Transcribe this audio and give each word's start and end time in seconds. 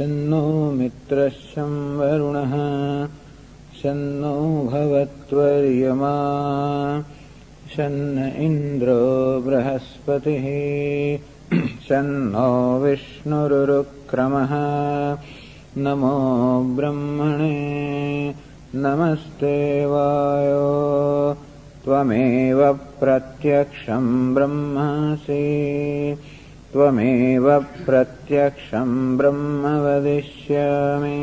शन्नो 0.00 0.70
मित्रशं 0.70 1.98
वरुणः 1.98 2.52
शन्नो 3.82 4.62
भवत्वर्यमा। 4.64 6.12
शन्न 7.76 8.32
इन्द्रो 8.36 9.40
बृहस्पतिः। 9.40 10.44
शन्नो 11.88 12.80
विष्णुरुरुक्रमः। 12.80 14.48
नमो 15.76 16.62
ब्रह्मणे। 16.76 18.34
नमस्ते 18.74 19.86
वायो। 19.86 20.70
त्वमेव 21.84 22.72
प्रत्यक्षं 22.72 24.34
ब्रह्मासि 24.34 25.60
त्वमेव 26.72 27.46
प्रत्यक्षं 27.86 28.90
ब्रह्म 29.18 29.70
वदिष्यामि 29.84 31.20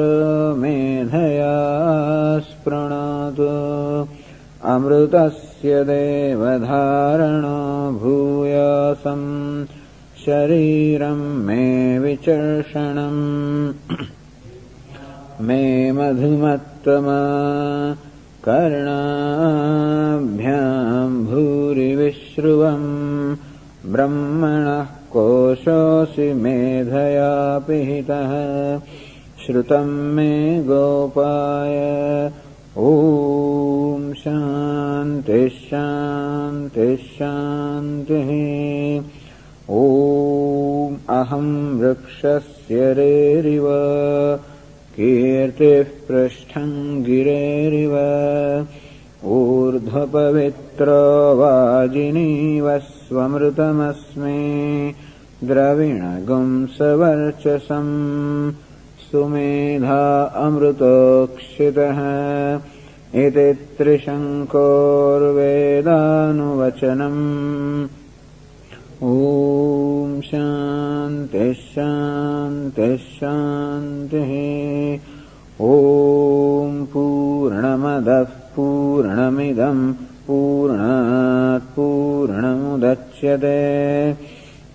मेधयास्प्रणातु। 0.57 3.47
अमृत 4.65 5.15
देवधारणो 5.65 7.59
भूयासम् 7.99 9.27
शरीरम् 10.25 11.21
मे 11.45 11.63
विचर्षणम् 11.99 13.21
मे 15.47 15.61
मधुमत्तमा 15.97 17.21
कर्णाभ्याम् 18.47 19.55
भूरिविश्रुवम् 21.27 22.91
ब्रह्मणः 23.93 24.83
कोशोऽसि 25.15 26.27
मेधया 26.43 27.31
पिहितः 27.67 28.31
श्रुतम् 29.45 29.95
मे 30.15 30.31
गोपाय 30.67 31.77
ॐ 32.77 34.13
शान्तिः 34.17 35.47
शान्तिः 35.47 36.95
शान्तिः। 36.95 38.29
ॐ 39.69 40.95
अहं 41.09 41.49
वृक्षस्य 41.79 42.93
रेरिव 42.93 43.67
कीर्तिः 44.95 45.83
पृष्ठम् 46.07 47.03
गिरेरिव 47.03 47.95
ऊर्ध्वपवित्रो 49.35 51.05
वाजिनीव 51.37 52.79
स्वमृतमस्मि 52.79 54.41
द्रविणगुंसवर्चसम् 55.43 56.33
सुमेधा 59.13 60.23
अमृतोक्षितः 60.43 61.97
इति 63.23 63.47
त्रिशङ्कोर्वेदानुवचनम्। 63.77 64.87
ॐ 69.09 70.21
शान्तिः 70.21 71.53
शान्तिः 71.53 72.95
शान्तिः। 73.17 74.31
ॐ 75.61 76.71
पूर्णमदः 76.93 78.23
पूर्णमिदम् 78.55 79.93
पूर्णात् 80.27 81.69
पूर्णमुदच्यते 81.75 83.57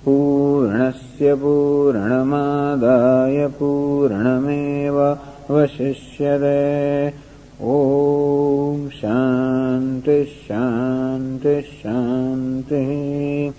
पूर्णस्य 0.08 1.34
पूर्णमादाय 1.34 3.46
पूर्णमेव 3.46 5.18
वशिष्यते 5.50 7.12
ॐ 7.62 8.88
शान्तिः 8.88 10.24
शान्तिः 10.24 11.60
शान्तिः। 11.60 13.52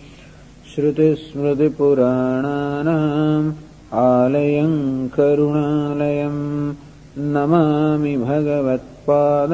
श्रुतिस्मृतिपुराणानाम् 0.75 3.53
आलयम् 3.93 5.09
करुणालयम् 5.09 6.73
नमामि 7.17 8.17
भगवत्पाद। 8.17 9.49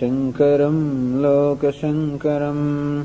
शङ्करम् 0.00 1.22
लोकशङ्करम् 1.22 3.04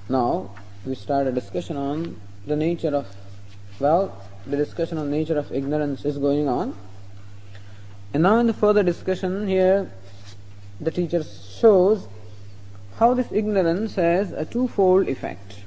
Now 0.08 0.50
we 0.84 0.94
start 0.94 1.26
a 1.26 1.32
discussion 1.32 1.76
on 1.76 2.20
the 2.46 2.54
nature 2.54 2.94
of, 2.94 3.06
well, 3.80 4.22
the 4.46 4.56
discussion 4.56 4.98
on 4.98 5.10
nature 5.10 5.36
of 5.36 5.50
ignorance 5.50 6.04
is 6.04 6.18
going 6.18 6.48
on. 6.48 6.76
And 8.14 8.22
now 8.22 8.38
in 8.38 8.46
the 8.46 8.54
further 8.54 8.84
discussion 8.84 9.48
here, 9.48 9.90
the 10.80 10.92
teacher 10.92 11.24
shows 11.24 12.06
how 12.98 13.14
this 13.14 13.32
ignorance 13.32 13.96
has 13.96 14.30
a 14.32 14.44
twofold 14.44 15.08
effect. 15.08 15.60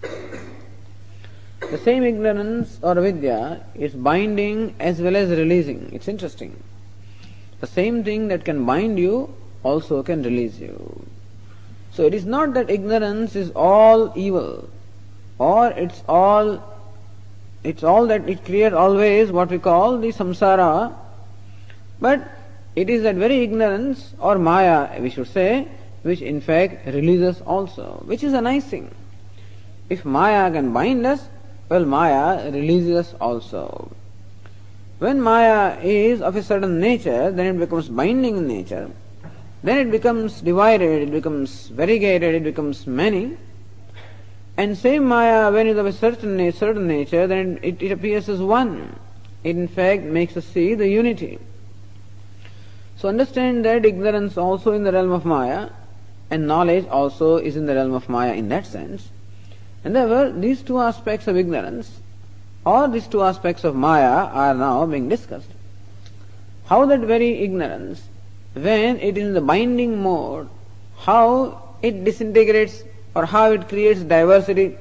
The 0.00 1.78
same 1.78 2.04
ignorance 2.04 2.78
or 2.82 2.94
vidya 2.94 3.64
is 3.74 3.94
binding 3.94 4.74
as 4.78 5.00
well 5.00 5.16
as 5.16 5.30
releasing. 5.30 5.92
It's 5.92 6.08
interesting. 6.08 6.62
The 7.60 7.66
same 7.66 8.04
thing 8.04 8.28
that 8.28 8.44
can 8.44 8.64
bind 8.64 8.98
you 8.98 9.34
also 9.62 10.02
can 10.02 10.22
release 10.22 10.58
you. 10.58 11.06
So 11.92 12.04
it 12.04 12.14
is 12.14 12.24
not 12.24 12.54
that 12.54 12.70
ignorance 12.70 13.34
is 13.36 13.50
all 13.50 14.12
evil 14.16 14.68
or 15.38 15.70
it's 15.70 16.02
all 16.08 16.62
it's 17.62 17.82
all 17.82 18.06
that 18.06 18.28
it 18.28 18.44
creates 18.44 18.74
always 18.74 19.30
what 19.30 19.50
we 19.50 19.58
call 19.58 19.98
the 19.98 20.08
samsara, 20.08 20.94
but 22.00 22.26
it 22.74 22.88
is 22.88 23.02
that 23.02 23.16
very 23.16 23.42
ignorance 23.42 24.14
or 24.18 24.38
maya, 24.38 24.98
we 25.00 25.10
should 25.10 25.28
say, 25.28 25.68
which 26.02 26.22
in 26.22 26.40
fact 26.40 26.86
releases 26.86 27.42
also, 27.42 28.02
which 28.06 28.24
is 28.24 28.32
a 28.32 28.40
nice 28.40 28.64
thing. 28.64 28.90
If 29.90 30.04
maya 30.04 30.50
can 30.50 30.72
bind 30.72 31.04
us, 31.04 31.28
well, 31.68 31.84
maya 31.84 32.50
releases 32.50 32.96
us 32.96 33.14
also. 33.20 33.90
When 34.98 35.20
maya 35.20 35.78
is 35.82 36.22
of 36.22 36.36
a 36.36 36.42
certain 36.42 36.80
nature, 36.80 37.30
then 37.30 37.56
it 37.56 37.58
becomes 37.58 37.88
binding 37.88 38.38
in 38.38 38.48
nature. 38.48 38.90
Then 39.62 39.78
it 39.78 39.90
becomes 39.90 40.40
divided, 40.40 41.02
it 41.02 41.10
becomes 41.10 41.68
variegated, 41.68 42.34
it 42.34 42.44
becomes 42.44 42.86
many. 42.86 43.36
And 44.56 44.76
same 44.76 45.04
Maya, 45.04 45.52
when 45.52 45.66
it 45.66 45.72
is 45.72 45.78
of 45.78 45.86
a 45.86 45.92
certain, 45.92 46.52
certain 46.52 46.86
nature, 46.86 47.26
then 47.26 47.58
it, 47.62 47.80
it 47.82 47.92
appears 47.92 48.28
as 48.28 48.40
one. 48.40 48.98
It 49.44 49.56
in 49.56 49.68
fact 49.68 50.02
makes 50.02 50.36
us 50.36 50.46
see 50.46 50.74
the 50.74 50.88
unity. 50.88 51.38
So 52.96 53.08
understand 53.08 53.64
that 53.64 53.84
ignorance 53.84 54.36
also 54.36 54.72
in 54.72 54.84
the 54.84 54.92
realm 54.92 55.12
of 55.12 55.24
Maya, 55.24 55.70
and 56.30 56.46
knowledge 56.46 56.86
also 56.88 57.36
is 57.36 57.56
in 57.56 57.66
the 57.66 57.74
realm 57.74 57.92
of 57.92 58.08
Maya 58.08 58.34
in 58.34 58.48
that 58.50 58.66
sense. 58.66 59.08
And 59.84 59.96
therefore, 59.96 60.30
these 60.30 60.62
two 60.62 60.78
aspects 60.78 61.26
of 61.26 61.36
ignorance, 61.36 62.00
or 62.64 62.88
these 62.88 63.06
two 63.06 63.22
aspects 63.22 63.64
of 63.64 63.74
Maya, 63.74 64.26
are 64.26 64.54
now 64.54 64.84
being 64.86 65.08
discussed. 65.08 65.48
How 66.66 66.84
that 66.86 67.00
very 67.00 67.42
ignorance 67.42 68.02
when 68.54 68.98
it 68.98 69.16
is 69.16 69.24
in 69.26 69.32
the 69.34 69.40
binding 69.40 70.02
mode, 70.02 70.48
how 70.98 71.76
it 71.82 72.04
disintegrates 72.04 72.82
or 73.14 73.26
how 73.26 73.52
it 73.52 73.68
creates 73.68 74.00
diversity 74.00 74.76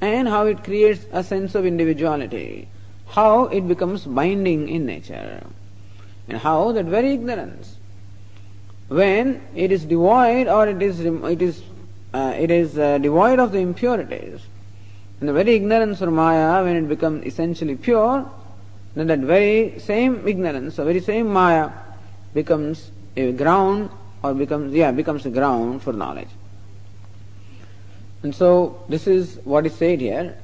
and 0.00 0.28
how 0.28 0.46
it 0.46 0.64
creates 0.64 1.04
a 1.12 1.22
sense 1.22 1.54
of 1.54 1.66
individuality, 1.66 2.66
how 3.08 3.44
it 3.46 3.66
becomes 3.68 4.06
binding 4.06 4.68
in 4.68 4.86
nature, 4.86 5.44
and 6.28 6.38
how 6.38 6.72
that 6.72 6.86
very 6.86 7.12
ignorance, 7.12 7.76
when 8.88 9.40
it 9.54 9.70
is 9.70 9.84
devoid 9.84 10.48
or 10.48 10.66
it 10.68 10.80
is 10.82 11.00
it 11.00 11.42
is 11.42 11.62
uh, 12.12 12.34
it 12.36 12.50
is 12.50 12.76
uh, 12.78 12.98
devoid 12.98 13.38
of 13.38 13.52
the 13.52 13.58
impurities, 13.58 14.40
and 15.20 15.28
the 15.28 15.32
very 15.32 15.54
ignorance 15.54 16.02
or 16.02 16.10
Maya, 16.10 16.64
when 16.64 16.76
it 16.76 16.88
becomes 16.88 17.24
essentially 17.24 17.76
pure, 17.76 18.28
then 18.94 19.06
that 19.06 19.20
very 19.20 19.78
same 19.78 20.26
ignorance, 20.26 20.76
the 20.76 20.84
very 20.84 21.00
same 21.00 21.28
Maya, 21.28 21.70
becomes 22.34 22.90
a 23.16 23.32
ground 23.32 23.90
or 24.22 24.34
becomes 24.34 24.72
yeah 24.74 24.90
becomes 24.90 25.26
a 25.26 25.30
ground 25.30 25.82
for 25.82 25.92
knowledge. 25.92 26.28
And 28.22 28.34
so 28.34 28.84
this 28.88 29.06
is 29.06 29.38
what 29.44 29.66
is 29.66 29.74
said 29.74 30.00
here 30.00 30.36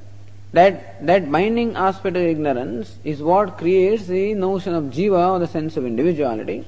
that 0.53 1.05
that 1.05 1.31
binding 1.31 1.75
aspect 1.75 2.15
of 2.15 2.23
ignorance 2.23 2.97
is 3.03 3.21
what 3.21 3.57
creates 3.57 4.07
the 4.07 4.33
notion 4.33 4.73
of 4.73 4.85
jiva 4.85 5.33
or 5.33 5.39
the 5.39 5.47
sense 5.47 5.77
of 5.77 5.85
individuality. 5.85 6.65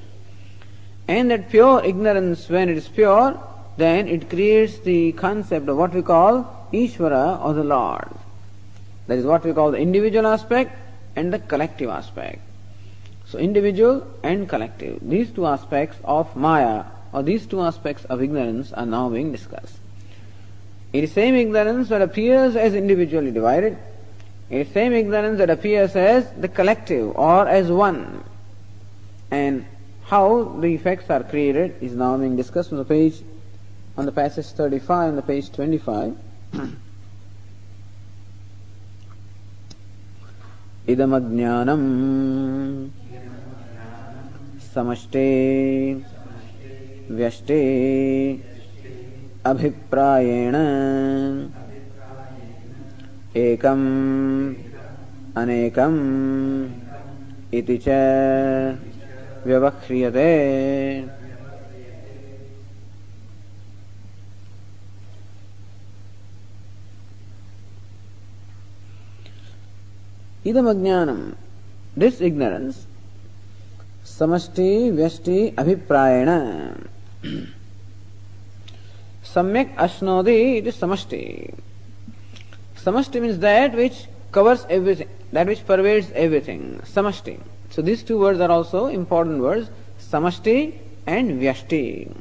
And 1.08 1.30
that 1.30 1.50
pure 1.50 1.82
ignorance, 1.84 2.48
when 2.48 2.68
it 2.68 2.76
is 2.76 2.86
pure, 2.86 3.40
then 3.76 4.06
it 4.06 4.28
creates 4.28 4.78
the 4.78 5.12
concept 5.12 5.68
of 5.68 5.76
what 5.76 5.92
we 5.92 6.02
call 6.02 6.68
Ishvara 6.72 7.44
or 7.44 7.54
the 7.54 7.64
Lord. 7.64 8.08
That 9.08 9.18
is 9.18 9.24
what 9.24 9.44
we 9.44 9.52
call 9.52 9.72
the 9.72 9.78
individual 9.78 10.26
aspect 10.26 10.76
and 11.16 11.32
the 11.32 11.40
collective 11.40 11.90
aspect. 11.90 12.40
So 13.29 13.39
individual 13.39 14.05
and 14.23 14.47
collective, 14.47 14.99
these 15.01 15.31
two 15.31 15.45
aspects 15.45 15.97
of 16.03 16.35
Maya 16.35 16.85
or 17.11 17.23
these 17.23 17.45
two 17.45 17.61
aspects 17.61 18.05
of 18.05 18.21
ignorance 18.21 18.71
are 18.73 18.85
now 18.85 19.09
being 19.09 19.31
discussed. 19.31 19.77
It 20.93 21.03
is 21.03 21.11
same 21.11 21.35
ignorance 21.35 21.89
that 21.89 22.01
appears 22.01 22.55
as 22.55 22.73
individually 22.73 23.31
divided. 23.31 23.77
It 24.49 24.67
is 24.67 24.73
same 24.73 24.93
ignorance 24.93 25.39
that 25.39 25.49
appears 25.49 25.95
as 25.95 26.31
the 26.33 26.47
collective 26.47 27.15
or 27.15 27.47
as 27.47 27.71
one. 27.71 28.23
And 29.31 29.65
how 30.05 30.43
the 30.59 30.67
effects 30.67 31.09
are 31.09 31.23
created 31.23 31.75
is 31.81 31.93
now 31.93 32.15
being 32.17 32.35
discussed 32.35 32.71
on 32.71 32.77
the 32.77 32.85
page, 32.85 33.15
on 33.97 34.05
the 34.05 34.11
passage 34.11 34.47
35 34.47 35.09
and 35.09 35.17
the 35.17 35.23
page 35.23 35.51
25. 35.51 36.15
इदमज्ञानम् 40.87 41.83
समष्टे। 44.74 45.94
व्यष्टे। 47.10 47.60
अभिप्रायेण। 49.46 50.54
एकम् 53.36 54.54
अनेकम् 55.36 56.70
इति 57.54 57.78
च 57.78 57.88
व्यवह्रियते। 59.46 60.30
idam 70.46 70.66
this 71.98 72.14
ignorance 72.22 72.89
vyasti 74.20 75.54
abhiprayena 75.56 76.76
samyak 79.24 79.76
ashnodi 79.76 80.58
it 80.58 80.66
is 80.66 80.76
samasti 80.76 81.54
samasti 82.76 83.20
means 83.20 83.38
that 83.38 83.74
which 83.74 84.06
covers 84.32 84.66
everything 84.68 85.08
that 85.32 85.46
which 85.46 85.64
pervades 85.66 86.10
everything. 86.14 86.80
samasti 86.84 87.38
so 87.70 87.82
these 87.82 88.02
two 88.02 88.18
words 88.18 88.40
are 88.40 88.50
also 88.50 88.86
important 88.86 89.40
words 89.40 89.70
samasti 90.10 90.74
and 91.06 91.40
vyasti 91.40 92.12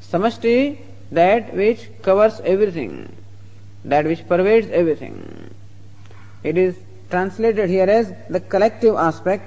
samasti 0.00 0.78
that 1.10 1.54
which 1.54 1.90
covers 2.02 2.40
everything 2.40 3.08
that 3.86 4.04
which 4.04 4.26
pervades 4.26 4.68
everything. 4.70 5.54
It 6.42 6.58
is 6.58 6.76
translated 7.10 7.70
here 7.70 7.88
as 7.88 8.12
the 8.28 8.40
collective 8.40 8.96
aspect, 8.96 9.44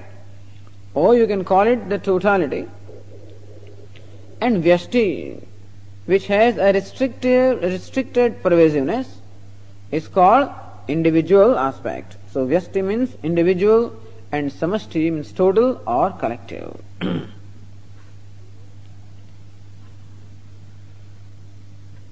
or 0.94 1.16
you 1.16 1.28
can 1.28 1.44
call 1.44 1.68
it 1.68 1.90
the 1.90 1.98
totality. 1.98 2.68
And 4.42 4.64
Vyashti, 4.64 5.44
which 6.06 6.28
has 6.28 6.58
a 6.58 6.72
restricted, 6.74 7.62
restricted 7.62 8.42
pervasiveness, 8.42 9.20
is 9.92 10.08
called 10.08 10.50
individual 10.88 11.58
aspect. 11.58 12.16
So 12.32 12.48
Vyashti 12.48 12.84
means 12.84 13.16
individual 13.24 13.94
and 14.32 14.52
Samashti 14.52 15.12
means 15.12 15.32
total 15.32 15.82
or 15.86 16.12
collective. 16.12 16.80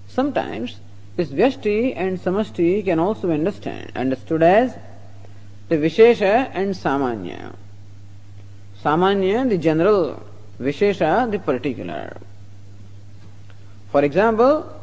Sometimes 0.07 0.79
this 1.15 1.29
Vyashti 1.29 1.93
and 1.95 2.19
Samashti 2.19 2.83
can 2.83 2.99
also 2.99 3.27
be 3.27 3.33
understand, 3.33 3.91
understood 3.95 4.43
as 4.43 4.75
the 5.69 5.75
Vishesha 5.75 6.49
and 6.53 6.73
Samanya. 6.73 7.55
Samanya, 8.83 9.47
the 9.49 9.57
general, 9.57 10.23
Vishesha, 10.59 11.29
the 11.29 11.39
particular. 11.39 12.17
For 13.91 14.03
example, 14.03 14.73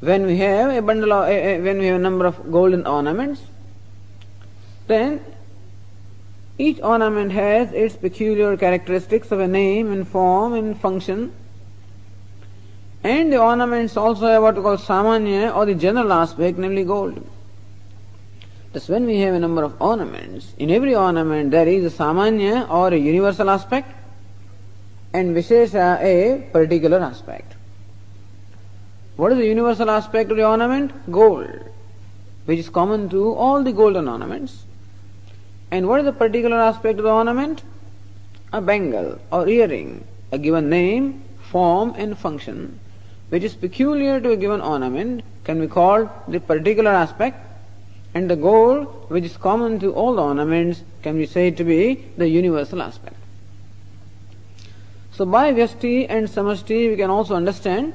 when 0.00 0.26
we 0.26 0.36
have 0.38 0.70
a 0.70 0.80
bundle 0.80 1.12
of, 1.12 1.28
when 1.28 1.78
we 1.78 1.86
have 1.86 1.96
a 1.96 2.02
number 2.02 2.26
of 2.26 2.52
golden 2.52 2.86
ornaments, 2.86 3.42
then 4.86 5.20
each 6.58 6.80
ornament 6.80 7.32
has 7.32 7.72
its 7.72 7.96
peculiar 7.96 8.56
characteristics 8.56 9.30
of 9.32 9.40
a 9.40 9.48
name 9.48 9.92
and 9.92 10.06
form 10.06 10.54
and 10.54 10.80
function. 10.80 11.32
And 13.04 13.32
the 13.32 13.38
ornaments 13.38 13.96
also 13.96 14.26
have 14.26 14.42
what 14.42 14.56
we 14.56 14.62
call 14.62 14.76
samanya 14.76 15.54
or 15.54 15.66
the 15.66 15.74
general 15.74 16.12
aspect, 16.12 16.58
namely 16.58 16.84
gold. 16.84 17.24
Thus, 18.72 18.88
when 18.88 19.06
we 19.06 19.18
have 19.20 19.34
a 19.34 19.38
number 19.38 19.62
of 19.62 19.80
ornaments, 19.80 20.52
in 20.58 20.70
every 20.70 20.94
ornament 20.94 21.50
there 21.50 21.66
is 21.66 21.84
a 21.84 21.96
samanya 21.96 22.68
or 22.70 22.88
a 22.92 22.96
universal 22.96 23.48
aspect, 23.48 23.94
and 25.12 25.34
vishesha 25.34 26.00
a 26.02 26.50
particular 26.52 26.98
aspect. 26.98 27.54
What 29.16 29.32
is 29.32 29.38
the 29.38 29.46
universal 29.46 29.90
aspect 29.90 30.30
of 30.30 30.36
the 30.36 30.46
ornament? 30.46 30.92
Gold, 31.10 31.48
which 32.44 32.58
is 32.58 32.68
common 32.68 33.08
to 33.08 33.32
all 33.32 33.62
the 33.62 33.72
golden 33.72 34.06
ornaments. 34.06 34.64
And 35.70 35.88
what 35.88 36.00
is 36.00 36.06
the 36.06 36.12
particular 36.12 36.56
aspect 36.56 36.98
of 36.98 37.04
the 37.04 37.10
ornament? 37.10 37.62
A 38.52 38.60
bangle 38.60 39.18
or 39.32 39.48
earring, 39.48 40.06
a 40.30 40.38
given 40.38 40.68
name, 40.68 41.22
form, 41.50 41.94
and 41.96 42.16
function, 42.16 42.78
which 43.30 43.42
is 43.42 43.54
peculiar 43.54 44.20
to 44.20 44.30
a 44.30 44.36
given 44.36 44.60
ornament, 44.60 45.24
can 45.44 45.58
be 45.60 45.66
called 45.66 46.08
the 46.28 46.40
particular 46.40 46.90
aspect, 46.90 47.44
and 48.18 48.28
the 48.28 48.34
gold, 48.34 48.86
which 49.14 49.24
is 49.24 49.36
common 49.36 49.78
to 49.78 49.92
all 49.94 50.16
the 50.16 50.22
ornaments, 50.22 50.82
can 51.02 51.16
be 51.16 51.24
said 51.24 51.56
to 51.56 51.62
be 51.62 52.04
the 52.16 52.28
universal 52.28 52.82
aspect. 52.82 53.14
So 55.12 55.24
by 55.24 55.52
Vyasti 55.52 56.06
and 56.08 56.26
Samasti 56.26 56.90
we 56.90 56.96
can 56.96 57.10
also 57.10 57.36
understand 57.36 57.92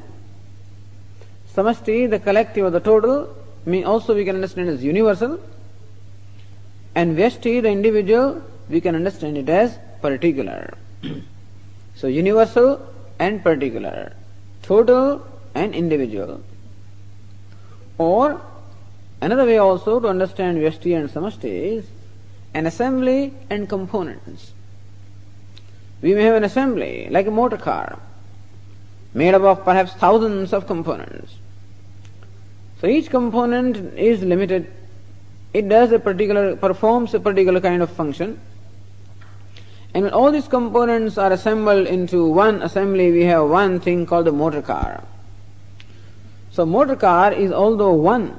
Samasti, 1.53 2.10
the 2.10 2.20
collective 2.20 2.65
or 2.65 2.70
the 2.70 2.80
total, 2.80 3.36
may 3.65 3.84
also 3.84 4.15
we 4.15 4.24
can 4.24 4.36
understand 4.36 4.70
as 4.70 4.84
universal. 4.84 5.39
And 6.96 7.18
Vyasti, 7.18 7.62
the 7.62 7.70
individual, 7.70 8.42
we 8.70 8.80
can 8.80 8.96
understand 8.96 9.38
it 9.38 9.50
as 9.50 9.77
particular. 10.01 10.74
so 11.96 12.08
universal 12.08 12.82
and 13.20 13.44
particular, 13.44 14.13
total 14.62 15.27
and 15.53 15.75
individual. 15.75 16.42
Or 17.98 18.42
another 19.24 19.46
way 19.46 19.58
also 19.58 20.00
to 20.00 20.08
understand 20.08 20.58
Vyasti 20.58 20.98
and 20.98 21.10
Samasti 21.10 21.77
is 21.77 21.86
an 22.53 22.65
assembly 22.65 23.34
and 23.50 23.68
components. 23.70 24.51
We 26.01 26.13
may 26.13 26.24
have 26.24 26.36
an 26.36 26.44
assembly 26.44 27.08
like 27.10 27.27
a 27.27 27.32
motor 27.32 27.58
car 27.58 28.00
made 29.13 29.34
up 29.34 29.44
of 29.44 29.63
perhaps 29.63 29.94
thousands 29.94 30.51
of 30.51 30.68
components. 30.68 31.36
So 32.82 32.88
each 32.88 33.10
component 33.10 33.98
is 33.98 34.22
limited. 34.22 34.72
It 35.53 35.70
does 35.70 35.92
a 35.92 36.00
particular, 36.00 36.56
performs 36.56 37.13
a 37.13 37.20
particular 37.20 37.62
kind 37.62 37.82
of 37.82 37.89
function. 37.89 38.39
And 39.94 40.03
when 40.03 40.13
all 40.13 40.32
these 40.32 40.48
components 40.48 41.18
are 41.18 41.32
assembled 41.32 41.88
into 41.88 42.27
one 42.27 42.62
assembly, 42.62 43.12
we 43.12 43.24
have 43.25 43.48
one 43.48 43.80
thing 43.80 44.06
called 44.06 44.25
the 44.25 44.32
motor 44.32 44.62
car. 44.62 45.03
So 46.51 46.65
motor 46.65 46.96
car 46.96 47.32
is 47.32 47.51
although 47.51 47.94
one, 47.94 48.36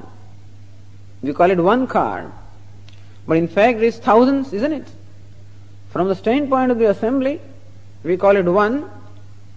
we 1.25 1.33
call 1.33 1.51
it 1.51 1.59
one 1.59 1.87
car, 1.87 2.31
but 3.27 3.37
in 3.37 3.49
fact 3.49 3.79
it 3.79 3.85
is 3.85 3.99
thousands, 3.99 4.53
isn't 4.53 4.73
it? 4.73 4.87
From 5.91 6.09
the 6.09 6.15
standpoint 6.15 6.71
of 6.71 6.79
the 6.79 6.91
assembly, 6.91 7.41
we 8.03 8.17
call 8.17 8.37
it 8.37 8.45
one. 8.45 8.83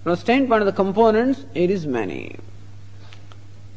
From 0.03 0.11
the 0.11 0.17
standpoint 0.17 0.61
of 0.61 0.65
the 0.65 0.71
components, 0.71 1.45
it 1.53 1.69
is 1.69 1.85
many. 1.85 2.37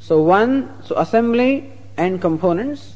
So 0.01 0.23
one, 0.23 0.73
so 0.85 0.97
assembly 0.99 1.73
and 1.97 2.21
components, 2.21 2.95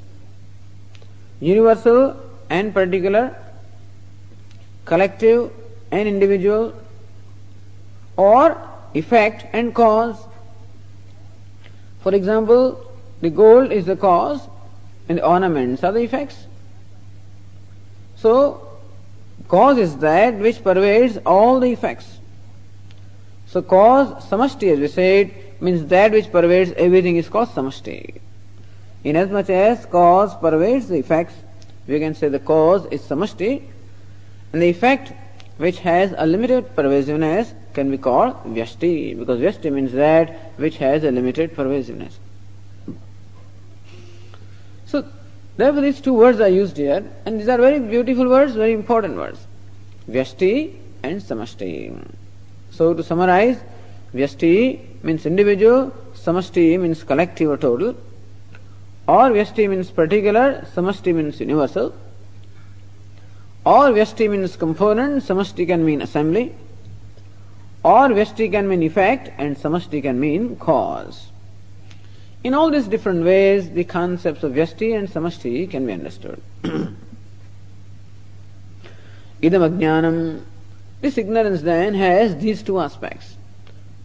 universal 1.40 2.16
and 2.48 2.72
particular, 2.72 3.36
collective 4.84 5.50
and 5.90 6.06
individual, 6.06 6.72
or 8.16 8.56
effect 8.94 9.46
and 9.52 9.74
cause. 9.74 10.24
For 12.02 12.14
example, 12.14 12.92
the 13.20 13.30
gold 13.30 13.72
is 13.72 13.86
the 13.86 13.96
cause 13.96 14.48
and 15.08 15.18
the 15.18 15.26
ornaments 15.26 15.84
are 15.84 15.92
the 15.92 16.00
effects. 16.00 16.46
So, 18.16 18.66
cause 19.48 19.78
is 19.78 19.96
that 19.98 20.34
which 20.38 20.62
pervades 20.62 21.18
all 21.26 21.60
the 21.60 21.72
effects. 21.72 22.18
So 23.46 23.62
cause, 23.62 24.24
samashti 24.24 24.72
as 24.72 24.80
we 24.80 24.88
said, 24.88 25.34
means 25.60 25.86
that 25.86 26.12
which 26.12 26.32
pervades 26.32 26.72
everything 26.72 27.16
is 27.16 27.28
called 27.28 27.50
samashti. 27.50 28.20
Inasmuch 29.04 29.50
as 29.50 29.86
cause 29.86 30.34
pervades 30.36 30.88
the 30.88 30.96
effects, 30.96 31.34
we 31.86 31.98
can 31.98 32.14
say 32.14 32.28
the 32.28 32.38
cause 32.38 32.86
is 32.86 33.02
samashti, 33.02 33.62
and 34.52 34.62
the 34.62 34.68
effect 34.68 35.12
which 35.58 35.78
has 35.80 36.14
a 36.16 36.26
limited 36.26 36.74
pervasiveness 36.74 37.52
can 37.74 37.90
be 37.90 37.98
called 37.98 38.34
vyashti, 38.44 39.16
because 39.16 39.38
vyashti 39.38 39.70
means 39.70 39.92
that 39.92 40.52
which 40.56 40.78
has 40.78 41.04
a 41.04 41.10
limited 41.10 41.54
pervasiveness. 41.54 42.18
So, 44.94 45.04
therefore 45.56 45.82
these 45.82 46.00
two 46.00 46.12
words 46.12 46.38
are 46.38 46.48
used 46.48 46.76
here, 46.76 47.04
and 47.26 47.40
these 47.40 47.48
are 47.48 47.58
very 47.58 47.80
beautiful 47.80 48.28
words, 48.28 48.54
very 48.54 48.72
important 48.72 49.16
words. 49.16 49.44
Vyashti 50.08 50.72
and 51.02 51.20
samashti. 51.20 52.00
So 52.70 52.94
to 52.94 53.02
summarize, 53.02 53.58
Vyasti 54.14 54.78
means 55.02 55.26
individual, 55.26 55.92
Samasti 56.14 56.78
means 56.78 57.02
collective 57.02 57.50
or 57.50 57.56
total, 57.56 57.96
or 59.08 59.30
Vyasti 59.30 59.68
means 59.68 59.90
particular, 59.90 60.64
Samasti 60.76 61.12
means 61.12 61.40
universal, 61.40 61.92
or 63.64 63.88
Vyasti 63.88 64.30
means 64.30 64.54
component, 64.54 65.24
Samasti 65.24 65.66
can 65.66 65.84
mean 65.84 66.02
assembly, 66.02 66.54
or 67.82 68.10
Vyasti 68.10 68.48
can 68.48 68.68
mean 68.68 68.84
effect, 68.84 69.32
and 69.38 69.56
Samasti 69.56 70.00
can 70.00 70.20
mean 70.20 70.54
cause. 70.54 71.32
In 72.44 72.54
all 72.54 72.70
these 72.70 72.86
different 72.86 73.24
ways, 73.24 73.70
the 73.70 73.84
concepts 73.84 74.42
of 74.44 74.52
Vyasti 74.52 74.96
and 74.96 75.08
Samasti 75.08 75.68
can 75.68 75.86
be 75.86 75.92
understood. 75.92 76.40
Idam 76.62 76.96
ajnanam 79.42 80.42
this 81.04 81.18
ignorance 81.18 81.60
then 81.60 81.92
has 81.92 82.34
these 82.38 82.62
two 82.62 82.80
aspects. 82.80 83.36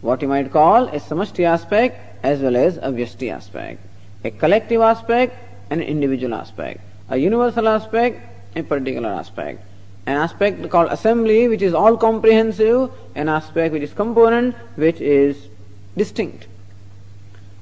What 0.02 0.20
you 0.20 0.28
might 0.28 0.52
call 0.52 0.88
a 0.88 1.00
samashti 1.00 1.44
aspect 1.44 1.98
as 2.22 2.40
well 2.40 2.56
as 2.56 2.76
a 2.76 2.90
vyasti 2.96 3.32
aspect. 3.32 3.80
A 4.22 4.30
collective 4.30 4.82
aspect 4.82 5.34
and 5.70 5.80
an 5.80 5.86
individual 5.86 6.34
aspect. 6.34 6.82
A 7.08 7.16
universal 7.16 7.68
aspect, 7.68 8.20
a 8.54 8.62
particular 8.62 9.08
aspect. 9.08 9.64
An 10.04 10.18
aspect 10.18 10.68
called 10.68 10.92
assembly 10.92 11.48
which 11.48 11.62
is 11.62 11.72
all 11.72 11.96
comprehensive, 11.96 12.90
an 13.14 13.30
aspect 13.30 13.72
which 13.72 13.82
is 13.82 13.94
component 13.94 14.54
which 14.76 15.00
is 15.00 15.48
distinct. 15.96 16.48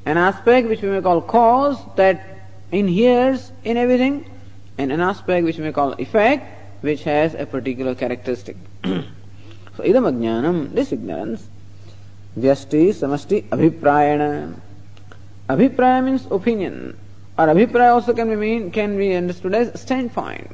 An 0.06 0.16
aspect 0.16 0.68
which 0.68 0.82
we 0.82 0.88
may 0.88 1.00
call 1.00 1.20
cause 1.20 1.78
that 1.96 2.24
inheres 2.72 3.52
in 3.64 3.76
everything, 3.76 4.30
and 4.78 4.92
an 4.92 5.00
aspect 5.00 5.44
which 5.44 5.58
we 5.58 5.64
may 5.64 5.72
call 5.72 5.92
effect 5.94 6.54
which 6.80 7.02
has 7.04 7.34
a 7.34 7.46
particular 7.46 7.94
characteristic. 7.94 8.56
So 9.78 9.84
idam 9.84 10.10
ajnanam, 10.10 10.74
this 10.74 10.90
ignorance, 10.90 11.46
vyasti, 12.36 12.88
samasti, 12.88 13.48
abhiprayana. 13.48 14.58
Abhipraya 15.48 16.04
means 16.04 16.26
opinion. 16.32 16.98
Or 17.38 17.46
abhipraya 17.46 17.94
also 17.94 18.12
can 18.12 18.28
be 18.28 18.34
mean 18.34 18.72
can 18.72 18.96
be 18.98 19.14
understood 19.14 19.54
as 19.54 19.80
standpoint. 19.80 20.50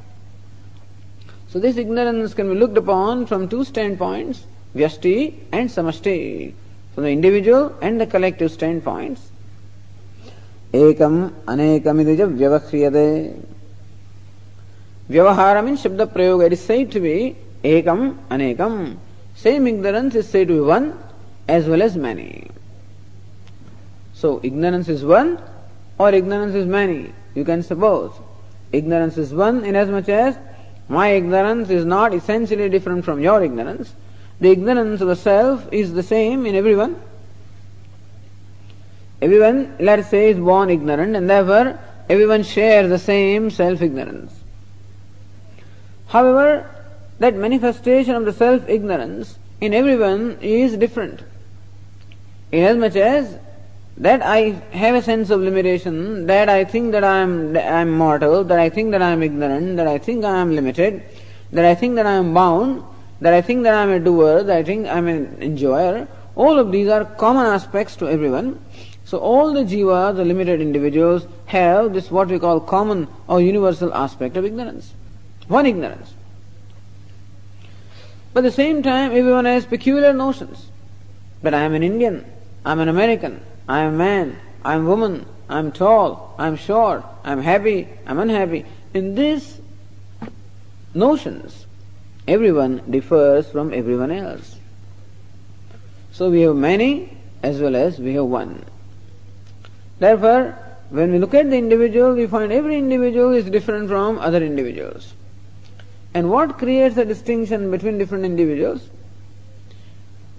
So 1.49 1.59
this 1.59 1.79
ignorance 1.79 2.35
can 2.35 2.51
be 2.53 2.55
looked 2.55 2.77
upon 2.77 3.25
from 3.25 3.49
two 3.49 3.65
standpoints, 3.65 4.45
vyasti 4.77 5.41
and 5.53 5.71
samasti. 5.71 6.53
From 6.95 7.05
the 7.05 7.11
individual 7.11 7.75
and 7.81 7.99
the 7.99 8.07
collective 8.07 8.53
standpoints. 8.53 9.31
एकम 10.83 11.23
अनेकमिदिज 11.49 12.21
व्यवह्रियते 12.21 13.09
व्यवहार 15.11 15.63
mean 15.65 15.77
शब्द 15.87 16.03
प्रयोग 16.15 16.43
it 16.45 16.53
is 16.53 16.61
said 16.61 16.93
to 16.93 17.01
be 17.01 17.17
एकम 17.77 18.11
अनेकम 18.37 18.79
Same 19.37 19.67
ignorance 19.67 20.15
is 20.15 20.29
said 20.29 20.49
to 20.49 20.55
be 20.55 20.61
one 20.61 20.97
as 21.49 21.67
well 21.67 21.83
as 21.83 21.97
many. 21.97 22.49
So 24.15 24.41
ignorance 24.43 24.89
is 24.89 25.05
one 25.05 25.43
or 25.99 26.13
ignorance 26.13 26.55
is 26.55 26.67
many. 26.67 27.13
You 27.35 27.45
can 27.45 27.63
suppose 27.63 28.13
ignorance 28.73 29.19
is 29.19 29.35
one 29.35 29.65
inasmuch 29.65 30.09
as 30.09 30.39
my 30.89 31.09
ignorance 31.09 31.69
is 31.71 31.85
not 31.85 32.15
essentially 32.15 32.69
different 32.69 33.05
from 33.05 33.21
your 33.21 33.43
ignorance. 33.43 33.93
The 34.41 34.51
ignorance 34.51 35.01
of 35.01 35.09
the 35.09 35.17
self 35.17 35.71
is 35.73 35.93
the 35.93 36.03
same 36.03 36.47
in 36.47 36.55
everyone. 36.55 36.97
Everyone, 39.25 39.75
let's 39.81 40.09
say, 40.09 40.23
is 40.31 40.39
born 40.39 40.69
ignorant 40.69 41.17
and 41.17 41.31
therefore 41.31 41.79
everyone 42.11 42.43
shares 42.43 42.91
the 42.91 42.99
same 42.99 43.51
self 43.51 43.81
ignorance. 43.81 44.33
However, 46.09 46.49
that 47.21 47.35
manifestation 47.35 48.17
of 48.17 48.27
the 48.27 48.35
self 48.35 48.69
ignorance 48.69 49.39
in 49.63 49.73
everyone 49.73 50.37
is 50.43 50.77
different. 50.77 51.23
Inasmuch 52.53 52.97
as 52.97 53.39
that 53.97 54.21
I 54.23 54.39
have 54.83 54.95
a 54.95 55.03
sense 55.03 55.31
of 55.31 55.41
limitation, 55.41 56.27
that 56.27 56.51
I 56.51 56.65
think 56.65 56.93
that 56.93 57.05
I 57.05 57.19
am 57.21 57.57
I 57.57 57.81
am 57.87 57.93
mortal, 57.97 58.45
that 58.45 58.59
I 58.59 58.69
think 58.69 58.91
that 58.91 59.01
I 59.01 59.11
am 59.13 59.23
ignorant, 59.23 59.77
that 59.79 59.87
I 59.87 59.99
think 59.99 60.25
I 60.25 60.37
am 60.41 60.55
limited, 60.55 61.03
that 61.53 61.65
I 61.65 61.75
think 61.75 61.95
that 61.95 62.07
I 62.07 62.17
am 62.25 62.35
bound, 62.35 62.83
that 63.23 63.33
I 63.33 63.41
think 63.41 63.63
that 63.63 63.75
I 63.75 63.83
am 63.85 63.91
a 63.91 64.01
doer, 64.01 64.43
that 64.43 64.57
I 64.57 64.63
think 64.63 64.87
I 64.87 64.99
am 64.99 65.09
an 65.09 65.39
enjoyer, 65.41 66.07
All 66.37 66.59
of 66.59 66.73
these 66.73 66.89
are 66.89 67.05
common 67.05 67.47
aspects 67.47 67.97
to 67.97 68.09
everyone. 68.09 68.59
So 69.05 69.19
all 69.19 69.53
the 69.53 69.65
jivas, 69.65 70.17
the 70.17 70.25
limited 70.25 70.61
individuals, 70.61 71.27
have 71.47 71.93
this 71.93 72.11
what 72.11 72.29
we 72.29 72.39
call 72.39 72.61
common 72.61 73.07
or 73.29 73.41
universal 73.41 73.93
aspect 73.93 74.37
of 74.37 74.45
ignorance. 74.45 74.93
One 75.49 75.67
ignorance. 75.67 76.15
But 78.33 78.41
at 78.41 78.49
the 78.49 78.53
same 78.53 78.83
time, 78.83 79.13
everyone 79.13 79.45
has 79.45 79.67
peculiar 79.67 80.13
notions. 80.13 80.67
That 81.43 81.55
I 81.55 81.61
am 81.61 81.75
an 81.75 81.83
Indian, 81.83 82.25
I 82.65 82.73
am 82.73 82.81
an 82.81 82.89
American, 82.89 83.43
I 83.69 83.81
am 83.81 83.95
a 83.95 83.97
man, 83.97 84.39
I 84.65 84.75
am 84.75 84.87
a 84.87 84.89
woman, 84.89 85.27
I 85.49 85.59
am 85.59 85.73
tall, 85.73 86.35
I 86.39 86.47
am 86.47 86.57
short, 86.57 87.05
I 87.23 87.33
am 87.33 87.43
happy, 87.43 87.87
I 88.07 88.11
am 88.11 88.19
unhappy. 88.19 88.65
In 88.95 89.15
these 89.15 89.61
notions, 90.95 91.67
everyone 92.27 92.83
differs 92.91 93.47
from 93.51 93.75
everyone 93.75 94.11
else. 94.11 94.57
So 96.13 96.31
we 96.31 96.41
have 96.43 96.57
many 96.57 97.19
as 97.43 97.61
well 97.61 97.77
as 97.77 97.99
we 97.99 98.15
have 98.15 98.25
one. 98.25 98.65
Therefore, 99.99 100.59
when 100.91 101.13
we 101.13 101.19
look 101.19 101.35
at 101.35 101.51
the 101.51 101.57
individual, 101.57 102.15
we 102.15 102.27
find 102.27 102.53
every 102.53 102.77
individual 102.77 103.33
is 103.33 103.45
different 103.47 103.89
from 103.89 104.19
other 104.19 104.43
individuals. 104.43 105.15
And 106.15 106.31
what 106.31 106.59
creates 106.59 106.97
a 106.97 107.05
distinction 107.05 107.71
between 107.71 107.99
different 107.99 108.25
individuals? 108.25 108.89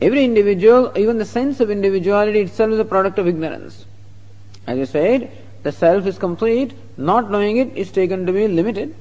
Every 0.02 0.24
individual, 0.24 0.92
even 0.98 1.18
the 1.18 1.26
sense 1.26 1.60
of 1.60 1.70
individuality 1.72 2.40
itself 2.40 2.72
is 2.72 2.80
a 2.80 2.86
product 2.86 3.18
of 3.18 3.28
ignorance. 3.28 3.86
As 4.68 4.80
I 4.80 4.84
said, 4.92 5.32
the 5.64 5.72
self 5.72 6.06
is 6.06 6.18
complete, 6.18 6.74
not 6.98 7.32
knowing 7.32 7.58
it 7.58 7.76
is 7.76 7.92
taken 7.92 8.26
to 8.26 8.32
be 8.32 8.48
limited. 8.48 8.96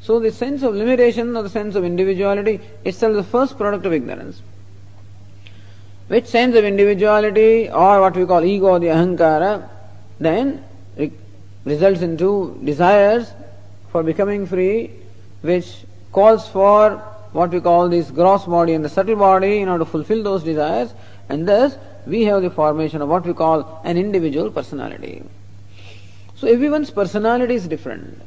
So 0.00 0.18
the 0.18 0.32
sense 0.32 0.62
of 0.62 0.74
limitation 0.74 1.36
or 1.36 1.42
the 1.42 1.48
sense 1.48 1.74
of 1.74 1.84
individuality 1.84 2.60
itself 2.84 3.12
is 3.12 3.16
the 3.18 3.30
first 3.30 3.56
product 3.56 3.86
of 3.86 3.92
ignorance. 3.92 4.42
Which 6.08 6.26
sense 6.26 6.56
of 6.56 6.64
individuality 6.64 7.70
or 7.70 8.00
what 8.00 8.16
we 8.16 8.26
call 8.26 8.44
ego, 8.44 8.78
the 8.78 8.88
ahankara, 8.88 9.68
then 10.24 10.64
results 11.64 12.00
into 12.00 12.58
desires 12.64 13.32
for 13.90 14.02
becoming 14.02 14.46
free, 14.46 14.90
which 15.42 15.84
calls 16.12 16.48
for 16.48 16.96
what 17.32 17.50
we 17.50 17.60
call 17.60 17.88
this 17.88 18.10
gross 18.10 18.44
body 18.44 18.74
and 18.74 18.84
the 18.84 18.88
subtle 18.88 19.16
body 19.16 19.58
in 19.58 19.68
order 19.68 19.84
to 19.84 19.90
fulfill 19.90 20.22
those 20.22 20.42
desires, 20.42 20.92
and 21.28 21.48
thus 21.48 21.76
we 22.06 22.24
have 22.24 22.42
the 22.42 22.50
formation 22.50 23.00
of 23.00 23.08
what 23.08 23.24
we 23.24 23.32
call 23.32 23.80
an 23.84 23.96
individual 23.96 24.50
personality. 24.50 25.22
So 26.36 26.48
everyone's 26.48 26.90
personality 26.90 27.54
is 27.54 27.68
different. 27.68 28.20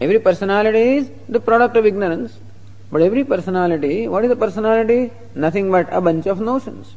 Every 0.00 0.20
personality 0.20 0.96
is 0.98 1.10
the 1.28 1.40
product 1.40 1.76
of 1.76 1.84
ignorance, 1.84 2.38
but 2.90 3.02
every 3.02 3.24
personality, 3.24 4.08
what 4.08 4.24
is 4.24 4.30
a 4.30 4.36
personality? 4.36 5.10
Nothing 5.34 5.70
but 5.70 5.92
a 5.92 6.00
bunch 6.00 6.26
of 6.26 6.40
notions. 6.40 6.94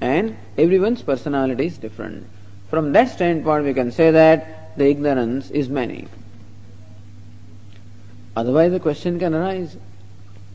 And 0.00 0.36
everyone's 0.58 1.02
personality 1.02 1.66
is 1.66 1.78
different. 1.78 2.28
From 2.74 2.92
that 2.94 3.08
standpoint, 3.08 3.64
we 3.64 3.72
can 3.72 3.92
say 3.92 4.10
that 4.10 4.76
the 4.76 4.88
ignorance 4.88 5.48
is 5.52 5.68
many. 5.68 6.08
Otherwise, 8.34 8.72
the 8.72 8.80
question 8.80 9.16
can 9.16 9.32
arise 9.32 9.76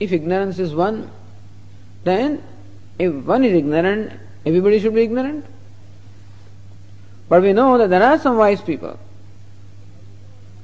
if 0.02 0.12
ignorance 0.12 0.60
is 0.60 0.76
one, 0.76 1.10
then 2.04 2.44
if 2.98 3.14
one 3.14 3.46
is 3.46 3.54
ignorant, 3.54 4.12
everybody 4.46 4.82
should 4.82 4.96
be 4.96 5.04
ignorant. 5.04 5.46
But 7.30 7.42
we 7.42 7.54
know 7.54 7.78
that 7.78 7.90
there 7.90 8.04
are 8.04 8.20
some 8.20 8.36
wise 8.36 8.60
people. 8.60 9.00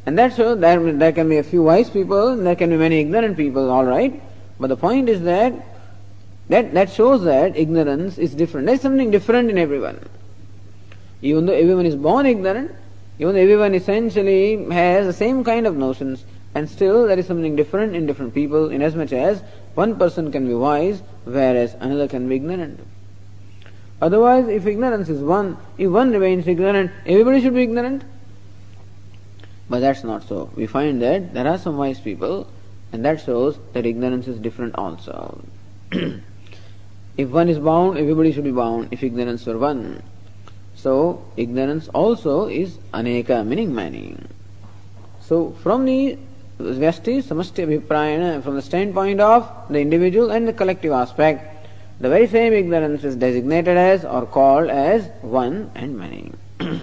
And 0.06 0.20
that's 0.20 0.36
so 0.36 0.56
there, 0.56 0.92
there 0.92 1.14
can 1.14 1.30
be 1.30 1.38
a 1.38 1.44
few 1.44 1.64
wise 1.64 1.90
people 1.90 2.34
and 2.34 2.46
there 2.46 2.58
can 2.58 2.70
be 2.70 2.76
many 2.76 3.00
ignorant 3.00 3.38
people, 3.38 3.72
alright. 3.72 4.22
But 4.60 4.68
the 4.68 4.76
point 4.76 5.08
is 5.08 5.22
that 5.22 5.54
that, 6.50 6.74
that 6.74 6.92
shows 6.92 7.24
that 7.24 7.56
ignorance 7.56 8.18
is 8.18 8.36
different. 8.36 8.68
There's 8.68 8.82
something 8.82 9.10
different 9.10 9.50
in 9.50 9.58
everyone. 9.58 10.06
Even 11.26 11.48
though 11.48 11.54
everyone 11.54 11.88
is 11.88 11.96
born 11.96 12.28
ignorant, 12.28 12.72
even 13.18 13.34
though 13.34 13.42
everyone 13.42 13.74
essentially 13.74 14.64
has 14.72 15.08
the 15.08 15.14
same 15.14 15.44
kind 15.44 15.66
of 15.66 15.76
notions, 15.76 16.24
and 16.54 16.70
still 16.70 17.08
there 17.08 17.18
is 17.18 17.26
something 17.26 17.56
different 17.56 17.96
in 17.96 18.06
different 18.06 18.36
people, 18.36 18.70
inasmuch 18.70 19.12
as 19.12 19.42
one 19.74 19.96
person 19.98 20.32
can 20.32 20.48
be 20.48 20.54
wise, 20.54 21.02
whereas 21.24 21.76
another 21.80 22.08
can 22.08 22.30
be 22.30 22.36
ignorant. 22.36 22.80
Otherwise, 24.04 24.48
if 24.50 24.68
ignorance 24.68 25.10
is 25.10 25.20
one, 25.20 25.58
if 25.80 25.90
one 25.90 26.12
remains 26.12 26.48
ignorant, 26.48 26.92
everybody 27.08 27.42
should 27.42 27.56
be 27.56 27.64
ignorant. 27.64 28.04
But 29.68 29.80
that's 29.80 30.04
not 30.04 30.28
so. 30.28 30.52
We 30.56 30.68
find 30.68 31.02
that 31.02 31.34
there 31.34 31.48
are 31.48 31.58
some 31.58 31.78
wise 31.78 32.00
people, 32.00 32.46
and 32.94 33.04
that 33.04 33.20
shows 33.20 33.58
that 33.74 33.88
ignorance 33.88 34.28
is 34.28 34.38
different 34.38 34.76
also. 34.76 35.44
if 35.92 37.30
one 37.30 37.50
is 37.50 37.58
bound, 37.58 37.98
everybody 37.98 38.32
should 38.32 38.44
be 38.44 38.52
bound, 38.52 38.90
if 38.92 39.02
ignorance 39.02 39.44
were 39.48 39.58
one. 39.58 40.04
So, 40.86 41.26
ignorance 41.36 41.88
also 41.96 42.46
is 42.46 42.78
aneka, 42.94 43.44
meaning 43.44 43.74
many. 43.74 44.18
So, 45.20 45.54
from 45.64 45.84
the 45.84 46.16
Vyasti, 46.60 47.24
Samasti 47.24 47.66
Abhiprayana, 47.66 48.44
from 48.44 48.54
the 48.54 48.62
standpoint 48.62 49.20
of 49.20 49.52
the 49.68 49.80
individual 49.80 50.30
and 50.30 50.48
the 50.48 50.54
collective 50.54 50.92
aspect, 50.92 51.68
the 52.00 52.08
very 52.08 52.28
same 52.28 52.54
ignorance 52.54 53.04
is 53.04 53.16
designated 53.16 53.78
as 53.78 54.06
or 54.06 54.28
called 54.28 54.70
as 54.70 55.10
one 55.24 55.72
and 55.74 55.98
many. 55.98 56.32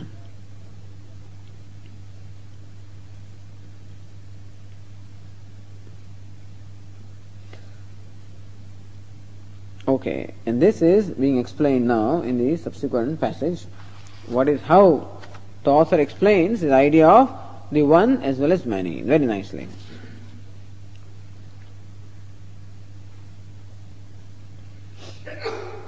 Okay, 9.86 10.32
and 10.46 10.62
this 10.62 10.80
is 10.80 11.10
being 11.10 11.38
explained 11.38 11.86
now 11.86 12.22
in 12.22 12.38
the 12.38 12.56
subsequent 12.56 13.20
passage 13.20 13.66
What 14.27 14.49
is 14.49 14.61
how 14.61 15.07
the 15.63 15.71
author 15.71 15.99
explains 15.99 16.61
the 16.61 16.73
idea 16.73 17.07
of 17.07 17.29
the 17.71 17.83
one 17.83 18.21
as 18.23 18.37
well 18.37 18.51
as 18.51 18.65
many 18.65 19.01
very 19.01 19.25
nicely. 19.25 19.67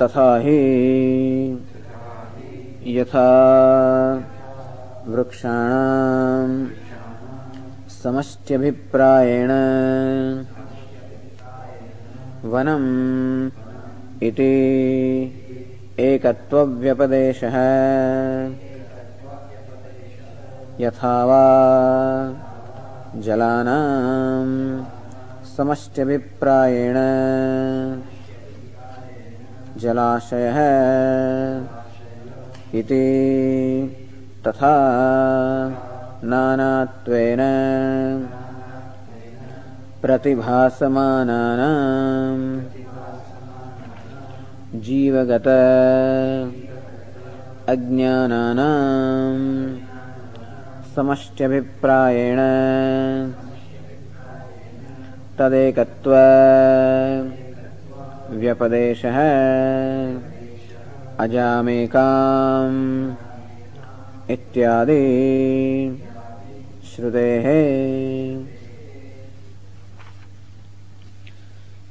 तथा 0.01 0.27
हि 0.43 0.59
यथा 2.87 3.29
वृक्षाणाम् 5.07 6.53
समष्ट्यभिप्रायेण 8.03 9.51
वनम् 12.51 12.87
इति 14.23 14.53
एकत्वव्यपदेशः। 15.98 17.56
यथा 20.80 21.24
वा 21.24 21.44
जलानां 23.22 24.84
समष्ट्यभिप्रायेण 25.56 26.96
जलाशयः 29.78 30.58
इति 32.78 33.06
तथा 34.46 34.74
नानात्वेन 36.24 37.40
प्रतिभासमानानाम् 40.02 42.73
जीवगत 44.74 45.46
अज्ञानानाम् 47.70 49.44
समष्ट्यभिप्रायेण 50.94 52.38
तदेकत्व 55.38 56.14
व्यपदेशः 58.40 59.18
अजामेकाम् 61.24 62.82
इत्यादि 64.32 65.00
श्रुतेः 66.90 67.48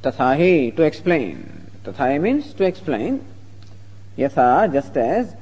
तथा 0.06 0.32
ही 0.34 0.72
to 0.78 0.84
explain. 0.84 1.63
Tathaya 1.84 2.22
means 2.22 2.54
to 2.54 2.64
explain. 2.64 3.26
Yatha, 4.18 4.72
just 4.72 4.96
as 4.96 5.36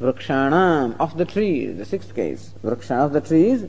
vrikshanam, 0.00 0.96
of 0.98 1.16
the 1.16 1.24
trees, 1.24 1.76
the 1.76 1.84
sixth 1.84 2.14
case. 2.14 2.50
Vriksha 2.64 3.04
of 3.04 3.12
the 3.12 3.20
trees, 3.20 3.64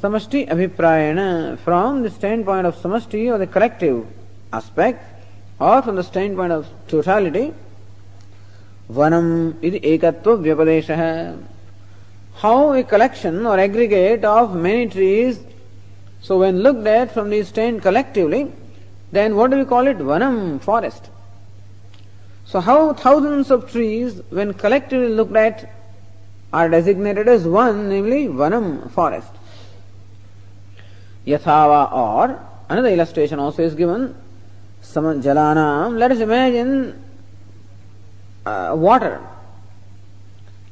samasthi 0.00 0.48
abhiprayana, 0.48 1.58
from 1.60 2.02
the 2.02 2.10
standpoint 2.10 2.66
of 2.66 2.76
samasthi 2.76 3.32
or 3.32 3.38
the 3.38 3.46
collective 3.46 4.06
aspect, 4.52 5.04
or 5.58 5.80
from 5.80 5.96
the 5.96 6.02
standpoint 6.02 6.52
of 6.52 6.68
totality, 6.88 7.54
vanam 8.90 9.54
id 9.62 9.80
ekatva 9.82 10.42
vyapadesha. 10.44 11.42
How 12.34 12.72
a 12.74 12.82
collection 12.82 13.46
or 13.46 13.58
aggregate 13.58 14.24
of 14.24 14.54
many 14.54 14.88
trees, 14.88 15.40
so 16.20 16.38
when 16.40 16.58
looked 16.62 16.86
at 16.86 17.14
from 17.14 17.30
the 17.30 17.42
stand 17.42 17.80
collectively, 17.80 18.52
then 19.12 19.36
what 19.36 19.50
do 19.50 19.58
we 19.58 19.64
call 19.64 19.86
it? 19.86 19.98
Vanam, 19.98 20.60
forest. 20.60 21.08
So 22.44 22.60
how 22.60 22.92
thousands 22.92 23.50
of 23.50 23.70
trees, 23.70 24.20
when 24.30 24.54
collectively 24.54 25.08
looked 25.08 25.36
at, 25.36 25.70
are 26.52 26.68
designated 26.68 27.28
as 27.28 27.46
one, 27.46 27.88
namely 27.88 28.26
Vanam, 28.26 28.90
forest. 28.90 29.32
Yathava 31.26 31.92
or, 31.92 32.38
another 32.68 32.88
illustration 32.88 33.38
also 33.38 33.62
is 33.62 33.74
given, 33.74 34.14
jalanam, 34.82 35.96
let 35.96 36.10
us 36.10 36.18
imagine 36.18 37.02
uh, 38.44 38.74
water. 38.76 39.20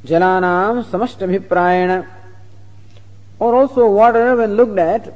Jalanam 0.05 0.85
samastabhiprayana. 0.85 2.07
Or 3.39 3.55
also 3.55 3.89
water 3.89 4.37
when 4.37 4.57
looked 4.57 4.79
at, 4.79 5.15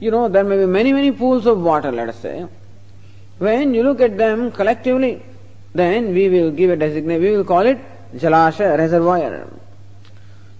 you 0.00 0.10
know, 0.10 0.28
there 0.28 0.42
may 0.42 0.56
be 0.56 0.66
many, 0.66 0.92
many 0.92 1.12
pools 1.12 1.46
of 1.46 1.60
water, 1.62 1.92
let 1.92 2.08
us 2.08 2.18
say. 2.18 2.46
When 3.38 3.72
you 3.74 3.82
look 3.82 4.00
at 4.00 4.16
them 4.16 4.50
collectively, 4.50 5.22
then 5.78 6.14
we 6.14 6.28
will 6.28 6.50
give 6.50 6.70
a 6.70 6.76
designation, 6.76 7.22
we 7.22 7.36
will 7.36 7.44
call 7.44 7.66
it 7.66 7.78
Jalasha 8.14 8.78
reservoir. 8.78 9.46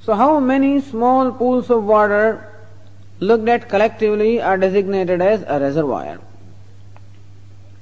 So 0.03 0.15
how 0.15 0.39
many 0.41 0.81
small 0.81 1.33
pools 1.33 1.71
of 1.71 1.85
water 1.85 2.53
looked 3.19 3.49
at 3.49 3.69
collectively 3.69 4.41
are 4.41 4.57
designated 4.57 5.21
as 5.21 5.43
a 5.47 5.59
reservoir? 5.61 6.19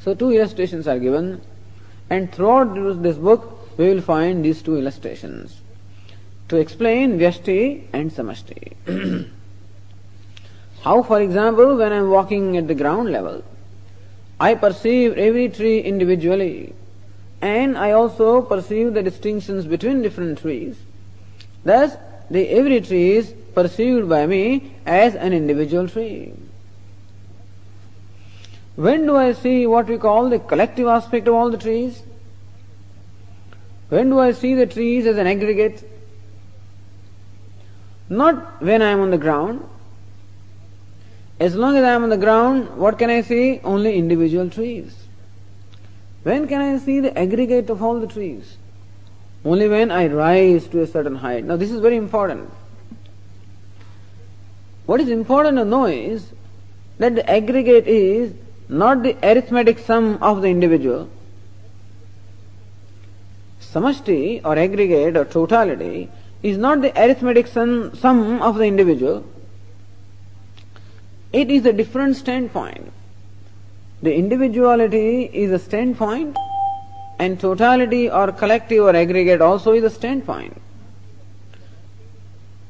So 0.00 0.14
two 0.14 0.30
illustrations 0.30 0.86
are 0.86 0.98
given 0.98 1.40
and 2.10 2.32
throughout 2.32 3.02
this 3.02 3.16
book 3.16 3.78
we 3.78 3.88
will 3.88 4.02
find 4.02 4.44
these 4.44 4.62
two 4.62 4.76
illustrations 4.76 5.60
to 6.48 6.56
explain 6.56 7.18
Vyashti 7.18 7.84
and 7.92 8.10
Samashti. 8.10 8.72
how 10.82 11.02
for 11.02 11.20
example 11.20 11.76
when 11.76 11.92
I 11.92 11.96
am 11.96 12.10
walking 12.10 12.56
at 12.56 12.68
the 12.68 12.74
ground 12.74 13.10
level 13.10 13.42
I 14.38 14.54
perceive 14.54 15.16
every 15.16 15.48
tree 15.48 15.80
individually 15.80 16.74
and 17.44 17.76
I 17.76 17.90
also 17.90 18.40
perceive 18.40 18.94
the 18.94 19.02
distinctions 19.02 19.66
between 19.66 20.00
different 20.00 20.38
trees. 20.38 20.78
Thus, 21.62 21.94
the 22.30 22.48
every 22.48 22.80
tree 22.80 23.16
is 23.16 23.35
perceived 23.54 24.09
by 24.09 24.26
me 24.26 24.72
as 24.87 25.14
an 25.14 25.35
individual 25.35 25.87
tree. 25.87 26.33
When 28.76 29.04
do 29.04 29.16
I 29.16 29.35
see 29.35 29.66
what 29.66 29.88
we 29.88 29.98
call 29.98 30.30
the 30.30 30.38
collective 30.38 30.88
aspect 30.88 31.28
of 31.28 31.35
all 31.35 31.50
the 31.50 31.59
trees? 31.59 32.02
When 33.90 34.09
do 34.09 34.18
I 34.20 34.33
see 34.33 34.54
the 34.54 34.66
trees 34.66 35.04
as 35.07 35.18
an 35.18 35.26
aggregate? 35.26 35.87
Not 38.09 38.62
when 38.62 38.80
I 38.80 38.88
am 38.88 39.00
on 39.00 39.11
the 39.11 39.18
ground. 39.18 39.68
As 41.38 41.54
long 41.54 41.76
as 41.76 41.85
I 41.85 41.92
am 41.92 42.04
on 42.04 42.09
the 42.09 42.16
ground, 42.16 42.76
what 42.78 42.98
can 42.98 43.11
I 43.11 43.20
see? 43.20 43.61
Only 43.62 43.96
individual 43.98 44.48
trees. 44.48 45.03
When 46.24 46.48
can 46.48 46.60
I 46.60 46.78
see 46.78 47.00
the 47.00 47.16
aggregate 47.16 47.70
of 47.70 47.82
all 47.82 48.00
the 48.00 48.06
trees? 48.06 48.56
Only 49.44 49.68
when 49.68 49.90
I 49.90 50.06
rise 50.08 50.66
to 50.68 50.80
a 50.80 50.87
certain 50.87 51.16
height. 51.16 51.44
Now, 51.44 51.56
this 51.56 51.70
is 51.70 51.80
very 51.80 51.96
important. 51.96 52.50
What 54.87 55.00
is 55.00 55.10
important 55.10 55.58
to 55.58 55.64
know 55.66 55.84
is 55.84 56.32
that 56.98 57.14
the 57.14 57.30
aggregate 57.30 57.87
is 57.87 58.32
not 58.68 59.02
the 59.02 59.16
arithmetic 59.22 59.78
sum 59.78 60.18
of 60.22 60.40
the 60.40 60.48
individual. 60.48 61.10
Samashti 63.60 64.40
or 64.44 64.56
aggregate 64.58 65.16
or 65.18 65.26
totality 65.26 66.08
is 66.42 66.56
not 66.56 66.80
the 66.80 66.92
arithmetic 66.98 67.46
sum, 67.48 67.94
sum 67.96 68.40
of 68.40 68.56
the 68.56 68.64
individual. 68.64 69.26
It 71.32 71.50
is 71.50 71.66
a 71.66 71.72
different 71.72 72.16
standpoint. 72.16 72.92
The 74.04 74.14
individuality 74.14 75.30
is 75.32 75.50
a 75.50 75.58
standpoint 75.58 76.36
and 77.18 77.40
totality 77.40 78.10
or 78.10 78.32
collective 78.32 78.84
or 78.84 78.94
aggregate 78.94 79.40
also 79.40 79.72
is 79.72 79.82
a 79.82 79.88
standpoint. 79.88 80.60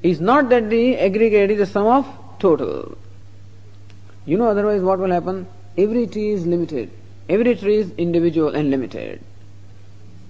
It's 0.04 0.20
not 0.20 0.48
that 0.50 0.70
the 0.70 0.96
aggregate 0.96 1.50
is 1.50 1.58
the 1.58 1.66
sum 1.66 1.88
of 1.88 2.06
total. 2.38 2.96
You 4.26 4.38
know 4.38 4.46
otherwise 4.46 4.82
what 4.82 5.00
will 5.00 5.10
happen? 5.10 5.48
Every 5.76 6.06
tree 6.06 6.28
is 6.30 6.46
limited. 6.46 6.92
Every 7.28 7.56
tree 7.56 7.78
is 7.78 7.90
individual 7.98 8.54
and 8.54 8.70
limited. 8.70 9.20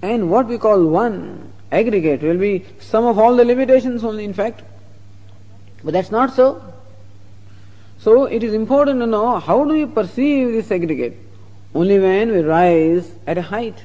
And 0.00 0.30
what 0.30 0.46
we 0.46 0.56
call 0.56 0.86
one 0.86 1.52
aggregate 1.70 2.22
will 2.22 2.38
be 2.38 2.64
sum 2.78 3.04
of 3.04 3.18
all 3.18 3.36
the 3.36 3.44
limitations 3.44 4.04
only 4.04 4.24
in 4.24 4.32
fact. 4.32 4.62
But 5.82 5.92
that's 5.92 6.10
not 6.10 6.32
so. 6.32 6.73
So 8.04 8.26
it 8.26 8.42
is 8.42 8.52
important 8.52 9.00
to 9.00 9.06
know 9.06 9.40
how 9.40 9.64
do 9.64 9.72
we 9.72 9.86
perceive 9.86 10.52
this 10.52 10.70
aggregate? 10.70 11.16
Only 11.74 11.98
when 11.98 12.32
we 12.32 12.40
rise 12.40 13.10
at 13.26 13.38
a 13.38 13.42
height. 13.42 13.82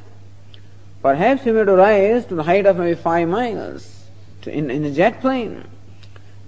Perhaps 1.01 1.45
we 1.45 1.53
may 1.53 1.63
to 1.63 1.73
rise 1.73 2.25
to 2.25 2.36
the 2.36 2.43
height 2.43 2.65
of 2.65 2.75
maybe 2.75 2.95
five 2.95 3.29
miles 3.29 4.08
to, 4.41 4.51
in, 4.51 4.69
in 4.69 4.84
a 4.84 4.91
jet 4.91 5.21
plane. 5.21 5.63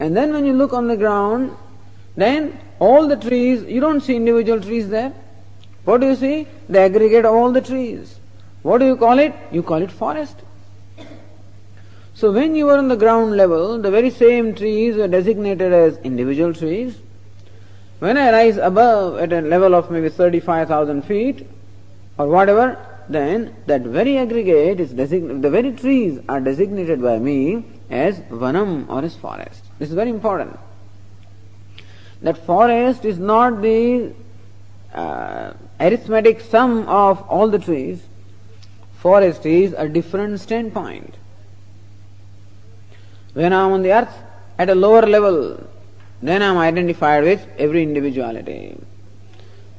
And 0.01 0.17
then 0.17 0.33
when 0.33 0.45
you 0.45 0.51
look 0.51 0.73
on 0.73 0.89
the 0.89 0.97
ground, 0.97 1.55
then 2.17 2.59
all 2.79 3.07
the 3.07 3.15
trees, 3.15 3.63
you 3.63 3.79
don't 3.79 4.01
see 4.01 4.17
individual 4.17 4.59
trees 4.59 4.89
there. 4.89 5.13
What 5.85 6.01
do 6.01 6.07
you 6.07 6.15
see? 6.17 6.47
The 6.67 6.79
aggregate 6.79 7.23
of 7.23 7.33
all 7.33 7.53
the 7.53 7.61
trees. 7.61 8.19
What 8.63 8.79
do 8.79 8.85
you 8.85 8.97
call 8.97 9.17
it? 9.17 9.33
You 9.49 9.63
call 9.63 9.81
it 9.81 9.91
forest. 9.93 10.35
So 12.15 12.33
when 12.33 12.53
you 12.53 12.67
are 12.67 12.77
on 12.77 12.89
the 12.89 12.97
ground 12.97 13.37
level, 13.37 13.81
the 13.81 13.91
very 13.91 14.09
same 14.09 14.55
trees 14.55 14.97
are 14.97 15.07
designated 15.07 15.71
as 15.71 15.97
individual 15.99 16.53
trees. 16.53 16.97
When 18.01 18.17
I 18.17 18.31
rise 18.31 18.57
above 18.57 19.19
at 19.19 19.31
a 19.31 19.41
level 19.41 19.75
of 19.75 19.91
maybe 19.91 20.09
35,000 20.09 21.03
feet 21.03 21.47
or 22.17 22.27
whatever, 22.27 22.83
then 23.07 23.55
that 23.67 23.81
very 23.81 24.17
aggregate 24.17 24.79
is 24.79 24.91
designated, 24.91 25.43
the 25.43 25.51
very 25.51 25.71
trees 25.71 26.19
are 26.27 26.39
designated 26.41 26.99
by 26.99 27.19
me 27.19 27.63
as 27.91 28.19
vanam 28.21 28.89
or 28.89 29.03
as 29.03 29.15
forest. 29.15 29.65
This 29.77 29.89
is 29.89 29.93
very 29.93 30.09
important. 30.09 30.57
That 32.23 32.43
forest 32.43 33.05
is 33.05 33.19
not 33.19 33.61
the 33.61 34.15
uh, 34.95 35.53
arithmetic 35.79 36.41
sum 36.41 36.87
of 36.87 37.21
all 37.29 37.49
the 37.49 37.59
trees. 37.59 38.01
Forest 38.95 39.45
is 39.45 39.75
a 39.77 39.87
different 39.87 40.39
standpoint. 40.39 41.13
When 43.33 43.53
I 43.53 43.63
am 43.63 43.73
on 43.73 43.83
the 43.83 43.93
earth 43.93 44.17
at 44.57 44.71
a 44.71 44.75
lower 44.75 45.03
level, 45.05 45.67
then 46.21 46.41
I 46.41 46.47
am 46.47 46.57
identified 46.57 47.23
with 47.23 47.45
every 47.57 47.81
individuality. 47.83 48.77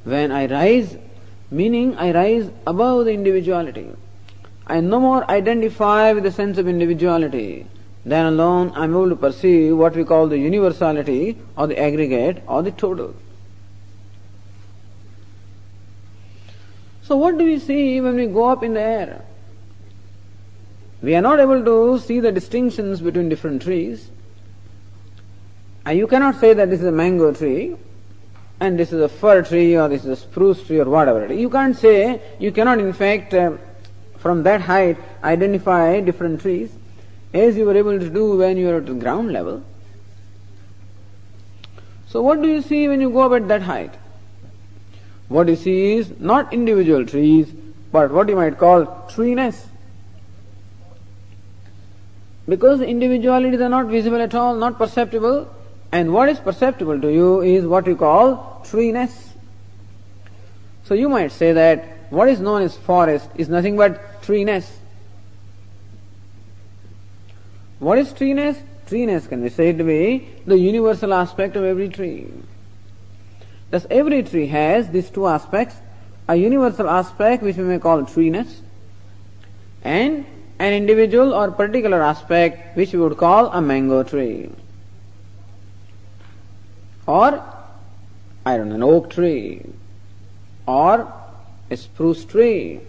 When 0.03 0.31
I 0.31 0.47
rise, 0.47 0.97
meaning 1.49 1.95
I 1.97 2.11
rise 2.11 2.49
above 2.67 3.05
the 3.05 3.11
individuality, 3.11 3.89
I 4.67 4.79
no 4.81 4.99
more 4.99 5.29
identify 5.29 6.13
with 6.13 6.23
the 6.23 6.31
sense 6.31 6.57
of 6.57 6.67
individuality. 6.67 7.67
Then 8.05 8.25
alone 8.25 8.73
I 8.75 8.83
am 8.83 8.91
able 8.91 9.09
to 9.09 9.15
perceive 9.15 9.77
what 9.77 9.95
we 9.95 10.03
call 10.03 10.27
the 10.27 10.37
universality 10.37 11.37
or 11.57 11.67
the 11.67 11.79
aggregate 11.79 12.43
or 12.47 12.61
the 12.61 12.71
total. 12.71 13.15
So 17.03 17.17
what 17.17 17.37
do 17.37 17.45
we 17.45 17.59
see 17.59 18.01
when 18.01 18.15
we 18.15 18.27
go 18.27 18.49
up 18.49 18.63
in 18.63 18.73
the 18.73 18.81
air? 18.81 19.25
We 21.01 21.15
are 21.15 21.21
not 21.21 21.39
able 21.39 21.63
to 21.63 21.99
see 21.99 22.21
the 22.21 22.31
distinctions 22.31 23.01
between 23.01 23.27
different 23.27 23.61
trees. 23.61 24.09
And 25.85 25.97
you 25.97 26.07
cannot 26.07 26.39
say 26.39 26.53
that 26.53 26.69
this 26.69 26.79
is 26.79 26.85
a 26.85 26.91
mango 26.91 27.33
tree 27.33 27.75
and 28.59 28.79
this 28.79 28.93
is 28.93 29.01
a 29.01 29.09
fir 29.09 29.41
tree 29.41 29.75
or 29.75 29.89
this 29.89 30.05
is 30.05 30.09
a 30.09 30.15
spruce 30.15 30.65
tree 30.65 30.79
or 30.79 30.85
whatever. 30.85 31.33
You 31.33 31.49
can't 31.49 31.75
say, 31.75 32.21
you 32.39 32.51
cannot 32.51 32.79
in 32.79 32.93
fact 32.93 33.33
uh, 33.33 33.57
from 34.17 34.43
that 34.43 34.61
height 34.61 34.97
identify 35.23 35.99
different 35.99 36.39
trees 36.41 36.71
as 37.33 37.57
you 37.57 37.65
were 37.65 37.75
able 37.75 37.99
to 37.99 38.09
do 38.09 38.37
when 38.37 38.57
you 38.57 38.67
were 38.67 38.77
at 38.77 38.85
the 38.85 38.93
ground 38.93 39.33
level. 39.33 39.63
So 42.07 42.21
what 42.21 42.41
do 42.41 42.47
you 42.47 42.61
see 42.61 42.87
when 42.87 43.01
you 43.01 43.09
go 43.09 43.21
up 43.21 43.33
at 43.33 43.47
that 43.49 43.63
height? 43.63 43.93
What 45.27 45.47
you 45.47 45.55
see 45.55 45.95
is 45.95 46.13
not 46.19 46.53
individual 46.53 47.05
trees, 47.05 47.51
but 47.91 48.11
what 48.11 48.29
you 48.29 48.35
might 48.35 48.57
call 48.57 48.85
treeness. 49.09 49.65
Because 52.47 52.81
individualities 52.81 53.61
are 53.61 53.69
not 53.69 53.87
visible 53.87 54.21
at 54.21 54.35
all, 54.35 54.55
not 54.55 54.77
perceptible, 54.77 55.49
and 55.93 56.11
what 56.11 56.27
is 56.27 56.39
perceptible 56.39 56.99
to 56.99 57.13
you 57.13 57.41
is 57.41 57.67
what 57.67 57.85
we 57.85 57.93
call 57.93 58.63
treeness. 58.65 59.29
So 60.85 60.95
you 60.95 61.07
might 61.07 61.31
say 61.31 61.53
that 61.53 61.85
what 62.09 62.29
is 62.29 62.39
known 62.39 62.63
as 62.63 62.75
forest 62.75 63.29
is 63.35 63.47
nothing 63.47 63.77
but 63.77 64.23
treeness. 64.23 64.79
What 67.77 67.99
is 67.99 68.11
treeness? 68.11 68.57
Treeness 68.87 69.27
can 69.27 69.43
be 69.43 69.49
said 69.49 69.77
to 69.77 69.83
be 69.83 70.27
the 70.47 70.57
universal 70.57 71.13
aspect 71.13 71.55
of 71.55 71.63
every 71.63 71.89
tree. 71.89 72.27
Thus 73.69 73.85
every 73.91 74.23
tree 74.23 74.47
has 74.47 74.89
these 74.89 75.11
two 75.11 75.27
aspects, 75.27 75.75
a 76.27 76.35
universal 76.35 76.89
aspect 76.89 77.43
which 77.43 77.57
we 77.57 77.65
may 77.65 77.77
call 77.77 78.03
treeness, 78.03 78.61
and 79.83 80.25
an 80.57 80.73
individual 80.73 81.35
or 81.35 81.51
particular 81.51 82.01
aspect 82.01 82.75
which 82.75 82.93
we 82.93 82.99
would 82.99 83.17
call 83.17 83.51
a 83.51 83.61
mango 83.61 84.01
tree 84.01 84.49
or 87.05 87.43
I 88.45 88.57
don't 88.57 88.69
know, 88.69 88.75
an 88.75 88.83
oak 88.83 89.09
tree 89.09 89.61
or 90.67 91.11
a 91.69 91.77
spruce 91.77 92.25
tree. 92.25 92.81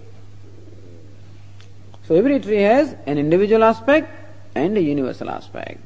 So 2.07 2.15
every 2.17 2.39
tree 2.41 2.63
has 2.63 2.95
an 3.07 3.19
individual 3.19 3.65
aspect 3.65 4.11
and 4.55 4.77
a 4.77 4.81
universal 4.81 5.31
aspect. 5.31 5.81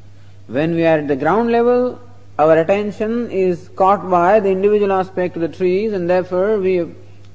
When 0.47 0.75
we 0.75 0.85
are 0.87 0.99
at 0.99 1.09
the 1.09 1.17
ground 1.17 1.53
level, 1.53 2.01
our 2.39 2.57
attention 2.57 3.31
is 3.31 3.69
caught 3.77 4.09
by 4.11 4.41
the 4.41 4.51
individual 4.51 4.93
aspect 4.93 5.37
of 5.37 5.43
the 5.43 5.49
trees 5.49 5.93
and 5.93 6.09
therefore 6.09 6.59
we, 6.59 6.87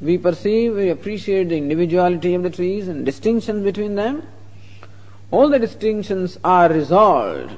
we 0.01 0.17
perceive, 0.17 0.75
we 0.75 0.89
appreciate 0.89 1.49
the 1.49 1.57
individuality 1.57 2.33
of 2.33 2.43
the 2.43 2.49
trees 2.49 2.87
and 2.87 3.05
distinctions 3.05 3.63
between 3.63 3.95
them. 3.95 4.23
All 5.29 5.49
the 5.49 5.59
distinctions 5.59 6.39
are 6.43 6.69
resolved 6.69 7.57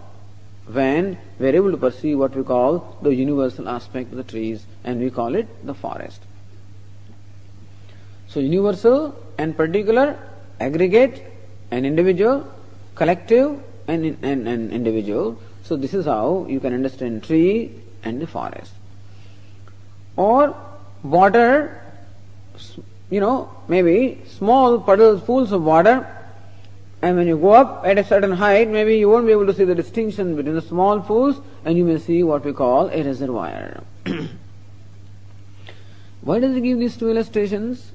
when 0.68 1.18
we 1.40 1.48
are 1.48 1.56
able 1.56 1.72
to 1.72 1.78
perceive 1.78 2.18
what 2.18 2.36
we 2.36 2.44
call 2.44 2.98
the 3.02 3.14
universal 3.14 3.70
aspect 3.70 4.12
of 4.12 4.18
the 4.18 4.24
trees 4.24 4.66
and 4.84 5.00
we 5.00 5.10
call 5.10 5.36
it 5.36 5.48
the 5.66 5.74
forest. 5.74 6.22
So 8.28 8.40
universal 8.40 9.16
and 9.38 9.56
particular, 9.56 10.20
aggregate 10.60 11.24
and 11.72 11.86
individual, 11.86 12.52
collective 12.96 13.62
and, 13.88 14.18
and, 14.24 14.48
and 14.48 14.72
individual. 14.72 15.40
So 15.64 15.76
this 15.76 15.94
is 15.94 16.06
how 16.06 16.46
you 16.50 16.60
can 16.60 16.74
understand 16.74 17.24
tree 17.24 17.82
and 18.04 18.22
the 18.22 18.28
forest. 18.28 18.72
Or 20.16 20.56
water, 21.04 21.82
you 23.10 23.20
know, 23.20 23.50
maybe 23.68 24.22
small 24.28 24.80
puddles, 24.80 25.22
pools 25.22 25.52
of 25.52 25.64
water, 25.64 26.15
and 27.02 27.18
when 27.18 27.28
you 27.28 27.38
go 27.38 27.52
up 27.52 27.84
at 27.86 27.98
a 27.98 28.04
certain 28.04 28.32
height, 28.32 28.70
maybe 28.70 28.98
you 28.98 29.10
won't 29.10 29.26
be 29.26 29.32
able 29.32 29.46
to 29.46 29.54
see 29.54 29.66
the 29.66 29.76
distinction 29.76 30.36
between 30.36 30.56
the 30.56 30.62
small 30.62 31.00
pools, 31.00 31.40
and 31.64 31.78
you 31.78 31.86
may 31.86 32.00
see 32.00 32.24
what 32.24 32.44
we 32.44 32.54
call 32.54 32.90
a 32.90 33.04
reservoir. 33.04 33.84
Why 36.22 36.40
does 36.40 36.56
he 36.56 36.62
give 36.62 36.80
these 36.80 36.98
two 36.98 37.10
illustrations? 37.10 37.92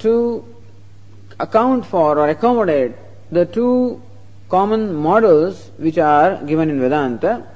To 0.00 0.44
account 1.40 1.86
for 1.86 2.18
or 2.18 2.28
accommodate 2.28 2.92
the 3.32 3.44
two 3.46 4.00
common 4.48 4.94
models 4.94 5.70
which 5.76 5.98
are 5.98 6.42
given 6.44 6.70
in 6.70 6.80
Vedanta, 6.80 7.46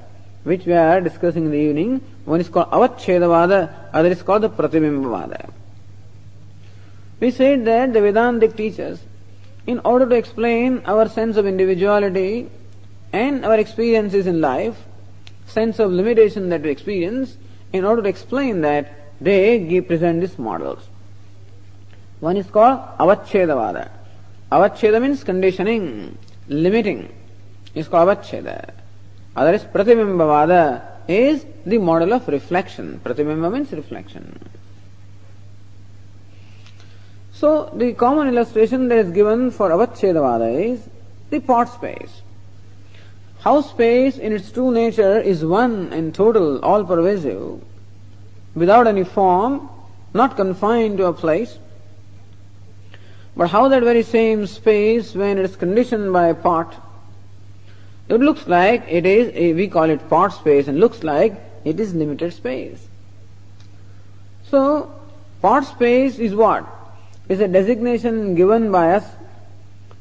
which 0.44 0.66
we 0.66 0.72
are 0.72 1.00
discussing 1.00 1.44
in 1.46 1.50
the 1.50 1.58
evening. 1.58 2.00
One 2.24 2.40
is 2.40 2.48
called 2.48 2.70
Avachedavada, 2.70 3.90
other 3.92 4.08
is 4.08 4.22
called 4.22 4.42
the 4.42 4.50
Pratibimbavada. 4.50 5.50
We 7.20 7.30
said 7.30 7.64
that 7.66 7.92
the 7.92 8.00
Vedantic 8.00 8.56
teachers, 8.56 9.00
in 9.66 9.80
order 9.84 10.06
to 10.08 10.14
explain 10.14 10.82
our 10.86 11.08
sense 11.08 11.36
of 11.36 11.46
individuality 11.46 12.50
and 13.12 13.44
our 13.44 13.58
experiences 13.58 14.26
in 14.26 14.40
life, 14.40 14.76
sense 15.46 15.78
of 15.78 15.90
limitation 15.90 16.48
that 16.48 16.62
we 16.62 16.70
experience, 16.70 17.36
in 17.72 17.84
order 17.84 18.02
to 18.02 18.08
explain 18.08 18.60
that, 18.62 18.92
they 19.20 19.58
give, 19.60 19.86
present 19.86 20.20
these 20.20 20.38
models. 20.38 20.88
One 22.20 22.36
is 22.36 22.46
called 22.46 22.80
Avachedavada. 22.98 23.90
Avacheda 24.50 25.00
means 25.00 25.24
conditioning 25.24 26.18
limiting 26.48 27.12
is 27.74 27.88
called 27.88 28.08
avacheda. 28.08 28.70
Other 29.34 29.54
is 29.54 29.64
pratibimbavada 29.64 30.82
is 31.08 31.46
the 31.64 31.78
model 31.78 32.12
of 32.12 32.28
reflection. 32.28 33.00
Pratibimba 33.02 33.52
means 33.52 33.72
reflection. 33.72 34.38
So 37.42 37.68
the 37.74 37.92
common 37.94 38.28
illustration 38.28 38.86
that 38.86 38.98
is 38.98 39.10
given 39.10 39.50
for 39.50 39.70
avachedavada 39.70 40.74
is 40.74 40.88
the 41.30 41.40
pot 41.40 41.64
space. 41.64 42.22
How 43.40 43.62
space 43.62 44.16
in 44.16 44.32
its 44.32 44.52
true 44.52 44.70
nature 44.70 45.18
is 45.18 45.44
one 45.44 45.92
and 45.92 46.14
total, 46.14 46.60
all 46.64 46.84
pervasive, 46.84 47.60
without 48.54 48.86
any 48.86 49.02
form, 49.02 49.68
not 50.14 50.36
confined 50.36 50.98
to 50.98 51.06
a 51.06 51.12
place, 51.12 51.58
but 53.36 53.50
how 53.50 53.66
that 53.66 53.82
very 53.82 54.04
same 54.04 54.46
space, 54.46 55.12
when 55.12 55.36
it 55.36 55.44
is 55.44 55.56
conditioned 55.56 56.12
by 56.12 56.28
a 56.28 56.36
pot, 56.36 56.76
it 58.08 58.20
looks 58.20 58.46
like 58.46 58.84
it 58.88 59.04
is, 59.04 59.32
a, 59.34 59.52
we 59.54 59.66
call 59.66 59.90
it 59.90 60.08
pot 60.08 60.28
space, 60.28 60.68
and 60.68 60.78
looks 60.78 61.02
like 61.02 61.34
it 61.64 61.80
is 61.80 61.92
limited 61.92 62.32
space. 62.34 62.86
So, 64.48 64.94
pot 65.40 65.64
space 65.64 66.20
is 66.20 66.36
what? 66.36 66.78
Is 67.32 67.40
a 67.40 67.48
designation 67.48 68.34
given 68.34 68.70
by 68.70 68.92
us 68.92 69.06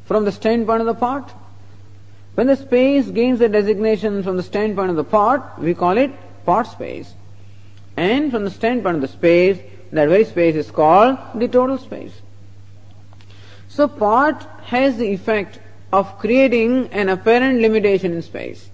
from 0.04 0.26
the 0.26 0.34
standpoint 0.34 0.82
of 0.82 0.86
the 0.86 0.94
pot. 0.94 1.32
When 2.36 2.48
the 2.48 2.58
space 2.58 3.10
gains 3.10 3.40
the 3.40 3.48
designation 3.48 4.22
from 4.22 4.36
the 4.36 4.44
standpoint 4.44 4.90
of 4.90 4.98
the 4.98 5.06
pot, 5.06 5.58
we 5.58 5.74
call 5.74 5.98
it 5.98 6.12
pot 6.46 6.64
space. 6.64 7.14
And 7.96 8.32
from 8.32 8.44
the 8.44 8.50
standpoint 8.50 8.96
of 8.96 9.02
the 9.02 9.08
space, 9.08 9.60
that 9.94 10.10
very 10.10 10.26
space 10.26 10.56
is 10.56 10.72
called 10.72 11.20
the 11.34 11.48
total 11.48 11.78
space. 11.78 12.12
So 13.70 13.88
pot 13.88 14.44
has 14.66 14.98
the 14.98 15.08
effect 15.14 15.60
of 15.94 16.20
creating 16.20 16.90
an 16.92 17.08
apparent 17.08 17.62
limitation 17.62 18.12
in 18.12 18.22
space. 18.24 18.70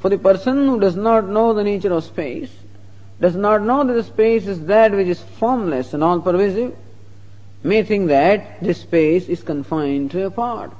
For 0.00 0.10
the 0.10 0.18
person 0.18 0.66
who 0.66 0.78
does 0.78 0.96
not 0.96 1.26
know 1.30 1.54
the 1.54 1.64
nature 1.64 1.94
of 1.94 2.04
space, 2.04 2.50
does 3.22 3.36
not 3.36 3.62
know 3.62 3.84
that 3.84 3.94
the 3.94 4.04
space 4.04 4.46
is 4.46 4.66
that 4.66 4.92
which 4.92 5.08
is 5.08 5.22
formless 5.22 5.94
and 5.94 6.04
all 6.04 6.20
pervasive, 6.20 6.76
may 7.62 7.82
think 7.82 8.08
that 8.08 8.62
this 8.62 8.80
space 8.80 9.28
is 9.28 9.42
confined 9.42 10.10
to 10.12 10.26
a 10.26 10.30
part. 10.30 10.72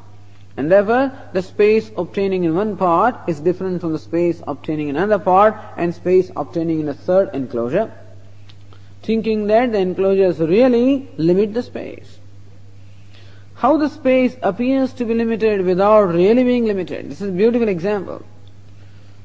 And 0.57 0.71
therefore, 0.71 1.13
the 1.33 1.43
space 1.43 1.91
obtaining 1.97 2.45
in 2.45 2.55
one 2.55 2.77
part 2.77 3.17
is 3.29 3.41
different 3.41 3.81
from 3.81 3.93
the 3.93 3.99
space 3.99 4.43
obtaining 4.47 4.89
in 4.89 4.97
another 4.97 5.23
part 5.23 5.57
and 5.77 5.95
space 5.95 6.31
obtaining 6.37 6.81
in 6.81 6.89
a 6.89 6.95
third 6.95 7.31
enclosure, 7.33 7.93
thinking 9.03 9.47
that 9.47 9.73
the 9.73 9.79
enclosures 9.79 10.41
really 10.41 11.09
limit 11.17 11.55
the 11.55 11.63
space 11.63 12.19
how 13.59 13.77
the 13.77 13.89
space 13.89 14.37
appears 14.43 14.93
to 14.93 15.05
be 15.05 15.15
limited 15.15 15.63
without 15.63 16.03
really 16.03 16.45
being 16.45 16.67
limited. 16.67 17.11
This 17.11 17.21
is 17.21 17.31
a 17.31 17.33
beautiful 17.33 17.69
example. 17.69 18.25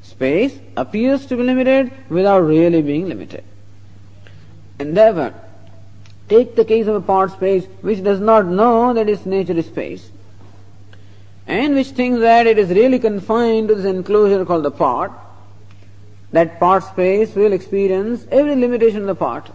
Space 0.02 0.58
appears 0.76 1.24
to 1.26 1.36
be 1.36 1.44
limited 1.44 1.92
without 2.08 2.40
really 2.40 2.82
being 2.82 3.08
limited. 3.08 3.44
And 4.80 4.96
therefore, 4.96 5.34
take 6.28 6.56
the 6.56 6.64
case 6.64 6.86
of 6.86 6.94
a 6.94 7.00
pot 7.00 7.32
space 7.32 7.66
which 7.82 8.02
does 8.02 8.20
not 8.20 8.46
know 8.46 8.94
that 8.94 9.08
its 9.08 9.26
nature 9.26 9.52
is 9.52 9.66
space 9.66 10.10
and 11.46 11.74
which 11.74 11.88
thinks 11.88 12.20
that 12.20 12.46
it 12.46 12.58
is 12.58 12.70
really 12.70 12.98
confined 12.98 13.68
to 13.68 13.74
this 13.74 13.84
enclosure 13.84 14.44
called 14.44 14.64
the 14.64 14.70
part, 14.70 15.12
that 16.32 16.58
pot 16.58 16.80
space 16.80 17.34
will 17.34 17.52
experience 17.52 18.26
every 18.30 18.56
limitation 18.56 19.02
of 19.02 19.06
the 19.06 19.14
part 19.14 19.50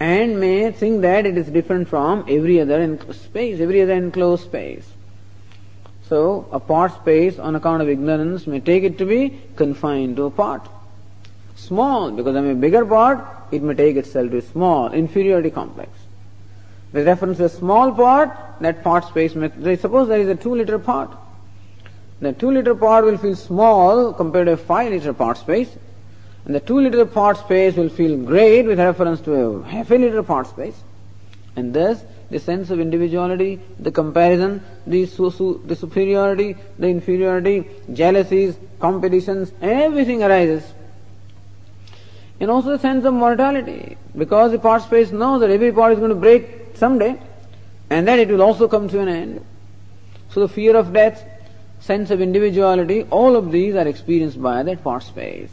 and 0.00 0.40
may 0.40 0.70
think 0.72 1.02
that 1.02 1.26
it 1.26 1.36
is 1.36 1.46
different 1.48 1.88
from 1.88 2.24
every 2.28 2.60
other 2.60 2.98
space, 3.12 3.60
every 3.60 3.82
other 3.82 3.92
enclosed 3.92 4.44
space. 4.44 4.90
So, 6.08 6.48
a 6.50 6.58
pot 6.58 6.94
space 7.00 7.38
on 7.38 7.54
account 7.54 7.82
of 7.82 7.88
ignorance 7.88 8.46
may 8.46 8.60
take 8.60 8.82
it 8.82 8.98
to 8.98 9.04
be 9.04 9.40
confined 9.54 10.16
to 10.16 10.24
a 10.24 10.30
part. 10.30 10.68
Small, 11.66 12.10
because 12.10 12.36
of 12.36 12.44
a 12.44 12.54
bigger 12.54 12.84
part, 12.84 13.24
it 13.50 13.62
may 13.62 13.74
take 13.74 13.96
itself 13.96 14.30
to 14.30 14.40
small, 14.42 14.92
inferiority 14.92 15.50
complex. 15.50 15.90
With 16.92 17.06
reference 17.06 17.38
to 17.38 17.44
a 17.44 17.48
small 17.48 17.92
part, 17.92 18.30
that 18.60 18.82
pot 18.82 19.06
space 19.08 19.34
may, 19.34 19.76
suppose 19.76 20.08
there 20.08 20.20
is 20.20 20.28
a 20.28 20.34
2 20.34 20.54
liter 20.54 20.78
pot. 20.78 21.16
The 22.20 22.32
2 22.32 22.50
liter 22.50 22.74
pot 22.74 23.04
will 23.04 23.18
feel 23.18 23.36
small 23.36 24.12
compared 24.12 24.46
to 24.46 24.52
a 24.52 24.56
5 24.56 24.92
liter 24.92 25.12
pot 25.12 25.38
space, 25.38 25.70
and 26.44 26.54
the 26.54 26.60
two 26.60 26.80
liter 26.80 27.04
pot 27.04 27.36
space 27.36 27.76
will 27.76 27.90
feel 27.90 28.16
great 28.16 28.66
with 28.66 28.78
reference 28.78 29.20
to 29.22 29.34
a 29.34 29.62
half 29.64 29.90
a 29.90 29.98
liter 29.98 30.22
pot 30.22 30.46
space. 30.46 30.74
And 31.54 31.74
thus, 31.74 32.02
the 32.30 32.38
sense 32.38 32.70
of 32.70 32.80
individuality, 32.80 33.60
the 33.78 33.90
comparison, 33.90 34.62
the, 34.86 35.06
su- 35.06 35.30
su- 35.30 35.62
the 35.66 35.76
superiority, 35.76 36.56
the 36.78 36.88
inferiority, 36.88 37.68
jealousies, 37.92 38.56
competitions, 38.78 39.52
everything 39.60 40.22
arises. 40.22 40.64
And 42.40 42.50
also 42.50 42.70
the 42.70 42.78
sense 42.78 43.04
of 43.04 43.14
mortality, 43.14 43.96
because 44.16 44.52
the 44.52 44.58
pot 44.58 44.82
space 44.82 45.12
knows 45.12 45.40
that 45.40 45.50
every 45.50 45.72
part 45.72 45.92
is 45.92 45.98
going 45.98 46.10
to 46.10 46.16
break 46.16 46.74
someday, 46.74 47.20
and 47.90 48.08
that 48.08 48.18
it 48.18 48.28
will 48.28 48.42
also 48.42 48.66
come 48.66 48.88
to 48.88 49.00
an 49.00 49.08
end. 49.08 49.44
So 50.30 50.40
the 50.40 50.48
fear 50.48 50.76
of 50.76 50.92
death, 50.92 51.24
sense 51.80 52.10
of 52.10 52.20
individuality, 52.20 53.02
all 53.10 53.36
of 53.36 53.52
these 53.52 53.74
are 53.74 53.86
experienced 53.86 54.40
by 54.40 54.62
that 54.62 54.82
pot 54.82 55.02
space 55.02 55.50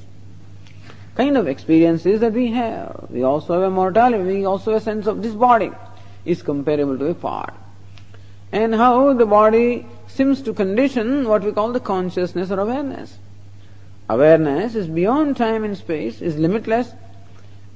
kind 1.17 1.35
of 1.35 1.47
experiences 1.47 2.19
that 2.19 2.31
we 2.31 2.47
have. 2.51 3.07
We 3.09 3.23
also 3.23 3.53
have 3.53 3.63
a 3.63 3.69
mortality, 3.71 4.23
we 4.23 4.45
also 4.45 4.73
have 4.73 4.81
a 4.81 4.85
sense 4.85 5.07
of 5.07 5.23
this 5.23 5.33
body 5.33 5.71
is 6.25 6.43
comparable 6.43 6.97
to 6.99 7.07
a 7.07 7.15
part. 7.15 7.53
And 8.51 8.75
how 8.75 9.13
the 9.13 9.25
body 9.25 9.87
seems 10.07 10.43
to 10.43 10.53
condition 10.53 11.27
what 11.27 11.43
we 11.43 11.51
call 11.51 11.71
the 11.71 11.79
consciousness 11.79 12.51
or 12.51 12.59
awareness. 12.59 13.17
Awareness 14.09 14.75
is 14.75 14.87
beyond 14.87 15.35
time 15.35 15.63
and 15.63 15.77
space, 15.77 16.21
is 16.21 16.37
limitless, 16.37 16.93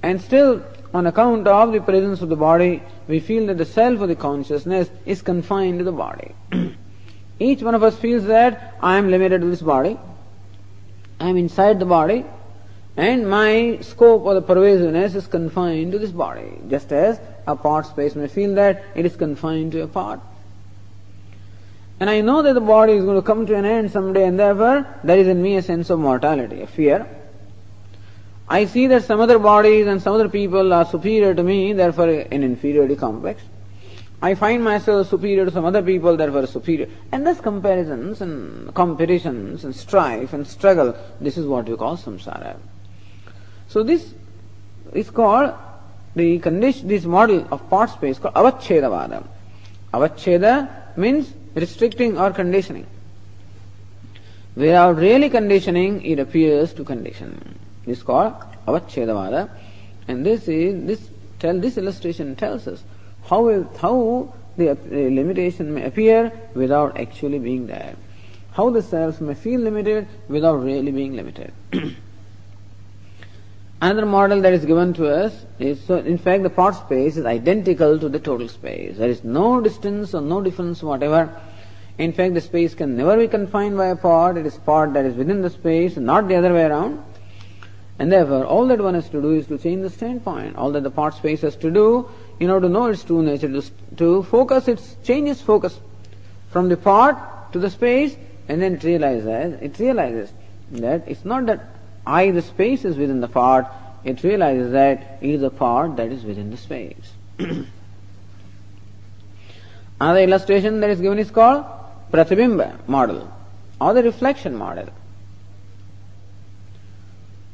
and 0.02 0.22
still, 0.22 0.64
on 0.94 1.06
account 1.08 1.48
of 1.48 1.72
the 1.72 1.82
presence 1.82 2.22
of 2.22 2.30
the 2.30 2.36
body, 2.36 2.82
we 3.08 3.20
feel 3.20 3.48
that 3.48 3.58
the 3.58 3.66
self 3.66 4.00
of 4.00 4.08
the 4.08 4.16
consciousness 4.16 4.90
is 5.06 5.22
confined 5.22 5.80
to 5.80 5.86
the 5.86 5.92
body. 5.92 6.34
Each 7.40 7.62
one 7.62 7.76
of 7.76 7.84
us 7.84 7.98
feels 7.98 8.26
that 8.26 8.78
I 8.82 8.98
am 8.98 9.10
limited 9.10 9.42
to 9.42 9.48
this 9.48 9.62
body, 9.62 9.98
I 11.20 11.30
am 11.30 11.38
inside 11.38 11.80
the 11.80 11.86
body, 11.86 12.26
and 12.96 13.30
my 13.30 13.80
scope 13.82 14.24
or 14.24 14.34
the 14.34 14.42
pervasiveness 14.42 15.16
is 15.16 15.28
confined 15.28 15.92
to 15.92 16.00
this 16.00 16.12
body, 16.12 16.60
just 16.70 16.92
as 16.92 17.20
a 17.46 17.56
pot 17.56 17.88
space 17.88 18.16
may 18.16 18.28
feel 18.28 18.56
that 18.56 18.84
it 18.96 19.06
is 19.06 19.16
confined 19.16 19.72
to 19.74 19.82
a 19.82 19.88
part. 19.88 20.20
And 22.02 22.10
I 22.10 22.22
know 22.22 22.42
that 22.42 22.54
the 22.56 22.62
body 22.62 22.94
is 22.94 23.06
going 23.06 23.18
to 23.18 23.22
come 23.22 23.46
to 23.46 23.56
an 23.56 23.64
end 23.64 23.92
someday 23.92 24.26
and 24.26 24.40
therefore 24.40 24.88
there 25.04 25.20
is 25.20 25.28
in 25.28 25.40
me 25.40 25.58
a 25.58 25.62
sense 25.62 25.92
of 25.92 26.00
mortality, 26.00 26.64
a 26.64 26.66
fear. 26.66 27.08
I 28.50 28.66
see 28.66 28.88
that 28.88 29.04
some 29.04 29.20
other 29.20 29.38
bodies 29.38 29.86
and 29.86 30.02
some 30.02 30.16
other 30.16 30.28
people 30.28 30.74
are 30.74 30.84
superior 30.84 31.36
to 31.36 31.44
me, 31.44 31.74
therefore 31.74 32.10
an 32.10 32.44
inferiority 32.44 32.96
complex. 32.96 33.44
I 34.20 34.34
find 34.34 34.64
myself 34.64 35.10
superior 35.10 35.46
to 35.46 35.52
some 35.52 35.64
other 35.64 35.84
people, 35.84 36.18
therefore 36.18 36.48
superior. 36.48 36.90
And 37.12 37.26
thus 37.26 37.40
comparisons 37.40 38.20
and 38.22 38.74
competitions 38.74 39.64
and 39.64 39.76
strife 39.76 40.34
and 40.34 40.48
struggle, 40.48 40.98
this 41.20 41.38
is 41.38 41.46
what 41.46 41.70
we 41.70 41.78
call 41.78 41.98
samsara. 41.98 42.58
So 43.68 43.84
this 43.84 44.12
is 44.92 45.12
called 45.12 45.54
the 46.16 46.40
condition, 46.40 46.88
this 46.88 47.06
model 47.06 47.48
of 47.52 47.70
pot 47.70 47.92
space 47.92 48.18
called 48.18 48.34
avachedavada. 48.34 49.24
Avacheda 49.94 50.98
means 50.98 51.32
restricting 51.56 52.18
or 52.18 52.32
conditioning. 52.32 52.88
Without 54.56 54.98
really 54.98 55.30
conditioning, 55.30 56.04
it 56.06 56.20
appears 56.20 56.74
to 56.74 56.84
condition. 56.84 57.58
This 57.86 58.00
is 58.00 58.04
called 58.04 58.34
avachedavada. 58.68 59.50
And 60.08 60.26
this 60.26 60.48
is 60.48 60.86
this 60.86 61.10
tell 61.40 61.60
this 61.60 61.78
illustration 61.78 62.36
tells 62.36 62.68
us 62.68 62.84
how 63.24 63.64
how 63.78 64.34
the 64.58 64.78
limitation 64.92 65.74
may 65.74 65.86
appear 65.86 66.32
without 66.54 67.00
actually 67.00 67.40
being 67.40 67.68
there. 67.68 67.96
How 68.52 68.70
the 68.70 68.82
self 68.82 69.22
may 69.22 69.34
feel 69.34 69.62
limited 69.62 70.08
without 70.28 70.56
really 70.56 70.92
being 70.92 71.16
limited. 71.16 71.54
Another 73.82 74.06
model 74.06 74.42
that 74.42 74.54
is 74.54 74.64
given 74.64 74.94
to 74.94 75.08
us 75.10 75.44
is 75.58 75.84
so 75.84 75.98
in 75.98 76.20
fact 76.20 76.44
the 76.44 76.52
pot 76.52 76.76
space 76.76 77.18
is 77.18 77.26
identical 77.26 77.98
to 77.98 78.10
the 78.10 78.20
total 78.20 78.48
space. 78.48 78.98
There 78.98 79.10
is 79.10 79.24
no 79.24 79.60
distance 79.60 80.14
or 80.14 80.22
no 80.22 80.40
difference 80.40 80.84
whatever. 80.84 81.36
In 81.98 82.14
fact 82.14 82.36
the 82.36 82.42
space 82.42 82.76
can 82.76 82.96
never 82.96 83.18
be 83.18 83.28
confined 83.28 83.78
by 83.78 83.88
a 83.88 83.96
part, 83.96 84.38
it 84.38 84.46
is 84.46 84.56
part 84.60 84.94
that 84.94 85.06
is 85.06 85.16
within 85.16 85.42
the 85.42 85.50
space, 85.50 85.98
not 85.98 86.28
the 86.28 86.36
other 86.36 86.54
way 86.54 86.66
around. 86.66 87.04
And 87.98 88.12
therefore 88.12 88.46
all 88.46 88.68
that 88.68 88.80
one 88.80 88.94
has 88.94 89.10
to 89.10 89.20
do 89.20 89.32
is 89.32 89.48
to 89.48 89.58
change 89.58 89.82
the 89.82 89.90
standpoint. 89.90 90.58
All 90.58 90.72
that 90.74 90.84
the 90.84 90.92
pot 90.92 91.16
space 91.16 91.42
has 91.42 91.56
to 91.56 91.72
do 91.72 92.08
in 92.40 92.52
order 92.52 92.68
to 92.68 92.72
know 92.72 92.86
its 92.86 93.04
true 93.04 93.24
nature, 93.24 93.48
to, 93.48 93.64
to 93.98 94.22
focus 94.22 94.68
its 94.68 94.96
change 95.04 95.28
its 95.28 95.42
focus 95.42 95.80
from 96.52 96.70
the 96.70 96.78
part 96.78 97.18
to 97.54 97.58
the 97.58 97.72
space 97.72 98.16
and 98.48 98.62
then 98.62 98.76
it 98.76 98.84
realizes 98.84 99.60
it 99.60 99.80
realizes 99.80 100.32
that 100.72 101.04
it's 101.08 101.26
not 101.26 101.48
that 101.48 101.81
I, 102.12 102.32
the 102.32 102.42
space, 102.42 102.84
is 102.84 102.98
within 102.98 103.22
the 103.22 103.30
part, 103.30 103.68
it 104.04 104.22
realizes 104.24 104.74
that 104.74 105.20
it 105.22 105.30
is 105.30 105.44
a 105.44 105.50
part 105.50 105.96
that 105.96 106.12
is 106.12 106.26
within 106.26 106.52
the 106.52 106.58
space. 106.58 107.14
Another 110.02 110.20
illustration 110.20 110.82
that 110.82 110.90
is 110.90 111.00
given 111.00 111.20
is 111.20 111.32
called 111.32 111.64
Pratibimba 112.12 112.86
model 112.88 113.32
or 113.80 113.94
the 113.94 114.04
reflection 114.04 114.56
model. 114.56 114.90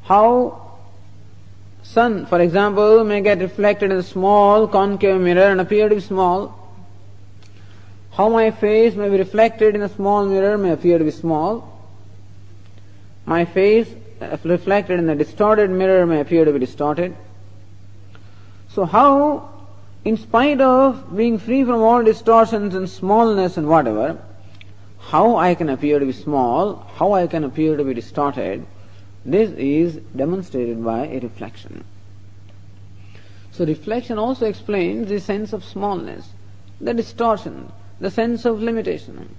How 0.03 0.79
sun, 1.83 2.25
for 2.25 2.39
example, 2.41 3.03
may 3.03 3.21
get 3.21 3.39
reflected 3.39 3.91
in 3.91 3.97
a 3.97 4.03
small 4.03 4.67
concave 4.67 5.21
mirror 5.21 5.51
and 5.51 5.61
appear 5.61 5.87
to 5.87 5.95
be 5.95 6.01
small. 6.01 6.73
How 8.11 8.29
my 8.29 8.49
face 8.49 8.95
may 8.95 9.09
be 9.09 9.17
reflected 9.17 9.75
in 9.75 9.83
a 9.83 9.89
small 9.89 10.25
mirror 10.25 10.57
may 10.57 10.71
appear 10.71 10.97
to 10.97 11.03
be 11.03 11.11
small. 11.11 11.71
My 13.25 13.45
face 13.45 13.89
reflected 14.43 14.99
in 14.99 15.09
a 15.09 15.15
distorted 15.15 15.69
mirror 15.69 16.05
may 16.05 16.19
appear 16.19 16.45
to 16.45 16.51
be 16.51 16.59
distorted. 16.59 17.15
So 18.69 18.85
how, 18.85 19.49
in 20.05 20.17
spite 20.17 20.61
of 20.61 21.15
being 21.15 21.39
free 21.39 21.63
from 21.63 21.81
all 21.81 22.03
distortions 22.03 22.75
and 22.75 22.89
smallness 22.89 23.57
and 23.57 23.67
whatever, 23.67 24.19
how 24.99 25.37
I 25.37 25.55
can 25.55 25.69
appear 25.69 25.99
to 25.99 26.05
be 26.05 26.11
small, 26.11 26.85
how 26.95 27.13
I 27.13 27.27
can 27.27 27.43
appear 27.43 27.77
to 27.77 27.83
be 27.83 27.93
distorted, 27.93 28.65
this 29.25 29.51
is 29.51 29.95
demonstrated 30.15 30.83
by 30.83 31.07
a 31.07 31.19
reflection. 31.19 31.83
So 33.51 33.65
reflection 33.65 34.17
also 34.19 34.45
explains 34.45 35.09
the 35.09 35.19
sense 35.19 35.53
of 35.53 35.63
smallness, 35.63 36.29
the 36.79 36.93
distortion, 36.93 37.71
the 37.99 38.11
sense 38.11 38.45
of 38.45 38.61
limitation. 38.61 39.35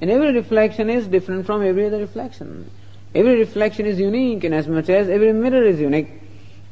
And 0.00 0.10
every 0.10 0.32
reflection 0.32 0.88
is 0.88 1.06
different 1.06 1.44
from 1.44 1.62
every 1.62 1.86
other 1.86 1.98
reflection. 1.98 2.70
Every 3.14 3.38
reflection 3.38 3.86
is 3.86 3.98
unique 3.98 4.44
in 4.44 4.52
as 4.52 4.68
much 4.68 4.88
as 4.88 5.08
every 5.08 5.32
mirror 5.32 5.62
is 5.64 5.80
unique. 5.80 6.08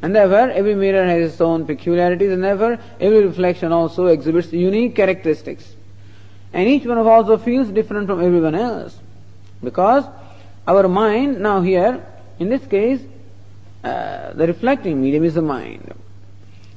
And 0.02 0.14
therefore, 0.14 0.50
every 0.50 0.74
mirror 0.74 1.06
has 1.06 1.32
its 1.32 1.40
own 1.40 1.66
peculiarities, 1.66 2.30
and 2.30 2.44
therefore, 2.44 2.78
every 3.00 3.24
reflection 3.24 3.72
also 3.72 4.06
exhibits 4.06 4.52
unique 4.52 4.94
characteristics. 4.94 5.74
And 6.52 6.68
each 6.68 6.84
one 6.84 6.98
of 6.98 7.06
us 7.06 7.28
also 7.28 7.38
feels 7.38 7.68
different 7.68 8.06
from 8.06 8.22
everyone 8.22 8.54
else. 8.54 8.98
Because 9.62 10.04
our 10.66 10.86
mind, 10.88 11.40
now 11.40 11.62
here, 11.62 12.04
in 12.38 12.50
this 12.50 12.66
case, 12.66 13.00
uh, 13.82 14.32
the 14.34 14.46
reflecting 14.46 15.00
medium 15.00 15.24
is 15.24 15.34
the 15.34 15.42
mind. 15.42 15.94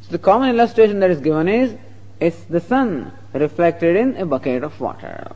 So 0.02 0.12
the 0.12 0.19
common 0.19 0.50
illustration 0.50 1.00
that 1.02 1.12
is 1.12 1.19
given 1.19 1.48
is, 1.50 1.76
it's 2.19 2.41
the 2.45 2.62
sun 2.62 3.12
reflected 3.34 3.95
in 3.95 4.15
a 4.17 4.26
bucket 4.26 4.63
of 4.63 4.80
water. 4.80 5.32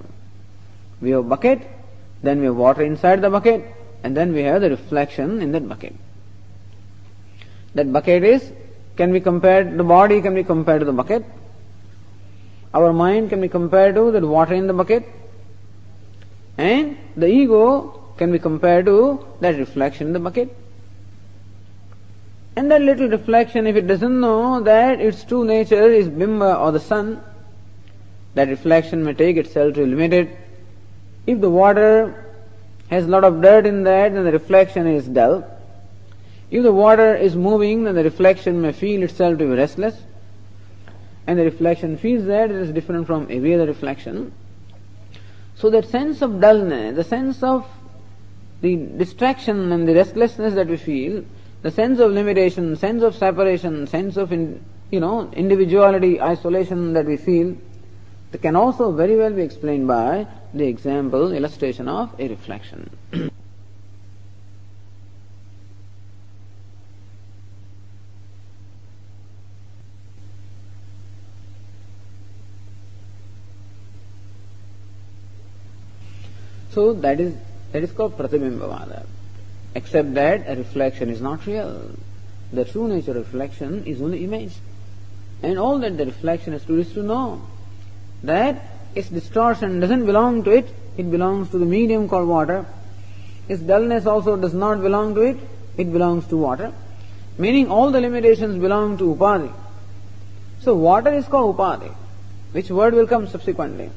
We 1.01 1.11
have 1.11 1.25
a 1.25 1.27
bucket, 1.27 1.61
then 2.21 2.39
we 2.39 2.45
have 2.45 2.55
water 2.55 2.83
inside 2.83 3.21
the 3.21 3.29
bucket, 3.29 3.65
and 4.03 4.15
then 4.15 4.33
we 4.33 4.43
have 4.43 4.61
the 4.61 4.69
reflection 4.69 5.41
in 5.41 5.51
that 5.53 5.67
bucket. 5.67 5.95
That 7.73 7.91
bucket 7.91 8.23
is, 8.23 8.51
can 8.97 9.11
be 9.11 9.19
compared, 9.19 9.77
the 9.77 9.83
body 9.83 10.21
can 10.21 10.35
be 10.35 10.43
compared 10.43 10.81
to 10.81 10.85
the 10.85 10.93
bucket. 10.93 11.25
Our 12.73 12.91
mind 12.91 13.29
can 13.29 13.41
be 13.41 13.47
compared 13.47 13.95
to 13.95 14.11
the 14.11 14.25
water 14.27 14.53
in 14.53 14.67
the 14.67 14.73
bucket. 14.73 15.07
And 16.57 16.97
the 17.15 17.27
ego 17.27 18.13
can 18.17 18.31
be 18.31 18.39
compared 18.39 18.85
to 18.85 19.25
that 19.39 19.57
reflection 19.57 20.07
in 20.07 20.13
the 20.13 20.19
bucket. 20.19 20.55
And 22.55 22.69
that 22.69 22.81
little 22.81 23.09
reflection, 23.09 23.65
if 23.65 23.75
it 23.75 23.87
doesn't 23.87 24.19
know 24.19 24.61
that 24.61 24.99
its 24.99 25.23
true 25.23 25.43
nature 25.43 25.89
is 25.89 26.07
Bimba 26.07 26.59
or 26.59 26.71
the 26.71 26.79
sun, 26.79 27.23
that 28.35 28.49
reflection 28.49 29.03
may 29.03 29.13
take 29.13 29.37
itself 29.37 29.73
to 29.75 29.85
limited. 29.85 30.37
If 31.25 31.41
the 31.41 31.49
water 31.49 32.32
has 32.89 33.05
a 33.05 33.07
lot 33.07 33.23
of 33.23 33.41
dirt 33.41 33.65
in 33.65 33.83
that, 33.83 34.13
then 34.13 34.23
the 34.23 34.31
reflection 34.31 34.87
is 34.87 35.07
dull. 35.07 35.45
If 36.51 36.63
the 36.63 36.71
water 36.71 37.15
is 37.15 37.35
moving, 37.35 37.83
then 37.85 37.95
the 37.95 38.03
reflection 38.03 38.61
may 38.61 38.71
feel 38.71 39.03
itself 39.03 39.39
to 39.39 39.45
be 39.45 39.55
restless. 39.55 39.95
And 41.25 41.39
the 41.39 41.43
reflection 41.45 41.97
feels 41.97 42.25
that 42.25 42.51
it 42.51 42.55
is 42.55 42.71
different 42.71 43.07
from 43.07 43.27
every 43.29 43.55
other 43.55 43.65
reflection. 43.65 44.33
So 45.55 45.69
that 45.69 45.85
sense 45.85 46.21
of 46.21 46.41
dullness, 46.41 46.95
the 46.95 47.03
sense 47.03 47.41
of 47.41 47.65
the 48.61 48.75
distraction 48.75 49.71
and 49.71 49.87
the 49.87 49.95
restlessness 49.95 50.53
that 50.55 50.67
we 50.67 50.77
feel, 50.77 51.23
the 51.61 51.71
sense 51.71 51.99
of 51.99 52.11
limitation, 52.11 52.75
sense 52.75 53.01
of 53.03 53.15
separation, 53.15 53.87
sense 53.87 54.17
of 54.17 54.31
in, 54.33 54.63
you 54.91 54.99
know 54.99 55.31
individuality, 55.33 56.21
isolation 56.21 56.93
that 56.93 57.05
we 57.05 57.17
feel, 57.17 57.57
can 58.41 58.55
also 58.55 58.91
very 58.91 59.15
well 59.15 59.31
be 59.31 59.41
explained 59.41 59.87
by 59.87 60.27
the 60.53 60.67
example, 60.67 61.31
illustration 61.31 61.87
of 61.87 62.13
a 62.19 62.27
reflection. 62.27 62.89
so 76.71 76.93
that 76.93 77.19
is 77.19 77.35
that 77.71 77.83
is 77.83 77.91
called 77.91 78.17
Pratibimbavada. 78.17 79.05
Except 79.75 80.13
that 80.13 80.47
a 80.47 80.55
reflection 80.55 81.09
is 81.09 81.19
not 81.19 81.45
real. 81.47 81.89
The 82.51 82.65
true 82.65 82.87
nature 82.87 83.11
of 83.11 83.33
reflection 83.33 83.83
is 83.85 83.99
only 83.99 84.23
image. 84.23 84.53
And 85.41 85.57
all 85.57 85.79
that 85.79 85.97
the 85.97 86.05
reflection 86.05 86.53
has 86.53 86.61
to 86.61 86.67
do 86.67 86.79
is 86.79 86.93
to 86.93 87.01
know 87.01 87.41
that 88.23 88.72
its 88.95 89.09
distortion 89.09 89.79
doesn't 89.79 90.05
belong 90.05 90.43
to 90.43 90.51
it, 90.51 90.67
it 90.97 91.09
belongs 91.09 91.49
to 91.49 91.57
the 91.57 91.65
medium 91.65 92.07
called 92.07 92.27
water. 92.27 92.65
Its 93.49 93.61
dullness 93.61 94.05
also 94.05 94.37
does 94.37 94.53
not 94.53 94.81
belong 94.81 95.15
to 95.15 95.21
it, 95.21 95.37
it 95.77 95.91
belongs 95.91 96.27
to 96.27 96.37
water. 96.37 96.71
Meaning 97.37 97.69
all 97.69 97.91
the 97.91 97.99
limitations 97.99 98.61
belong 98.61 98.97
to 98.99 99.15
upadhi. 99.15 99.51
So 100.61 100.75
water 100.75 101.11
is 101.11 101.25
called 101.27 101.57
upadhi, 101.57 101.93
which 102.51 102.69
word 102.69 102.93
will 102.93 103.07
come 103.07 103.27
subsequently. 103.27 103.89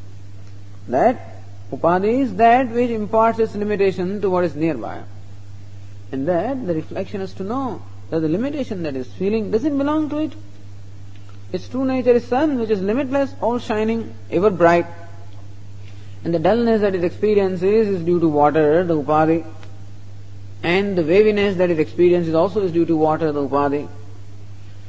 That 0.88 1.42
upadhi 1.70 2.22
is 2.22 2.34
that 2.36 2.70
which 2.70 2.90
imparts 2.90 3.38
its 3.38 3.55
limitation 3.55 4.20
to 4.22 4.30
what 4.30 4.44
is 4.44 4.57
nearby. 4.57 5.03
And 6.11 6.26
that 6.28 6.66
the 6.66 6.74
reflection 6.74 7.20
is 7.20 7.34
to 7.34 7.44
know 7.44 7.82
that 8.11 8.20
the 8.20 8.28
limitation 8.28 8.82
that 8.84 8.97
is 8.97 9.07
feeling 9.12 9.51
doesn't 9.51 9.76
belong 9.76 10.09
to 10.11 10.18
it. 10.18 10.32
Its 11.53 11.68
true 11.68 11.84
nature 11.84 12.12
is 12.12 12.26
sun, 12.26 12.59
which 12.59 12.70
is 12.70 12.80
limitless, 12.82 13.34
all 13.40 13.59
shining, 13.59 14.14
ever 14.30 14.51
bright. 14.51 14.86
And 16.24 16.34
the 16.34 16.38
dullness 16.38 16.80
that 16.80 16.94
it 16.94 17.05
experiences 17.05 17.88
is 17.88 18.03
due 18.03 18.18
to 18.20 18.28
water, 18.28 18.84
the 18.84 18.97
upadhi. 19.01 19.47
And 20.62 20.99
the 20.99 21.05
waviness 21.05 21.57
that 21.57 21.70
it 21.70 21.78
experiences 21.78 22.34
also 22.34 22.62
is 22.62 22.72
due 22.72 22.86
to 22.86 22.97
water, 22.97 23.30
the 23.30 23.47
upadhi. 23.47 23.88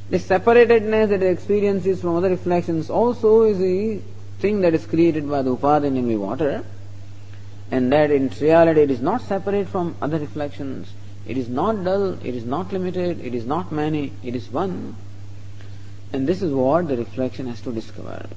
The 0.09 0.17
separatedness 0.17 1.09
that 1.09 1.21
it 1.21 1.31
experiences 1.31 2.01
from 2.01 2.15
other 2.15 2.29
reflections 2.29 2.89
also 2.89 3.43
is 3.43 3.59
the 3.59 4.01
thing 4.39 4.61
that 4.61 4.73
is 4.73 4.85
created 4.85 5.29
by 5.29 5.41
the 5.41 5.55
upadhi, 5.55 5.91
namely 5.91 6.17
water. 6.17 6.63
and 7.69 7.91
that 7.91 8.11
in 8.11 8.29
reality 8.39 8.81
it 8.81 8.91
is 8.91 9.01
not 9.01 9.21
separate 9.21 9.67
from 9.67 9.95
other 10.01 10.17
reflections. 10.17 10.93
It 11.27 11.37
is 11.37 11.49
not 11.49 11.83
dull, 11.83 12.13
it 12.25 12.35
is 12.35 12.45
not 12.45 12.71
limited, 12.71 13.19
it 13.19 13.35
is 13.35 13.45
not 13.45 13.71
many, 13.71 14.13
it 14.23 14.35
is 14.35 14.49
one. 14.49 14.95
And 16.13 16.27
this 16.27 16.41
is 16.41 16.53
what 16.53 16.87
the 16.87 16.97
reflection 16.97 17.47
has 17.47 17.61
to 17.61 17.71
discover. 17.71 18.27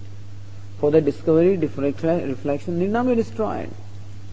For 0.79 0.91
the 0.91 1.01
discovery, 1.01 1.57
reflection 1.57 2.79
need 2.79 2.91
not 2.91 3.07
be 3.07 3.14
destroyed. 3.14 3.71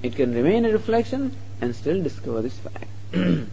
It 0.02 0.16
can 0.16 0.34
remain 0.34 0.66
a 0.66 0.72
reflection 0.72 1.36
and 1.62 1.76
still 1.76 2.02
discover 2.02 2.42
this 2.42 2.58
fact. 2.58 2.88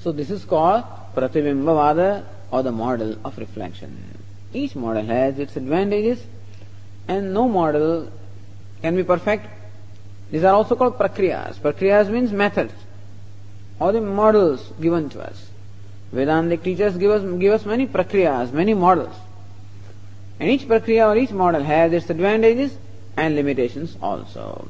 so 0.00 0.12
this 0.12 0.30
is 0.30 0.44
called 0.44 0.84
Pratibimbavada 1.14 2.24
or 2.50 2.62
the 2.62 2.72
model 2.72 3.18
of 3.24 3.36
reflection. 3.38 4.18
Each 4.52 4.74
model 4.74 5.04
has 5.04 5.38
its 5.38 5.56
advantages 5.56 6.22
and 7.08 7.34
no 7.34 7.48
model 7.48 8.10
can 8.82 8.96
be 8.96 9.04
perfect. 9.04 9.46
These 10.30 10.44
are 10.44 10.54
also 10.54 10.74
called 10.74 10.98
prakriyas. 10.98 11.58
Prakriyas 11.58 12.08
means 12.08 12.32
methods 12.32 12.72
or 13.78 13.92
the 13.92 14.00
models 14.00 14.72
given 14.80 15.08
to 15.10 15.20
us. 15.20 15.50
Vedantic 16.12 16.62
teachers 16.62 16.96
give 16.96 17.10
us, 17.10 17.38
give 17.40 17.52
us 17.52 17.64
many 17.64 17.86
prakriyas, 17.86 18.52
many 18.52 18.74
models. 18.74 19.14
And 20.38 20.50
each 20.50 20.68
prakriya 20.68 21.08
or 21.08 21.16
each 21.16 21.30
model 21.30 21.62
has 21.62 21.92
its 21.92 22.10
advantages 22.10 22.76
and 23.16 23.34
limitations 23.34 23.96
also. 24.02 24.68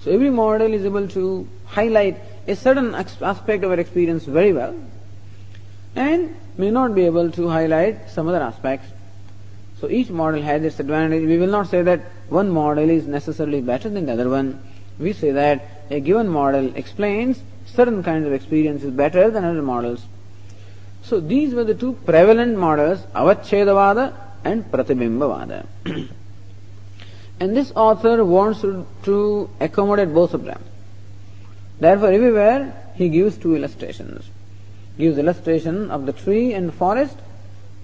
So 0.00 0.10
every 0.10 0.30
model 0.30 0.72
is 0.72 0.84
able 0.84 1.08
to 1.08 1.48
highlight 1.64 2.18
a 2.46 2.56
certain 2.56 2.94
aspect 2.94 3.64
of 3.64 3.70
our 3.70 3.80
experience 3.80 4.24
very 4.24 4.52
well 4.52 4.74
and 5.94 6.36
may 6.58 6.70
not 6.70 6.94
be 6.94 7.06
able 7.06 7.30
to 7.32 7.48
highlight 7.48 8.10
some 8.10 8.28
other 8.28 8.42
aspects. 8.42 8.88
So 9.80 9.90
each 9.90 10.10
model 10.10 10.42
has 10.42 10.62
its 10.62 10.80
advantage. 10.80 11.26
We 11.26 11.38
will 11.38 11.48
not 11.48 11.68
say 11.68 11.82
that 11.82 12.00
one 12.28 12.50
model 12.50 12.88
is 12.88 13.06
necessarily 13.06 13.60
better 13.60 13.88
than 13.88 14.06
the 14.06 14.12
other 14.12 14.28
one. 14.28 14.62
We 14.98 15.12
say 15.12 15.30
that 15.32 15.64
a 15.90 16.00
given 16.00 16.28
model 16.28 16.74
explains 16.74 17.40
certain 17.66 18.02
kinds 18.02 18.26
of 18.26 18.32
experiences 18.32 18.90
better 18.90 19.30
than 19.30 19.44
other 19.44 19.62
models. 19.62 20.04
So 21.08 21.20
these 21.20 21.54
were 21.54 21.62
the 21.62 21.74
two 21.74 21.92
prevalent 22.04 22.58
models, 22.58 22.98
Avachedavada 23.14 24.12
and 24.44 24.64
Pratibimbavada. 24.64 25.64
and 27.40 27.56
this 27.56 27.70
author 27.76 28.24
wants 28.24 28.62
to, 28.62 29.50
accommodate 29.60 30.12
both 30.12 30.34
of 30.34 30.42
them. 30.42 30.64
Therefore, 31.78 32.10
everywhere 32.10 32.92
he 32.96 33.08
gives 33.08 33.38
two 33.38 33.54
illustrations. 33.54 34.28
Gives 34.98 35.16
illustration 35.16 35.92
of 35.92 36.06
the 36.06 36.12
tree 36.12 36.54
and 36.54 36.74
forest, 36.74 37.16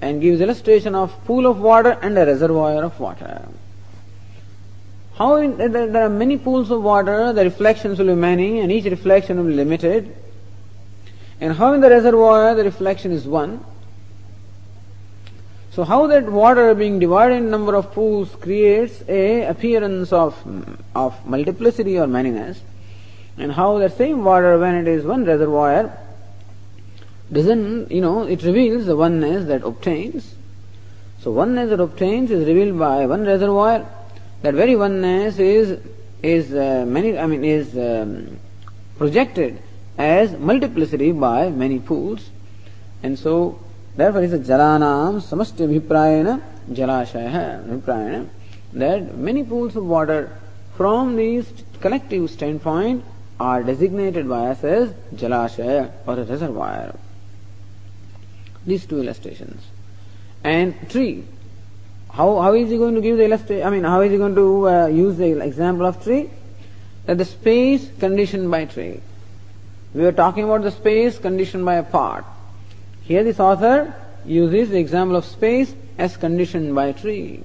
and 0.01 0.21
gives 0.21 0.41
illustration 0.41 0.97
of 0.97 1.13
pool 1.25 1.47
of 1.47 1.61
water 1.61 1.97
and 2.03 2.19
a 2.19 2.27
reservoir 2.27 2.83
of 2.83 2.99
water. 2.99 3.47
How 5.15 5.37
in, 5.37 5.59
there 5.59 6.05
are 6.05 6.09
many 6.09 6.39
pools 6.39 6.73
of 6.73 6.83
water, 6.83 7.33
the 7.33 7.45
reflections 7.45 8.01
will 8.01 8.07
be 8.07 8.15
many, 8.17 8.59
and 8.59 8.73
each 8.73 8.87
reflection 8.87 9.37
will 9.37 9.45
be 9.45 9.55
limited. 9.55 10.17
And 11.43 11.55
how 11.57 11.73
in 11.73 11.81
the 11.81 11.91
reservoir 11.91 12.55
the 12.55 12.63
reflection 12.63 13.11
is 13.11 13.27
one. 13.27 13.65
So 15.73 15.83
how 15.83 16.07
that 16.07 16.31
water 16.31 16.73
being 16.73 17.01
divided 17.01 17.39
in 17.39 17.51
number 17.51 17.75
of 17.75 17.93
pools 17.93 18.37
creates 18.37 19.03
a 19.09 19.47
appearance 19.47 20.13
of 20.13 20.37
of 20.95 21.27
multiplicity 21.27 21.99
or 21.99 22.07
manyness 22.07 22.61
and 23.37 23.51
how 23.51 23.79
that 23.79 23.97
same 23.97 24.23
water, 24.23 24.57
when 24.57 24.77
it 24.77 24.87
is 24.87 25.05
one 25.05 25.25
reservoir, 25.25 25.99
doesn't, 27.33 27.91
you 27.91 28.01
know, 28.01 28.23
it 28.23 28.45
reveals 28.45 28.87
the 28.87 28.95
oneness 28.95 29.47
that 29.47 29.65
obtains. 29.65 30.37
So 31.23 31.33
oneness 31.33 31.71
that 31.71 31.81
obtains 31.81 32.31
is 32.31 32.47
revealed 32.47 32.79
by 32.79 33.07
one 33.07 33.25
reservoir. 33.25 33.85
That 34.43 34.55
very 34.55 34.77
oneness 34.77 35.41
is 35.41 35.81
is 36.23 36.55
uh, 36.55 36.85
many, 36.87 37.19
I 37.19 37.27
mean, 37.27 37.45
is 37.45 37.77
um, 37.77 38.39
projected 38.97 39.61
as 40.11 40.33
multiplicity 40.51 41.13
by 41.13 41.51
many 41.51 41.79
pools, 41.79 42.31
and 43.03 43.19
so 43.19 43.35
therefore 43.97 44.23
is 44.23 44.33
a 44.33 44.39
jalanam 44.51 45.21
samasti 45.31 45.67
abhiprayana 45.69 46.37
jalashaya 46.79 47.43
abhiprayana 47.65 48.23
that 48.73 49.17
many 49.17 49.45
pools 49.45 49.77
of 49.77 49.85
water 49.85 50.21
from 50.77 51.17
these 51.17 51.47
collective 51.81 52.31
standpoint 52.31 53.05
are 53.39 53.63
designated 53.63 54.29
by 54.29 54.47
us 54.49 54.65
as 54.65 54.91
Jalashaya 55.15 55.91
or 56.07 56.19
a 56.19 56.25
reservoir. 56.25 56.95
These 58.65 58.87
two 58.87 59.01
illustrations. 59.01 59.63
And 60.45 60.75
tree. 60.89 61.25
How, 62.11 62.41
how 62.41 62.55
is 62.55 62.71
he 62.71 62.79
going 62.79 62.95
to 62.95 63.01
give 63.01 63.17
the 63.17 63.25
illustration? 63.25 63.67
I 63.67 63.71
mean, 63.71 63.85
how 63.85 64.01
is 64.01 64.13
he 64.13 64.19
going 64.19 64.35
to 64.35 64.69
uh, 64.69 64.87
use 64.87 65.17
the 65.17 65.41
example 65.41 65.87
of 65.87 66.03
tree? 66.03 66.31
That 67.07 67.19
the 67.19 67.25
space 67.25 67.89
conditioned 67.99 68.51
by 68.51 68.67
tree. 68.67 69.01
We 69.95 70.03
were 70.03 70.13
talking 70.13 70.45
about 70.45 70.63
the 70.63 70.71
space 70.71 71.19
conditioned 71.19 71.65
by 71.65 71.75
a 71.75 71.83
part. 71.83 72.25
Here 73.03 73.25
this 73.25 73.41
author 73.41 73.95
uses 74.25 74.71
the 74.71 74.79
example 74.79 75.17
of 75.17 75.25
space 75.25 75.75
as 75.99 76.17
conditioned 76.17 76.75
by 76.75 76.87
a 76.87 76.93
tree. 76.93 77.43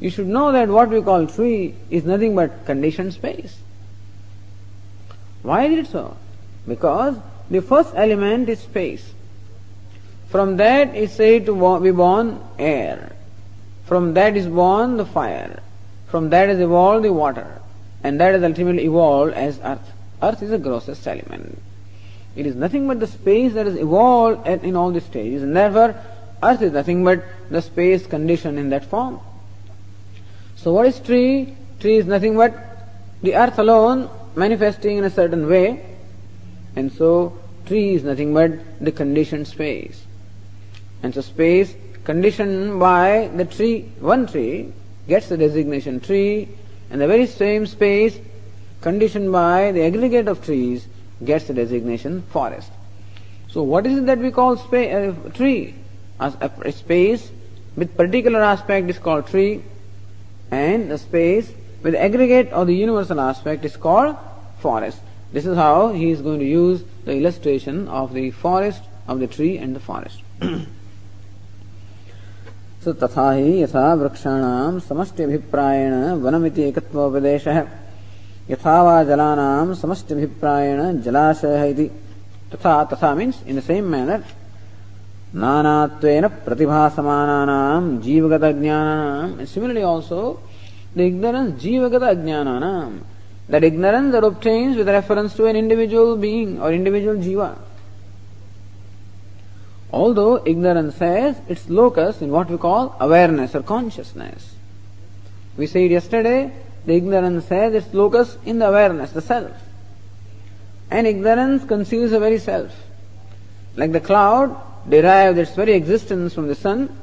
You 0.00 0.10
should 0.10 0.26
know 0.26 0.52
that 0.52 0.68
what 0.68 0.90
we 0.90 1.02
call 1.02 1.26
tree 1.26 1.74
is 1.90 2.04
nothing 2.04 2.34
but 2.34 2.64
conditioned 2.66 3.14
space. 3.14 3.58
Why 5.42 5.66
is 5.66 5.86
it 5.86 5.90
so? 5.90 6.16
Because 6.66 7.16
the 7.50 7.62
first 7.62 7.92
element 7.94 8.48
is 8.48 8.60
space. 8.60 9.12
From 10.28 10.56
that 10.58 10.94
is 10.94 11.12
said 11.12 11.46
to 11.46 11.80
be 11.80 11.90
born 11.90 12.40
air. 12.58 13.12
From 13.86 14.14
that 14.14 14.36
is 14.36 14.46
born 14.46 14.96
the 14.98 15.06
fire. 15.06 15.62
From 16.08 16.30
that 16.30 16.50
is 16.50 16.60
evolved 16.60 17.04
the 17.04 17.12
water. 17.12 17.60
And 18.02 18.20
that 18.20 18.34
is 18.34 18.42
ultimately 18.42 18.84
evolved 18.84 19.32
as 19.32 19.58
earth. 19.62 19.92
Earth 20.22 20.42
is 20.42 20.50
the 20.50 20.58
grossest 20.58 21.06
element. 21.06 21.60
It 22.36 22.46
is 22.46 22.54
nothing 22.54 22.86
but 22.86 23.00
the 23.00 23.06
space 23.06 23.54
that 23.54 23.66
is 23.66 23.76
evolved 23.76 24.46
at, 24.46 24.62
in 24.62 24.76
all 24.76 24.90
these 24.90 25.04
stages. 25.04 25.42
And 25.42 25.56
therefore, 25.56 25.96
earth 26.42 26.62
is 26.62 26.72
nothing 26.72 27.04
but 27.04 27.24
the 27.50 27.62
space 27.62 28.06
condition 28.06 28.58
in 28.58 28.70
that 28.70 28.84
form. 28.84 29.20
So 30.56 30.72
what 30.72 30.86
is 30.86 31.00
tree? 31.00 31.56
Tree 31.80 31.96
is 31.96 32.06
nothing 32.06 32.36
but 32.36 32.54
the 33.22 33.34
earth 33.34 33.58
alone 33.58 34.10
manifesting 34.34 34.98
in 34.98 35.04
a 35.04 35.10
certain 35.10 35.48
way, 35.48 35.84
and 36.76 36.92
so 36.92 37.38
tree 37.66 37.94
is 37.94 38.04
nothing 38.04 38.32
but 38.32 38.52
the 38.80 38.92
conditioned 38.92 39.46
space. 39.46 40.04
And 41.02 41.14
so 41.14 41.20
space 41.20 41.74
conditioned 42.04 42.78
by 42.78 43.30
the 43.34 43.44
tree, 43.44 43.82
one 44.00 44.26
tree, 44.26 44.72
gets 45.08 45.28
the 45.28 45.36
designation 45.36 46.00
tree, 46.00 46.48
and 46.90 47.00
the 47.00 47.06
very 47.06 47.26
same 47.26 47.66
space 47.66 48.18
conditioned 48.81 49.31
by 49.31 49.71
the 49.71 49.83
aggregate 49.83 50.27
of 50.27 50.43
trees 50.43 50.87
gets 51.23 51.45
the 51.45 51.53
designation 51.53 52.21
forest. 52.23 52.71
So 53.49 53.63
what 53.63 53.85
is 53.85 53.97
it 53.99 54.05
that 54.07 54.19
we 54.19 54.31
call 54.31 54.57
spa- 54.57 54.91
uh, 54.99 55.13
tree? 55.29 55.75
As 56.19 56.35
a, 56.41 56.51
a 56.65 56.71
space 56.71 57.31
with 57.75 57.95
particular 57.97 58.41
aspect 58.41 58.89
is 58.89 58.97
called 58.97 59.27
tree, 59.27 59.63
and 60.51 60.91
the 60.91 60.97
space 60.97 61.51
with 61.81 61.95
aggregate 61.95 62.51
or 62.53 62.65
the 62.65 62.75
universal 62.75 63.19
aspect 63.19 63.65
is 63.65 63.75
called 63.75 64.15
forest. 64.59 64.99
This 65.31 65.45
is 65.45 65.55
how 65.57 65.91
he 65.93 66.11
is 66.11 66.21
going 66.21 66.39
to 66.39 66.45
use 66.45 66.83
the 67.05 67.15
illustration 67.15 67.87
of 67.87 68.13
the 68.13 68.31
forest, 68.31 68.81
of 69.07 69.19
the 69.19 69.27
tree 69.27 69.57
and 69.57 69.75
the 69.75 69.79
forest. 69.79 70.19
so 72.83 72.93
तथा 72.93 73.31
ही 73.31 73.61
यथा 73.61 73.93
वृक्षाणां 73.99 74.79
समष्ट्यभिप्रायेण 74.87 75.93
वनमिति 76.23 76.61
एकत्वोपदेशः 76.61 77.59
यथा 78.50 78.76
वा 78.82 78.96
जलानाम 79.10 79.72
समस्त 79.82 80.12
अभिप्रायण 80.12 81.00
जलाशय 81.06 81.72
तथा 82.54 82.72
तथा 82.92 83.14
means 83.14 83.42
in 83.48 83.56
the 83.58 83.60
same 83.68 83.84
manner 83.92 84.20
नानात्वेन 85.42 86.26
प्रतिभासमानानाम 86.46 87.84
जीवगत 88.06 88.44
अज्ञानानाम 88.50 89.44
सिमिलरली 89.52 89.82
आल्सो 89.92 90.20
द 90.96 91.00
इग्नोरेंस 91.10 91.52
जीवगत 91.62 92.02
अज्ञानानाम 92.14 92.92
that 93.52 93.64
ignorance 93.70 94.12
that 94.12 94.24
obtains 94.32 94.76
with 94.76 94.88
reference 94.98 95.36
to 95.36 95.46
an 95.46 95.56
individual 95.56 96.16
being 96.26 96.60
or 96.62 96.74
individual 96.74 97.18
जीवा 97.28 97.54
although 99.90 100.42
ignorance 100.44 100.98
has 100.98 101.40
its 101.48 101.68
locus 101.68 102.20
in 102.20 102.30
what 102.30 102.50
we 102.50 102.58
call 102.58 102.94
awareness 103.00 103.54
or 103.54 103.62
consciousness. 103.62 104.54
We 105.56 105.66
said 105.66 105.90
yesterday 105.90 106.52
the 106.88 106.94
ignorance 106.94 107.46
has 107.48 107.74
its 107.74 107.92
locus 107.92 108.38
in 108.46 108.58
the 108.58 108.66
awareness, 108.66 109.10
the 109.10 109.20
self. 109.20 109.52
And 110.90 111.06
ignorance 111.06 111.66
conceals 111.66 112.12
the 112.12 112.18
very 112.18 112.38
self. 112.38 112.72
Like 113.76 113.92
the 113.92 114.00
cloud 114.00 114.56
derives 114.88 115.38
its 115.38 115.54
very 115.54 115.74
existence 115.74 116.32
from 116.32 116.48
the 116.48 116.54
sun, 116.54 116.98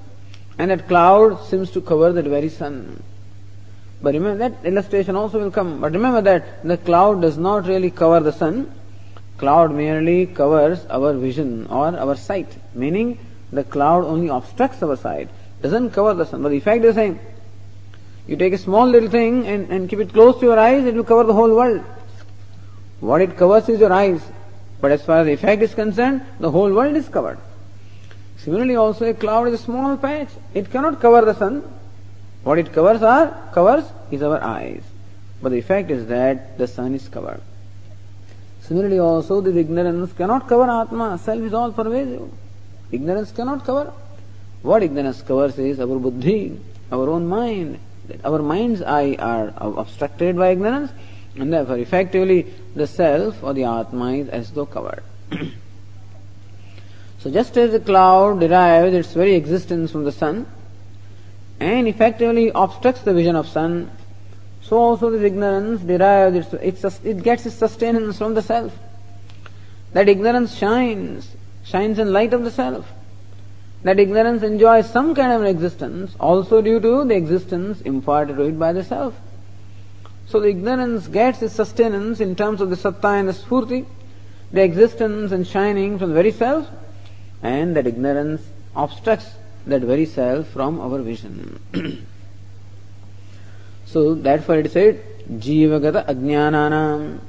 and 0.58 0.72
that 0.72 0.88
cloud 0.88 1.46
seems 1.46 1.70
to 1.70 1.82
cover 1.82 2.12
that 2.14 2.26
very 2.26 2.50
sun. 2.50 3.04
But 4.02 4.16
remember 4.16 4.50
that 4.50 4.66
illustration 4.66 5.16
also 5.16 5.38
will 5.38 5.52
come. 5.52 5.80
But 5.82 5.92
remember 5.92 6.22
that 6.22 6.68
the 6.68 6.78
cloud 6.78 7.22
does 7.22 7.38
not 7.38 7.68
really 7.68 7.92
cover 7.92 8.20
the 8.22 8.34
sun. 8.34 8.72
Cloud 9.38 9.72
merely 9.72 10.26
covers 10.26 10.84
our 10.88 11.14
vision 11.14 11.68
or 11.68 11.96
our 11.96 12.16
sight. 12.16 12.58
Meaning 12.74 13.20
the 13.52 13.64
cloud 13.64 14.04
only 14.06 14.30
obstructs 14.30 14.82
our 14.82 14.96
sight, 14.96 15.30
doesn't 15.62 15.92
cover 15.92 16.16
the 16.16 16.26
sun. 16.26 16.42
But 16.42 16.50
the 16.50 16.58
effect 16.58 16.84
is 16.84 16.96
the 16.96 17.02
same. 17.02 17.20
You 18.28 18.36
take 18.36 18.53
a 18.53 18.57
small 18.57 18.88
little 18.88 19.09
thing 19.09 19.47
and, 19.47 19.69
and 19.69 19.89
keep 19.89 19.99
it 19.99 20.11
close 20.11 20.39
to 20.39 20.45
your 20.45 20.59
eyes, 20.59 20.86
it 20.86 20.95
will 20.95 21.03
cover 21.03 21.23
the 21.23 21.34
whole 21.34 21.55
world. 21.55 21.84
What 22.99 23.21
it 23.21 23.38
covers 23.38 23.69
is 23.69 23.80
your 23.80 23.93
eyes. 23.93 24.21
But 24.82 24.91
as 24.91 25.03
far 25.03 25.19
as 25.19 25.28
the 25.28 25.34
effect 25.34 25.61
is 25.61 25.76
concerned, 25.76 26.21
the 26.39 26.49
whole 26.49 26.73
world 26.73 26.95
is 26.95 27.07
covered. 27.07 27.38
Similarly 28.38 28.76
also 28.76 29.05
a 29.05 29.13
cloud 29.13 29.47
is 29.47 29.53
a 29.55 29.63
small 29.63 29.97
patch. 29.97 30.30
It 30.53 30.71
cannot 30.71 30.99
cover 30.99 31.26
the 31.26 31.34
sun. 31.34 31.63
What 32.43 32.59
it 32.59 32.71
covers 32.73 33.01
are 33.01 33.49
covers 33.53 33.86
is 34.11 34.21
our 34.21 34.41
eyes. 34.43 34.84
But 35.41 35.49
the 35.49 35.57
effect 35.57 35.91
is 35.91 36.07
that 36.07 36.57
the 36.57 36.67
sun 36.67 36.95
is 36.95 37.07
covered. 37.07 37.41
Similarly 38.61 38.99
also 38.99 39.41
this 39.41 39.55
ignorance 39.55 40.13
cannot 40.13 40.47
cover 40.47 40.69
Atma. 40.69 41.19
Self 41.19 41.41
is 41.41 41.53
all 41.53 41.71
pervasive. 41.71 42.30
Ignorance 42.91 43.32
cannot 43.32 43.65
cover. 43.65 43.93
What 44.61 44.82
ignorance 44.82 45.21
covers 45.21 45.57
is 45.59 45.80
our 45.80 45.99
buddhi, 45.99 46.59
our 46.91 47.09
own 47.09 47.28
mind. 47.28 47.80
Our 48.24 48.39
mind's 48.39 48.82
eye 48.82 49.16
are 49.20 49.53
obstructed 49.58 50.36
by 50.36 50.49
ignorance 50.49 50.91
and 51.38 51.51
therefore 51.51 51.78
effectively 51.78 52.53
the 52.76 52.88
self 52.88 53.43
or 53.43 53.53
the 53.53 53.64
Atma 53.64 54.14
is 54.14 54.30
as 54.30 54.51
though 54.51 54.66
covered. 54.66 55.03
so 57.20 57.32
just 57.32 57.58
as 57.58 57.72
the 57.72 57.80
cloud 57.80 58.39
derives 58.39 58.93
its 58.93 59.14
very 59.14 59.36
existence 59.36 59.91
from 59.91 60.06
the 60.06 60.12
sun 60.12 60.45
and 61.60 61.88
effectively 61.88 62.51
obstructs 62.53 63.01
the 63.01 63.14
vision 63.14 63.36
of 63.36 63.47
sun, 63.47 63.89
so 64.62 64.78
also 64.78 65.10
this 65.10 65.22
ignorance 65.22 65.82
derives 65.82 66.53
its, 66.53 66.84
its, 66.84 66.99
it 67.03 67.24
gets 67.24 67.45
its 67.45 67.56
sustenance 67.56 68.18
from 68.18 68.34
the 68.34 68.41
self. 68.41 68.78
That 69.93 70.10
ignorance 70.10 70.56
shines, 70.56 71.36
shines 71.64 71.99
in 71.99 72.12
light 72.12 72.34
of 72.34 72.43
the 72.43 72.51
self. 72.51 72.86
That 73.86 74.00
ignorance 74.00 74.42
enjoys 74.42 74.90
some 74.90 75.14
kind 75.14 75.32
of 75.32 75.42
an 75.42 75.48
existence 75.48 76.16
also 76.20 76.60
due 76.60 76.80
to 76.80 77.06
the 77.06 77.16
existence 77.16 77.82
imparted 77.82 78.38
to 78.38 78.46
it 78.46 78.58
by 78.58 78.74
the 78.74 78.84
self. 78.84 79.14
So 80.26 80.40
the 80.40 80.48
ignorance 80.48 81.08
gets 81.08 81.44
its 81.44 81.54
sustenance 81.54 82.20
in 82.20 82.36
terms 82.36 82.62
of 82.62 82.72
the 82.72 82.78
satta 82.78 83.10
and 83.10 83.30
the 83.30 83.34
spurti, 83.34 83.86
the 84.52 84.64
existence 84.64 85.32
and 85.32 85.46
shining 85.46 86.00
from 86.00 86.10
the 86.10 86.16
very 86.16 86.32
self, 86.32 86.68
and 87.44 87.76
that 87.76 87.86
ignorance 87.86 88.42
obstructs 88.76 89.30
that 89.68 89.84
very 89.84 90.08
self 90.08 90.48
from 90.48 90.82
our 90.82 90.98
vision. 91.04 91.60
so 93.86 94.16
therefore 94.16 94.58
it 94.58 94.72
said, 94.72 95.00
jivagata 95.30 96.08
ajnananam, 96.08 97.20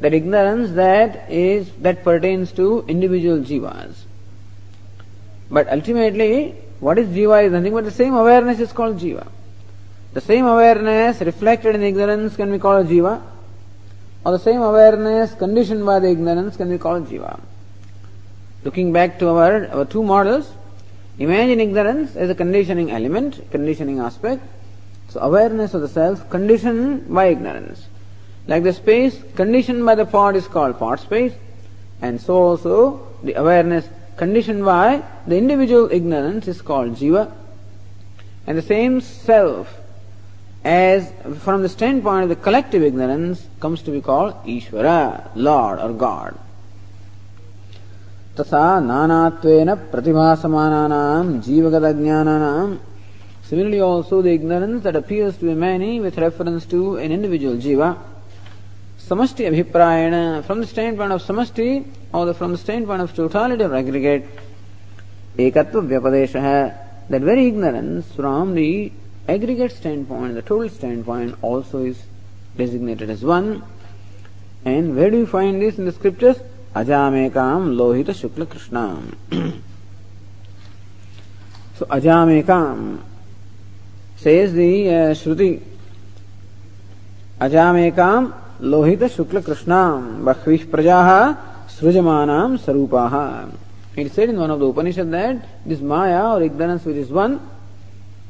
that 0.00 0.14
ignorance 0.14 0.70
that 0.70 1.30
is 1.30 1.70
that 1.80 2.02
pertains 2.02 2.50
to 2.52 2.86
individual 2.88 3.40
jivas. 3.40 4.07
But 5.50 5.70
ultimately, 5.72 6.54
what 6.80 6.98
is 6.98 7.08
jiva 7.08 7.44
is 7.44 7.52
nothing 7.52 7.72
but 7.72 7.84
the 7.84 7.90
same 7.90 8.14
awareness 8.14 8.60
is 8.60 8.72
called 8.72 8.98
jiva. 8.98 9.26
The 10.12 10.20
same 10.20 10.46
awareness 10.46 11.20
reflected 11.20 11.74
in 11.74 11.82
ignorance 11.82 12.36
can 12.36 12.50
be 12.50 12.58
called 12.58 12.88
jiva, 12.88 13.22
or 14.24 14.32
the 14.32 14.38
same 14.38 14.60
awareness 14.60 15.34
conditioned 15.34 15.84
by 15.84 15.98
the 16.00 16.10
ignorance 16.10 16.56
can 16.56 16.70
be 16.70 16.78
called 16.78 17.08
jiva. 17.08 17.40
Looking 18.64 18.92
back 18.92 19.18
to 19.20 19.28
our, 19.28 19.66
our 19.68 19.84
two 19.84 20.02
models, 20.02 20.52
imagine 21.18 21.60
ignorance 21.60 22.16
as 22.16 22.30
a 22.30 22.34
conditioning 22.34 22.90
element, 22.90 23.50
conditioning 23.50 23.98
aspect. 24.00 24.42
So 25.08 25.20
awareness 25.20 25.74
of 25.74 25.80
the 25.80 25.88
self 25.88 26.28
conditioned 26.28 27.08
by 27.12 27.26
ignorance. 27.26 27.86
Like 28.46 28.62
the 28.64 28.72
space 28.72 29.22
conditioned 29.36 29.84
by 29.84 29.94
the 29.94 30.06
pot 30.06 30.36
is 30.36 30.46
called 30.46 30.78
pot 30.78 31.00
space, 31.00 31.32
and 32.02 32.20
so 32.20 32.34
also 32.34 33.06
the 33.22 33.34
awareness 33.34 33.88
conditioned 34.17 34.65
by 34.65 35.03
the 35.27 35.37
individual 35.37 35.91
ignorance 35.91 36.47
is 36.47 36.61
called 36.61 36.95
jiva. 36.95 37.31
And 38.45 38.57
the 38.57 38.61
same 38.61 39.01
self 39.01 39.79
as 40.63 41.11
from 41.39 41.61
the 41.61 41.69
standpoint 41.69 42.23
of 42.23 42.29
the 42.29 42.35
collective 42.35 42.83
ignorance 42.83 43.47
comes 43.59 43.81
to 43.83 43.91
be 43.91 44.01
called 44.01 44.33
Ishvara, 44.45 45.29
Lord 45.35 45.79
or 45.79 45.93
God. 45.93 46.39
तथा 48.37 48.65
नानात्वेन 48.81 49.69
प्रतिभासमानानां 49.91 51.41
जीवगतज्ञानानां 51.45 52.77
Similarly 53.43 53.81
also 53.81 54.21
the 54.21 54.31
ignorance 54.31 54.83
that 54.83 54.95
appears 54.95 55.37
to 55.37 55.45
be 55.45 55.53
many 55.53 55.99
with 55.99 56.17
reference 56.17 56.65
to 56.67 56.95
an 56.95 57.11
individual 57.11 57.55
jiva. 57.57 57.97
Samasti 59.08 59.48
abhiprayana 59.50 60.44
from 60.44 60.60
the 60.60 60.66
standpoint 60.66 61.12
of 61.12 61.22
samasti 61.22 61.86
or 62.12 62.34
from 62.34 62.52
the 62.52 62.58
standpoint 62.58 63.00
of 63.00 63.14
totality 63.14 63.64
or 63.64 63.74
aggregate 63.74 64.26
ekatva 65.38 65.80
vyapadesha 65.88 66.76
that 67.08 67.22
very 67.22 67.46
ignorance 67.46 68.12
from 68.12 68.54
the 68.54 68.92
aggregate 69.26 69.72
standpoint, 69.72 70.34
the 70.34 70.42
total 70.42 70.68
standpoint 70.68 71.36
also 71.40 71.84
is 71.84 72.02
designated 72.56 73.08
as 73.08 73.22
one. 73.22 73.62
And 74.64 74.94
where 74.94 75.10
do 75.10 75.16
you 75.16 75.26
find 75.26 75.62
this 75.62 75.78
in 75.78 75.86
the 75.86 75.92
scriptures? 75.92 76.36
Ajamekam 76.74 77.76
Lohita 77.76 78.12
Shukla 78.12 78.44
Krishnam. 78.44 79.62
so 81.76 81.86
Ajamekam 81.86 83.00
says 84.16 84.52
the 84.52 84.88
uh, 84.88 84.92
Shruti 85.14 85.62
Ajamekam 87.40 88.34
Lohita 88.60 89.08
Shukla 89.08 89.40
Krishnam 89.40 90.22
Bahvih 90.24 90.66
Prajaha 90.66 91.36
Srujamanam 91.68 92.58
Sarupaha. 92.58 93.54
It 93.94 94.10
said 94.12 94.30
in 94.30 94.38
one 94.40 94.50
of 94.50 94.58
the 94.58 94.66
Upanishads 94.66 95.10
that 95.10 95.46
this 95.64 95.80
Maya 95.80 96.34
or 96.34 96.42
ignorance 96.42 96.84
which 96.84 96.96
is 96.96 97.08
one, 97.08 97.40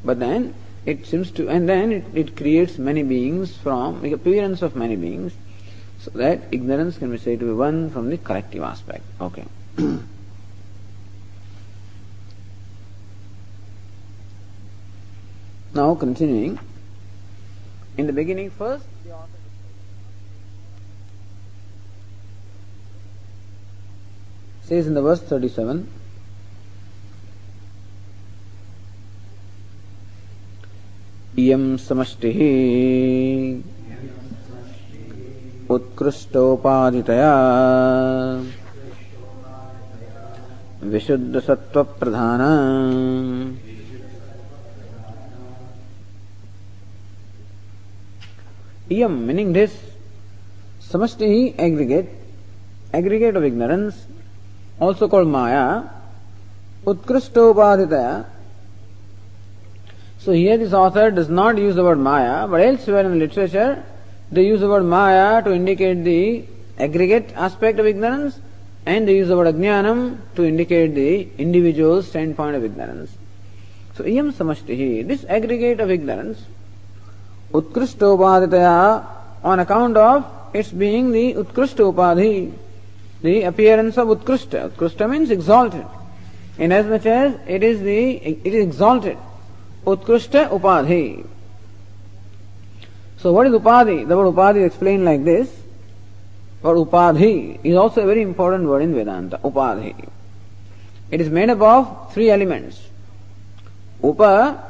but 0.04 0.18
then 0.18 0.54
it 0.84 1.06
seems 1.06 1.30
to, 1.30 1.48
and 1.48 1.66
then 1.66 1.92
it, 1.92 2.04
it 2.14 2.36
creates 2.36 2.76
many 2.76 3.02
beings 3.02 3.56
from 3.56 4.02
the 4.02 4.12
appearance 4.12 4.60
of 4.60 4.76
many 4.76 4.96
beings, 4.96 5.32
so 5.98 6.10
that 6.10 6.40
ignorance 6.52 6.98
can 6.98 7.10
be 7.10 7.16
said 7.16 7.40
to 7.40 7.46
be 7.46 7.52
one 7.52 7.88
from 7.90 8.10
the 8.10 8.18
corrective 8.18 8.62
aspect. 8.62 9.04
Okay. 9.20 9.44
now 15.74 15.94
continuing, 15.94 16.58
in 17.96 18.06
the 18.06 18.12
beginning 18.12 18.50
first, 18.50 18.84
the 19.04 19.12
author 19.12 19.38
says 24.67 24.87
in 24.87 24.93
the 24.93 25.01
verse 25.01 25.21
37 25.21 25.87
इयं 31.37 31.63
समष्टिः 31.87 32.39
उत्कृष्टोपाधितया 35.73 37.31
विशुद्धसत्त्वप्रधान 40.93 42.41
इयम 48.91 49.17
meaning 49.27 49.53
this 49.53 49.71
समष्टि 50.91 51.25
ही 51.33 51.43
aggregate 51.67 52.95
aggregate 52.95 53.37
of 53.37 53.43
ignorance 53.43 54.05
also 54.80 55.08
called 55.08 55.28
Maya, 55.28 55.84
Utkrishtopadhita. 56.84 58.26
So 60.18 60.32
here 60.32 60.58
this 60.58 60.72
author 60.72 61.10
does 61.10 61.28
not 61.28 61.58
use 61.58 61.74
the 61.74 61.84
word 61.84 61.98
Maya, 61.98 62.46
but 62.46 62.60
elsewhere 62.60 63.04
in 63.04 63.12
the 63.12 63.26
literature 63.26 63.84
they 64.30 64.46
use 64.46 64.60
the 64.60 64.68
word 64.68 64.84
Maya 64.84 65.42
to 65.42 65.52
indicate 65.52 66.04
the 66.04 66.44
aggregate 66.78 67.32
aspect 67.34 67.78
of 67.78 67.86
ignorance 67.86 68.38
and 68.84 69.08
they 69.08 69.16
use 69.16 69.28
the 69.28 69.36
word 69.36 69.54
Ajnanam 69.54 70.18
to 70.36 70.44
indicate 70.44 70.94
the 70.94 71.28
individual 71.38 72.02
standpoint 72.02 72.56
of 72.56 72.64
ignorance. 72.64 73.16
So 73.94 74.04
Iyam 74.04 74.32
Samashtihi, 74.32 75.06
this 75.06 75.24
aggregate 75.24 75.80
of 75.80 75.90
ignorance, 75.90 76.42
Utkrishtopadhitaya 77.52 79.06
on 79.42 79.60
account 79.60 79.96
of 79.96 80.24
its 80.52 80.70
being 80.70 81.12
the 81.12 81.34
Utkrishtopadhi. 81.34 82.52
The 83.22 83.42
appearance 83.42 83.98
of 83.98 84.08
utkrishta. 84.08 84.70
Utkrishta 84.70 85.10
means 85.10 85.30
exalted. 85.30 85.86
Inasmuch 86.58 87.06
as 87.06 87.38
it 87.46 87.62
is 87.62 87.80
the 87.80 88.16
it 88.16 88.46
is 88.46 88.66
exalted. 88.66 89.18
Utkrishta 89.84 90.48
Upadhi. 90.50 91.26
So 93.18 93.32
what 93.32 93.46
is 93.46 93.52
Upadhi? 93.52 94.06
The 94.06 94.16
word 94.16 94.34
Upadhi 94.34 94.58
is 94.58 94.66
explained 94.66 95.04
like 95.04 95.24
this. 95.24 95.54
Word 96.62 96.76
Upadhi 96.76 97.60
is 97.64 97.76
also 97.76 98.02
a 98.02 98.06
very 98.06 98.22
important 98.22 98.64
word 98.64 98.82
in 98.82 98.94
Vedanta. 98.94 99.38
Upadhi. 99.38 100.08
It 101.10 101.20
is 101.20 101.30
made 101.30 101.50
up 101.50 101.60
of 101.62 102.12
three 102.12 102.30
elements. 102.30 102.88
Upa, 104.04 104.62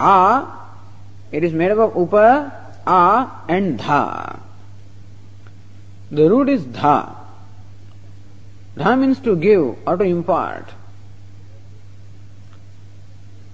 A, 0.00 0.46
it 1.32 1.44
is 1.44 1.52
made 1.52 1.70
up 1.70 1.78
of 1.78 1.96
Upa, 1.96 2.52
A 2.86 3.30
and 3.48 3.78
Dha. 3.78 4.40
The 6.10 6.28
root 6.28 6.48
is 6.48 6.64
Dha. 6.64 7.25
Dha 8.76 8.96
means 8.96 9.20
to 9.20 9.36
give 9.36 9.76
or 9.86 9.96
to 9.96 10.04
impart. 10.04 10.68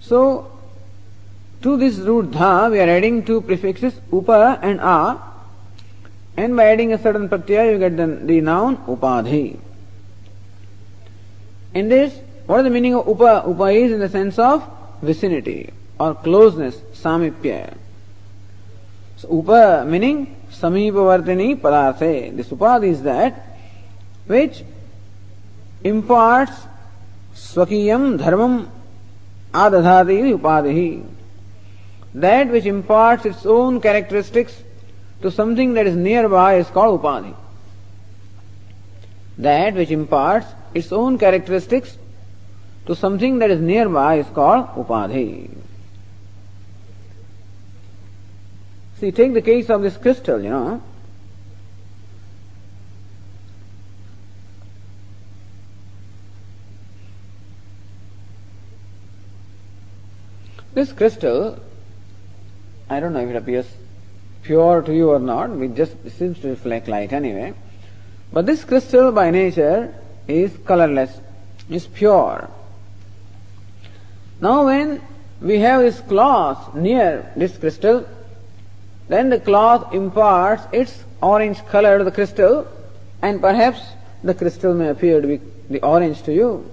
So 0.01 0.53
To 1.63 1.77
this 1.77 1.99
root 1.99 2.33
dha, 2.33 2.69
we 2.71 2.81
are 2.81 2.89
adding 2.91 3.23
two 3.25 3.41
prefixes 3.41 3.95
upa 4.13 4.59
and 4.63 4.81
a, 4.81 5.17
and 6.37 6.57
by 6.57 6.65
adding 6.67 6.93
a 6.93 6.99
certain 6.99 7.29
pratyaya, 7.29 7.73
you 7.73 7.79
get 7.79 7.97
the, 7.97 8.07
the 8.07 8.41
noun 8.41 8.79
upadhi. 8.79 9.61
In 11.73 11.89
this, 11.89 12.19
what 12.47 12.59
is 12.59 12.65
the 12.65 12.71
meaning 12.71 12.97
of 12.97 13.07
upa? 13.07 13.45
Upa 13.47 13.67
is 13.67 13.93
in 13.93 14.01
the 14.01 14.09
sense 14.09 14.41
of 14.41 14.69
vicinity 15.03 15.71
or 16.01 16.17
closeness, 16.17 16.75
samipya. 16.95 17.77
So 19.19 19.29
upa 19.29 19.85
meaning 19.87 20.35
samipavartini 20.51 21.61
padarthe. 21.61 22.37
This 22.37 22.49
upadhi 22.49 22.89
is 22.89 23.03
that 23.05 23.57
which 24.27 24.65
imparts 25.85 26.53
swakiyam 27.35 28.19
dharmam 28.19 28.69
adadhati 29.53 30.39
upadhi. 30.39 31.05
That 32.15 32.51
which 32.51 32.67
imparts 32.67 33.25
its 33.25 33.47
own 33.47 33.81
characteristics 33.81 34.63
to 35.23 35.31
something 35.31 35.75
that 35.75 35.87
is 35.87 35.97
nearby 35.97 36.57
is 36.57 36.69
called 36.69 37.01
upadhi. 37.01 37.35
That 39.39 39.75
which 39.75 39.91
imparts 39.91 40.47
its 40.75 40.93
own 40.93 41.19
characteristics 41.19 41.97
to 42.87 42.95
something 42.95 43.39
that 43.39 43.51
is 43.51 43.61
nearby 43.61 44.17
is 44.17 44.27
called 44.27 44.67
upadhi. 44.77 45.51
See, 48.99 49.11
take 49.11 49.35
the 49.35 49.43
case 49.43 49.69
of 49.69 49.83
this 49.83 49.97
crystal, 49.97 50.41
you 50.41 50.51
know. 50.51 50.83
This 60.75 60.93
crystal, 60.93 61.59
I 62.89 63.01
don't 63.01 63.13
know 63.13 63.21
if 63.21 63.29
it 63.29 63.37
appears 63.37 63.67
pure 64.43 64.83
to 64.83 64.95
you 64.95 65.11
or 65.11 65.19
not, 65.19 65.51
it 65.51 65.75
just 65.75 65.95
seems 66.19 66.41
to 66.41 66.49
reflect 66.49 66.89
light 66.89 67.13
anyway. 67.13 67.55
But 68.33 68.47
this 68.47 68.65
crystal 68.65 69.13
by 69.13 69.31
nature 69.31 69.95
is 70.27 70.57
colorless, 70.65 71.21
is 71.69 71.87
pure. 71.87 72.49
Now 74.41 74.65
when 74.65 75.03
we 75.41 75.59
have 75.61 75.83
this 75.83 76.01
cloth 76.01 76.75
near 76.75 77.31
this 77.37 77.57
crystal, 77.59 78.07
then 79.09 79.29
the 79.29 79.41
cloth 79.41 79.93
imparts 79.93 80.65
its 80.73 81.05
orange 81.21 81.65
color 81.67 81.99
to 81.99 82.05
the 82.05 82.11
crystal, 82.11 82.67
and 83.21 83.41
perhaps 83.41 83.81
the 84.25 84.35
crystal 84.35 84.73
may 84.73 84.89
appear 84.89 85.21
to 85.21 85.27
be 85.27 85.41
the 85.69 85.83
orange 85.83 86.23
to 86.23 86.33
you. 86.33 86.71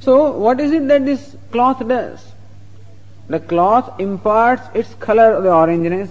So, 0.00 0.30
what 0.32 0.60
is 0.60 0.72
it 0.72 0.86
that 0.88 1.04
this 1.04 1.36
cloth 1.50 1.86
does? 1.86 2.32
The 3.28 3.40
cloth 3.40 3.98
imparts 4.00 4.62
its 4.74 4.94
color 4.94 5.40
the 5.40 5.48
orangeness 5.48 6.10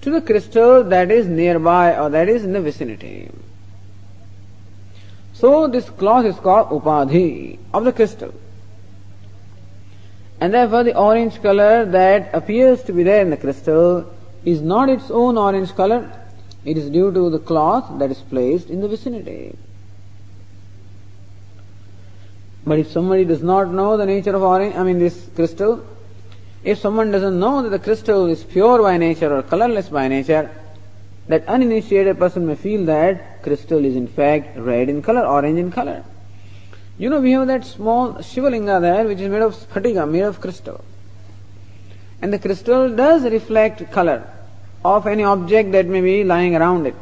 to 0.00 0.10
the 0.10 0.20
crystal 0.20 0.82
that 0.84 1.10
is 1.10 1.26
nearby 1.26 1.96
or 1.96 2.10
that 2.10 2.28
is 2.28 2.44
in 2.44 2.52
the 2.52 2.60
vicinity. 2.60 3.30
So, 5.32 5.68
this 5.68 5.88
cloth 5.90 6.24
is 6.24 6.36
called 6.36 6.70
upadhi 6.70 7.58
of 7.72 7.84
the 7.84 7.92
crystal. 7.92 8.34
And 10.40 10.52
therefore 10.52 10.84
the 10.84 10.96
orange 10.96 11.40
color 11.40 11.84
that 11.86 12.34
appears 12.34 12.82
to 12.84 12.92
be 12.92 13.02
there 13.02 13.22
in 13.22 13.30
the 13.30 13.36
crystal 13.36 14.12
is 14.44 14.60
not 14.60 14.88
its 14.88 15.10
own 15.10 15.38
orange 15.38 15.74
color, 15.74 16.10
it 16.64 16.76
is 16.76 16.90
due 16.90 17.12
to 17.12 17.30
the 17.30 17.38
cloth 17.38 17.98
that 17.98 18.10
is 18.10 18.20
placed 18.20 18.68
in 18.70 18.80
the 18.80 18.88
vicinity. 18.88 19.56
But 22.66 22.78
if 22.78 22.90
somebody 22.90 23.24
does 23.24 23.42
not 23.42 23.70
know 23.70 23.96
the 23.96 24.06
nature 24.06 24.34
of 24.34 24.42
orange, 24.42 24.74
I 24.74 24.82
mean 24.82 24.98
this 24.98 25.28
crystal, 25.34 25.84
if 26.62 26.78
someone 26.78 27.10
doesn't 27.10 27.38
know 27.38 27.62
that 27.62 27.68
the 27.68 27.78
crystal 27.78 28.26
is 28.26 28.42
pure 28.42 28.80
by 28.80 28.96
nature 28.96 29.34
or 29.34 29.42
colorless 29.42 29.90
by 29.90 30.08
nature, 30.08 30.50
that 31.28 31.46
uninitiated 31.46 32.18
person 32.18 32.46
may 32.46 32.54
feel 32.54 32.84
that 32.86 33.42
crystal 33.42 33.84
is 33.84 33.96
in 33.96 34.08
fact 34.08 34.56
red 34.58 34.88
in 34.88 35.02
color, 35.02 35.26
orange 35.26 35.58
in 35.58 35.70
color. 35.70 36.04
You 36.96 37.10
know, 37.10 37.20
we 37.20 37.32
have 37.32 37.46
that 37.48 37.66
small 37.66 38.14
Shivalinga 38.14 38.80
there 38.80 39.04
which 39.04 39.20
is 39.20 39.28
made 39.28 39.42
of 39.42 39.54
sphatika, 39.54 40.08
made 40.08 40.22
of 40.22 40.40
crystal. 40.40 40.82
And 42.22 42.32
the 42.32 42.38
crystal 42.38 42.94
does 42.94 43.24
reflect 43.24 43.90
color 43.90 44.26
of 44.84 45.06
any 45.06 45.24
object 45.24 45.72
that 45.72 45.86
may 45.86 46.00
be 46.00 46.24
lying 46.24 46.56
around 46.56 46.86
it. 46.86 46.94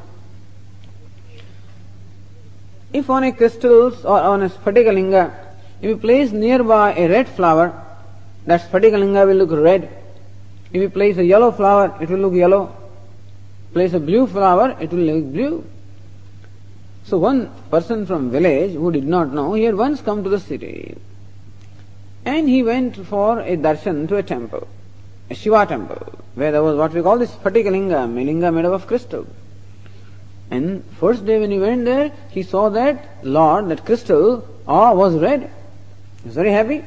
If 2.92 3.08
on 3.10 3.24
a 3.24 3.32
crystal 3.32 3.94
or 4.04 4.20
on 4.20 4.42
a 4.42 4.48
sphatika 4.48 4.92
linga, 4.92 5.51
if 5.82 5.88
you 5.88 5.96
place 5.96 6.30
nearby 6.30 6.94
a 6.94 7.08
red 7.08 7.28
flower, 7.28 7.74
that 8.46 8.60
sphatika 8.62 8.98
linga 9.00 9.26
will 9.26 9.34
look 9.34 9.50
red. 9.50 9.90
If 10.72 10.80
you 10.80 10.88
place 10.88 11.16
a 11.16 11.24
yellow 11.24 11.50
flower, 11.50 11.98
it 12.00 12.08
will 12.08 12.20
look 12.20 12.34
yellow. 12.34 12.72
Place 13.72 13.92
a 13.92 13.98
blue 13.98 14.28
flower, 14.28 14.76
it 14.80 14.92
will 14.92 15.00
look 15.00 15.32
blue. 15.32 15.64
So 17.04 17.18
one 17.18 17.50
person 17.68 18.06
from 18.06 18.30
village 18.30 18.74
who 18.74 18.92
did 18.92 19.02
not 19.02 19.32
know, 19.32 19.54
he 19.54 19.64
had 19.64 19.74
once 19.74 20.00
come 20.00 20.22
to 20.22 20.30
the 20.30 20.38
city. 20.38 20.96
And 22.24 22.48
he 22.48 22.62
went 22.62 23.04
for 23.08 23.40
a 23.40 23.56
darshan 23.56 24.06
to 24.10 24.18
a 24.18 24.22
temple, 24.22 24.68
a 25.30 25.34
Shiva 25.34 25.66
temple, 25.66 26.16
where 26.36 26.52
there 26.52 26.62
was 26.62 26.76
what 26.76 26.92
we 26.92 27.02
call 27.02 27.18
this 27.18 27.32
Sphatikalinga, 27.32 28.04
a 28.04 28.06
linga 28.06 28.52
made 28.52 28.66
up 28.66 28.72
of 28.72 28.86
crystal. 28.86 29.26
And 30.48 30.84
first 31.00 31.26
day 31.26 31.40
when 31.40 31.50
he 31.50 31.58
went 31.58 31.86
there, 31.86 32.12
he 32.30 32.44
saw 32.44 32.68
that 32.68 33.24
Lord, 33.24 33.68
that 33.70 33.84
crystal, 33.84 34.46
ah, 34.68 34.94
was 34.94 35.16
red. 35.16 35.50
He 36.22 36.28
was 36.28 36.34
very 36.34 36.52
happy. 36.52 36.84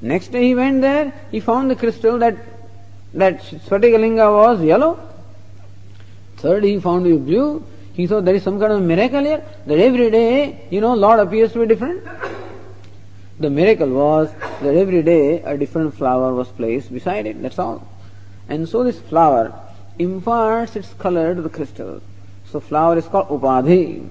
Next 0.00 0.28
day 0.28 0.42
he 0.44 0.54
went 0.54 0.80
there, 0.80 1.12
he 1.30 1.40
found 1.40 1.70
the 1.70 1.76
crystal 1.76 2.18
that 2.18 2.36
that 3.14 3.40
Sphatikalinga 3.42 4.30
was 4.30 4.62
yellow. 4.62 4.98
Third 6.36 6.64
he 6.64 6.78
found 6.78 7.06
it 7.06 7.24
blue. 7.24 7.64
He 7.94 8.06
thought 8.06 8.26
there 8.26 8.34
is 8.34 8.42
some 8.42 8.60
kind 8.60 8.72
of 8.72 8.82
miracle 8.82 9.24
here, 9.24 9.42
that 9.66 9.78
every 9.78 10.10
day, 10.10 10.66
you 10.70 10.82
know, 10.82 10.94
Lord 10.94 11.18
appears 11.18 11.52
to 11.54 11.60
be 11.60 11.66
different. 11.66 12.04
The 13.40 13.48
miracle 13.48 13.88
was 13.88 14.30
that 14.60 14.74
every 14.74 15.02
day 15.02 15.40
a 15.42 15.56
different 15.56 15.94
flower 15.94 16.34
was 16.34 16.48
placed 16.48 16.92
beside 16.92 17.26
it, 17.26 17.40
that's 17.40 17.58
all. 17.58 17.88
And 18.48 18.68
so 18.68 18.84
this 18.84 19.00
flower 19.00 19.58
imparts 19.98 20.76
its 20.76 20.92
color 20.94 21.34
to 21.34 21.40
the 21.40 21.48
crystal. 21.48 22.02
So 22.50 22.60
flower 22.60 22.98
is 22.98 23.06
called 23.06 23.28
upadhi, 23.28 24.08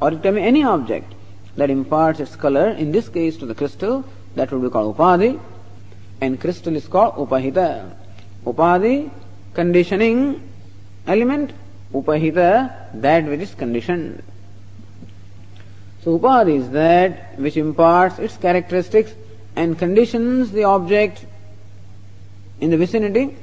or 0.00 0.12
it 0.12 0.22
can 0.22 0.36
be 0.36 0.42
any 0.42 0.62
object 0.62 1.12
that 1.56 1.70
imparts 1.70 2.20
its 2.20 2.36
color, 2.36 2.68
in 2.70 2.92
this 2.92 3.08
case 3.08 3.36
to 3.36 3.46
the 3.46 3.54
crystal, 3.54 4.04
that 4.34 4.50
would 4.50 4.62
be 4.62 4.70
called 4.70 4.96
upadhi, 4.96 5.40
and 6.20 6.40
crystal 6.40 6.74
is 6.74 6.86
called 6.88 7.14
upahita. 7.14 7.94
Upadhi, 8.44 9.10
conditioning 9.54 10.42
element, 11.06 11.52
upahita, 11.92 12.90
that 12.94 13.24
which 13.24 13.40
is 13.40 13.54
conditioned. 13.54 14.22
So 16.02 16.18
upadhi 16.18 16.58
is 16.58 16.70
that 16.70 17.38
which 17.38 17.56
imparts 17.56 18.18
its 18.18 18.36
characteristics 18.36 19.12
and 19.56 19.78
conditions 19.78 20.50
the 20.50 20.64
object 20.64 21.24
in 22.60 22.70
the 22.70 22.76
vicinity, 22.76 23.36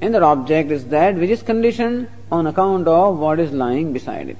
and 0.00 0.14
that 0.14 0.22
object 0.22 0.70
is 0.70 0.86
that 0.86 1.14
which 1.14 1.30
is 1.30 1.42
conditioned 1.42 2.08
on 2.32 2.46
account 2.46 2.88
of 2.88 3.18
what 3.18 3.38
is 3.38 3.52
lying 3.52 3.92
beside 3.92 4.28
it. 4.28 4.38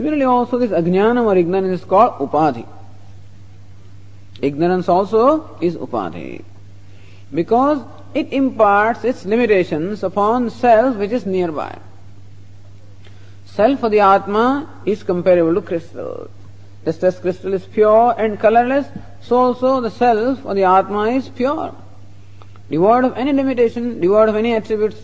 Similarly 0.00 0.24
also 0.24 0.56
this 0.56 0.70
ajnanam 0.70 1.26
or 1.26 1.36
ignorance 1.36 1.82
is 1.82 1.84
called 1.86 2.14
upadhi. 2.26 2.66
Ignorance 4.40 4.88
also 4.88 5.58
is 5.60 5.76
upadhi. 5.76 6.42
Because 7.34 7.84
it 8.14 8.32
imparts 8.32 9.04
its 9.04 9.26
limitations 9.26 10.02
upon 10.02 10.48
self 10.48 10.96
which 10.96 11.10
is 11.10 11.26
nearby. 11.26 11.78
Self 13.44 13.80
for 13.80 13.90
the 13.90 14.00
Atma 14.00 14.70
is 14.86 15.02
comparable 15.02 15.54
to 15.54 15.60
crystal. 15.60 16.30
Just 16.86 17.04
as 17.04 17.18
crystal 17.18 17.52
is 17.52 17.66
pure 17.66 18.14
and 18.16 18.40
colorless, 18.40 18.86
so 19.20 19.36
also 19.36 19.82
the 19.82 19.90
self 19.90 20.46
or 20.46 20.54
the 20.54 20.64
Atma 20.64 21.08
is 21.08 21.28
pure, 21.28 21.74
devoid 22.70 23.04
of 23.04 23.18
any 23.18 23.34
limitation, 23.34 24.00
devoid 24.00 24.30
of 24.30 24.36
any 24.36 24.54
attributes. 24.54 24.96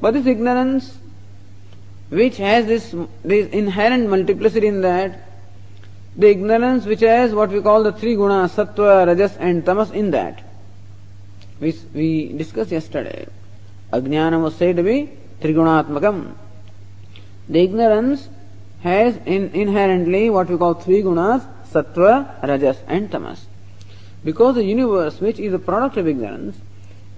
But 0.00 0.14
this 0.14 0.24
ignorance, 0.24 0.96
which 2.10 2.36
has 2.38 2.66
this, 2.66 2.94
this 3.24 3.48
inherent 3.52 4.08
multiplicity 4.08 4.66
in 4.66 4.80
that, 4.82 5.26
the 6.16 6.28
ignorance 6.28 6.84
which 6.84 7.00
has 7.00 7.32
what 7.32 7.50
we 7.50 7.62
call 7.62 7.82
the 7.84 7.92
three 7.92 8.16
gunas, 8.16 8.50
sattva, 8.54 9.06
rajas 9.06 9.36
and 9.38 9.64
tamas 9.64 9.90
in 9.92 10.10
that, 10.10 10.42
which 11.60 11.76
we 11.94 12.32
discussed 12.32 12.72
yesterday. 12.72 13.26
Ajnana 13.92 14.42
was 14.42 14.56
said 14.56 14.76
to 14.76 14.82
be 14.82 15.10
trigunatmakam. 15.40 16.34
The 17.48 17.60
ignorance 17.60 18.28
has 18.82 19.16
in, 19.24 19.50
inherently 19.54 20.30
what 20.30 20.48
we 20.48 20.56
call 20.56 20.74
three 20.74 21.02
gunas, 21.02 21.46
sattva, 21.72 22.42
rajas 22.42 22.78
and 22.88 23.10
tamas. 23.10 23.46
Because 24.24 24.56
the 24.56 24.64
universe, 24.64 25.20
which 25.20 25.38
is 25.38 25.54
a 25.54 25.58
product 25.58 25.96
of 25.96 26.08
ignorance, 26.08 26.56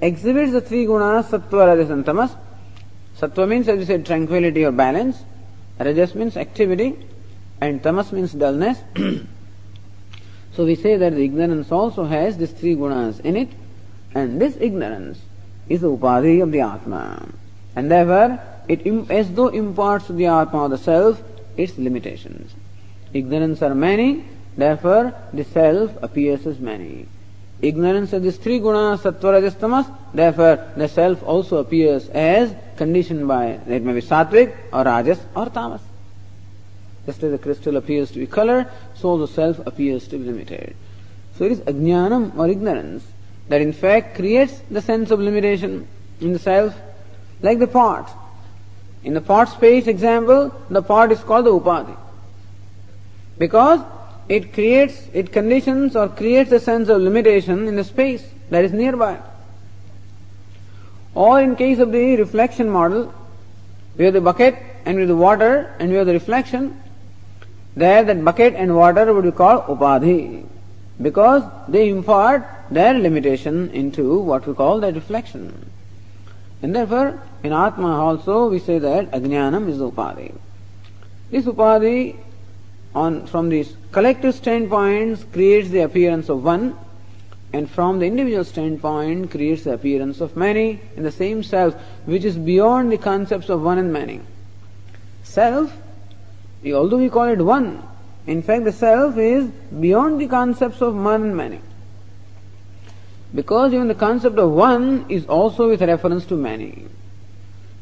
exhibits 0.00 0.52
the 0.52 0.60
three 0.60 0.84
gunas, 0.84 1.30
sattva, 1.30 1.66
rajas 1.66 1.88
and 1.88 2.04
tamas. 2.04 2.32
Sattva 3.18 3.48
means, 3.48 3.68
as 3.68 3.78
we 3.78 3.84
said, 3.84 4.04
tranquility 4.06 4.64
or 4.64 4.72
balance. 4.72 5.22
Rajas 5.78 6.14
means 6.14 6.36
activity 6.36 6.96
and 7.60 7.82
tamas 7.82 8.12
means 8.12 8.32
dullness. 8.32 8.78
So 10.54 10.66
we 10.66 10.74
say 10.74 10.96
that 10.96 11.14
the 11.14 11.24
ignorance 11.24 11.72
also 11.72 12.04
has 12.04 12.36
these 12.36 12.52
three 12.52 12.76
gunas 12.76 13.20
in 13.20 13.36
it, 13.36 13.48
and 14.14 14.40
this 14.40 14.56
ignorance 14.60 15.18
is 15.66 15.80
the 15.80 15.90
upadhi 15.90 16.42
of 16.42 16.52
the 16.52 16.60
Atma. 16.60 17.26
And 17.74 17.90
therefore, 17.90 18.38
it 18.68 18.86
as 19.10 19.32
though 19.32 19.48
imparts 19.48 20.08
to 20.08 20.12
the 20.12 20.26
Atma 20.26 20.64
or 20.64 20.68
the 20.68 20.76
self 20.76 21.22
its 21.56 21.78
limitations. 21.78 22.52
Ignorance 23.14 23.62
are 23.62 23.74
many, 23.74 24.24
therefore 24.56 25.14
the 25.32 25.44
self 25.44 25.90
appears 26.02 26.46
as 26.46 26.58
many. 26.58 27.08
Ignorance 27.60 28.12
of 28.12 28.22
these 28.22 28.38
three 28.38 28.58
gunas, 28.58 29.00
sattva, 29.00 29.32
rajas, 29.32 29.54
tamas, 29.54 29.86
therefore 30.12 30.72
the 30.76 30.88
self 30.88 31.22
also 31.22 31.58
appears 31.58 32.08
as 32.08 32.54
conditioned 32.76 33.28
by, 33.28 33.46
it 33.46 33.82
may 33.82 33.92
be 33.92 34.00
sattvic 34.00 34.56
or 34.72 34.82
rajas 34.84 35.20
or 35.36 35.46
tamas. 35.46 35.80
Just 37.06 37.22
as 37.22 37.32
the 37.32 37.38
crystal 37.38 37.76
appears 37.76 38.10
to 38.12 38.18
be 38.18 38.26
color, 38.26 38.70
so 38.94 39.18
the 39.18 39.28
self 39.28 39.64
appears 39.66 40.08
to 40.08 40.18
be 40.18 40.24
limited. 40.24 40.74
So 41.36 41.44
it 41.44 41.52
is 41.52 41.60
ajnanam 41.60 42.36
or 42.36 42.48
ignorance 42.48 43.04
that 43.48 43.60
in 43.60 43.72
fact 43.72 44.16
creates 44.16 44.60
the 44.70 44.80
sense 44.80 45.10
of 45.10 45.20
limitation 45.20 45.86
in 46.20 46.32
the 46.32 46.38
self, 46.38 46.74
like 47.42 47.58
the 47.58 47.66
pot. 47.66 48.10
In 49.04 49.14
the 49.14 49.20
pot 49.20 49.48
space 49.48 49.86
example, 49.86 50.54
the 50.70 50.82
pot 50.82 51.10
is 51.10 51.20
called 51.20 51.46
the 51.46 51.50
upadhi. 51.50 51.96
Because 53.36 53.80
it 54.28 54.52
creates, 54.52 55.08
it 55.12 55.32
conditions 55.32 55.96
or 55.96 56.08
creates 56.08 56.52
a 56.52 56.60
sense 56.60 56.88
of 56.88 57.00
limitation 57.00 57.68
in 57.68 57.76
the 57.76 57.84
space 57.84 58.24
that 58.50 58.64
is 58.64 58.72
nearby. 58.72 59.18
Or 61.14 61.40
in 61.40 61.56
case 61.56 61.78
of 61.78 61.92
the 61.92 62.16
reflection 62.16 62.70
model, 62.70 63.12
we 63.96 64.04
have 64.06 64.14
the 64.14 64.20
bucket 64.20 64.56
and 64.86 64.96
we 64.96 65.02
have 65.02 65.08
the 65.08 65.16
water 65.16 65.74
and 65.78 65.90
we 65.90 65.96
have 65.96 66.06
the 66.06 66.14
reflection, 66.14 66.80
there 67.76 68.04
that 68.04 68.24
bucket 68.24 68.54
and 68.54 68.74
water 68.76 69.12
would 69.12 69.24
be 69.24 69.32
called 69.32 69.64
upadhi 69.64 70.46
because 71.00 71.42
they 71.68 71.88
impart 71.88 72.46
their 72.70 72.94
limitation 72.94 73.70
into 73.70 74.18
what 74.18 74.46
we 74.46 74.54
call 74.54 74.80
the 74.80 74.92
reflection. 74.92 75.70
And 76.62 76.74
therefore, 76.74 77.20
in 77.42 77.52
Atma 77.52 78.00
also 78.00 78.48
we 78.48 78.58
say 78.60 78.78
that 78.78 79.10
Ajnanam 79.10 79.68
is 79.68 79.78
the 79.78 79.90
Upadhi. 79.90 80.34
This 81.30 81.44
Upadhi, 81.44 82.16
on, 82.94 83.26
from 83.26 83.48
these 83.48 83.76
collective 83.90 84.34
standpoints, 84.34 85.24
creates 85.32 85.70
the 85.70 85.80
appearance 85.80 86.28
of 86.28 86.44
one, 86.44 86.76
and 87.52 87.70
from 87.70 87.98
the 87.98 88.06
individual 88.06 88.44
standpoint, 88.44 89.30
creates 89.30 89.64
the 89.64 89.74
appearance 89.74 90.20
of 90.20 90.36
many 90.36 90.80
in 90.96 91.02
the 91.02 91.10
same 91.10 91.42
self, 91.42 91.74
which 92.06 92.24
is 92.24 92.36
beyond 92.36 92.90
the 92.90 92.98
concepts 92.98 93.48
of 93.48 93.62
one 93.62 93.78
and 93.78 93.92
many. 93.92 94.20
Self 95.22 95.72
although 96.70 96.98
we 96.98 97.08
call 97.08 97.24
it 97.24 97.40
one, 97.40 97.82
in 98.26 98.42
fact 98.42 98.64
the 98.64 98.72
self 98.72 99.18
is 99.18 99.46
beyond 99.80 100.20
the 100.20 100.28
concepts 100.28 100.80
of 100.80 100.94
one 100.94 101.22
and 101.22 101.36
many. 101.36 101.60
Because 103.34 103.72
even 103.72 103.88
the 103.88 103.94
concept 103.94 104.38
of 104.38 104.50
one 104.52 105.06
is 105.08 105.26
also 105.26 105.70
with 105.70 105.82
reference 105.82 106.26
to 106.26 106.36
many. 106.36 106.86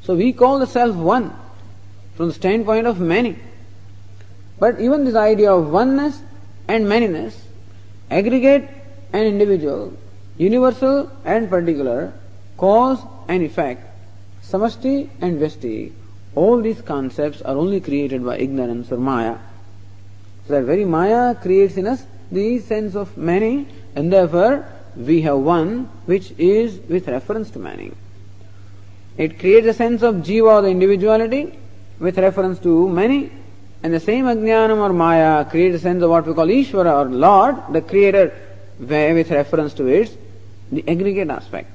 So 0.03 0.15
we 0.15 0.33
call 0.33 0.61
the 0.61 0.67
self 0.67 0.97
one 0.97 1.35
from 2.15 2.29
the 2.29 2.35
standpoint 2.35 2.87
of 2.87 3.01
many. 3.01 3.37
But 4.61 4.79
even 4.79 5.05
this 5.05 5.15
idea 5.15 5.53
of 5.53 5.71
oneness 5.71 6.21
and 6.69 6.87
manyness, 6.87 7.35
aggregate 8.11 8.69
and 9.13 9.25
individual, 9.25 9.95
universal 10.37 11.11
and 11.25 11.49
particular, 11.49 12.13
cause 12.57 13.01
and 13.27 13.43
effect, 13.43 13.83
samasti 14.45 15.09
and 15.21 15.41
vyasti, 15.41 15.93
all 16.35 16.61
these 16.61 16.83
concepts 16.83 17.41
are 17.43 17.57
only 17.57 17.81
created 17.81 18.25
by 18.25 18.37
ignorance 18.37 18.93
or 18.93 18.99
maya. 18.99 19.39
So 20.47 20.53
that 20.53 20.65
very 20.65 20.85
maya 20.85 21.35
creates 21.35 21.77
in 21.77 21.87
us 21.87 22.05
the 22.31 22.59
sense 22.59 22.95
of 22.95 23.17
many, 23.17 23.67
and 23.97 24.13
therefore 24.13 24.69
we 24.97 25.23
have 25.23 25.39
one 25.39 25.89
which 26.07 26.33
is 26.39 26.79
with 26.89 27.09
reference 27.09 27.51
to 27.53 27.59
many. 27.59 27.93
It 29.17 29.39
creates 29.39 29.67
a 29.67 29.75
sense 29.75 30.03
of 30.03 30.17
jiva, 30.17 30.63
the 30.63 30.69
individuality, 30.69 31.59
with 31.99 32.19
reference 32.19 32.59
to 32.61 32.89
many, 32.89 33.33
and 33.83 33.95
the 33.95 34.01
same 34.01 34.27
ajnanam 34.27 34.79
or 34.79 34.93
maya 34.93 35.45
creates 35.45 35.77
a 35.77 35.79
sense 35.79 36.03
of 36.03 36.11
what 36.11 36.27
we 36.27 36.35
call 36.35 36.47
Ishvara 36.47 37.07
or 37.07 37.11
Lord, 37.11 37.57
the 37.71 37.81
creator, 37.81 38.35
with 38.79 39.31
reference 39.31 39.75
to 39.75 39.87
its 39.87 40.17
the 40.71 40.87
aggregate 40.89 41.31
aspect. 41.31 41.71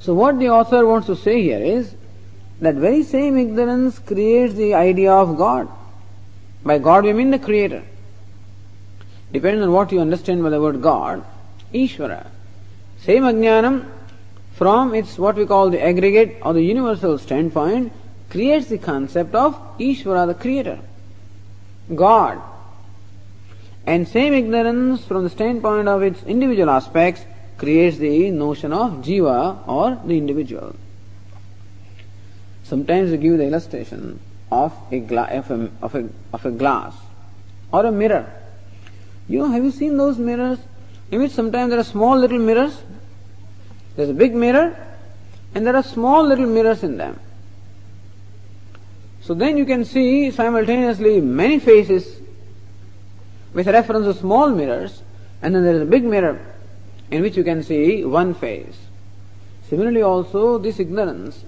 So 0.00 0.14
what 0.14 0.38
the 0.38 0.48
author 0.48 0.86
wants 0.86 1.06
to 1.06 1.16
say 1.16 1.42
here 1.42 1.62
is 1.62 1.94
that 2.60 2.74
very 2.74 3.02
same 3.02 3.36
ignorance 3.38 3.98
creates 3.98 4.54
the 4.54 4.74
idea 4.74 5.12
of 5.12 5.36
God. 5.36 5.68
By 6.64 6.78
God 6.78 7.04
we 7.04 7.12
mean 7.12 7.30
the 7.30 7.38
Creator. 7.38 7.84
Depending 9.32 9.62
on 9.62 9.72
what 9.72 9.92
you 9.92 10.00
understand 10.00 10.42
by 10.42 10.50
the 10.50 10.60
word 10.60 10.82
God, 10.82 11.24
Ishvara. 11.72 12.26
Same 12.98 13.22
ajnanam 13.22 13.86
from 14.54 14.94
its 14.94 15.18
what 15.18 15.36
we 15.36 15.46
call 15.46 15.70
the 15.70 15.80
aggregate 15.80 16.38
or 16.42 16.52
the 16.52 16.62
universal 16.62 17.18
standpoint 17.18 17.92
creates 18.30 18.66
the 18.66 18.78
concept 18.78 19.34
of 19.34 19.54
Ishvara, 19.78 20.26
the 20.26 20.34
Creator. 20.34 20.78
God. 21.94 22.40
And 23.86 24.06
same 24.06 24.34
ignorance 24.34 25.04
from 25.04 25.24
the 25.24 25.30
standpoint 25.30 25.88
of 25.88 26.02
its 26.02 26.22
individual 26.24 26.68
aspects 26.70 27.24
creates 27.56 27.96
the 27.96 28.30
notion 28.30 28.72
of 28.72 29.02
Jiva 29.04 29.66
or 29.66 29.98
the 30.04 30.18
individual. 30.18 30.76
Sometimes 32.64 33.10
we 33.10 33.16
give 33.16 33.38
the 33.38 33.44
illustration 33.44 34.20
of 34.52 34.74
a, 34.90 35.00
gla- 35.00 35.28
of, 35.30 35.50
a, 35.50 35.70
of, 35.80 35.94
a, 35.94 36.08
of 36.34 36.44
a 36.44 36.50
glass 36.50 36.94
or 37.72 37.86
a 37.86 37.92
mirror. 37.92 38.30
You 39.26 39.40
know, 39.40 39.48
have 39.50 39.64
you 39.64 39.70
seen 39.70 39.96
those 39.96 40.18
mirrors 40.18 40.58
in 41.10 41.20
which 41.20 41.32
sometimes 41.32 41.70
there 41.70 41.78
are 41.78 41.84
small 41.84 42.18
little 42.18 42.38
mirrors? 42.38 42.78
There's 43.96 44.10
a 44.10 44.14
big 44.14 44.34
mirror 44.34 44.76
and 45.54 45.66
there 45.66 45.74
are 45.74 45.82
small 45.82 46.26
little 46.26 46.46
mirrors 46.46 46.82
in 46.82 46.98
them. 46.98 47.18
So 49.28 49.34
then 49.34 49.58
you 49.58 49.66
can 49.66 49.84
see 49.84 50.30
simultaneously 50.30 51.20
many 51.20 51.58
faces 51.58 52.18
with 53.52 53.66
reference 53.66 54.06
to 54.06 54.14
small 54.14 54.48
mirrors 54.48 55.02
and 55.42 55.54
then 55.54 55.64
there 55.64 55.74
is 55.74 55.82
a 55.82 55.84
big 55.84 56.02
mirror 56.02 56.40
in 57.10 57.20
which 57.20 57.36
you 57.36 57.44
can 57.44 57.62
see 57.62 58.06
one 58.06 58.32
face. 58.32 58.78
Similarly 59.68 60.00
also 60.00 60.56
this 60.56 60.80
ignorance 60.80 61.44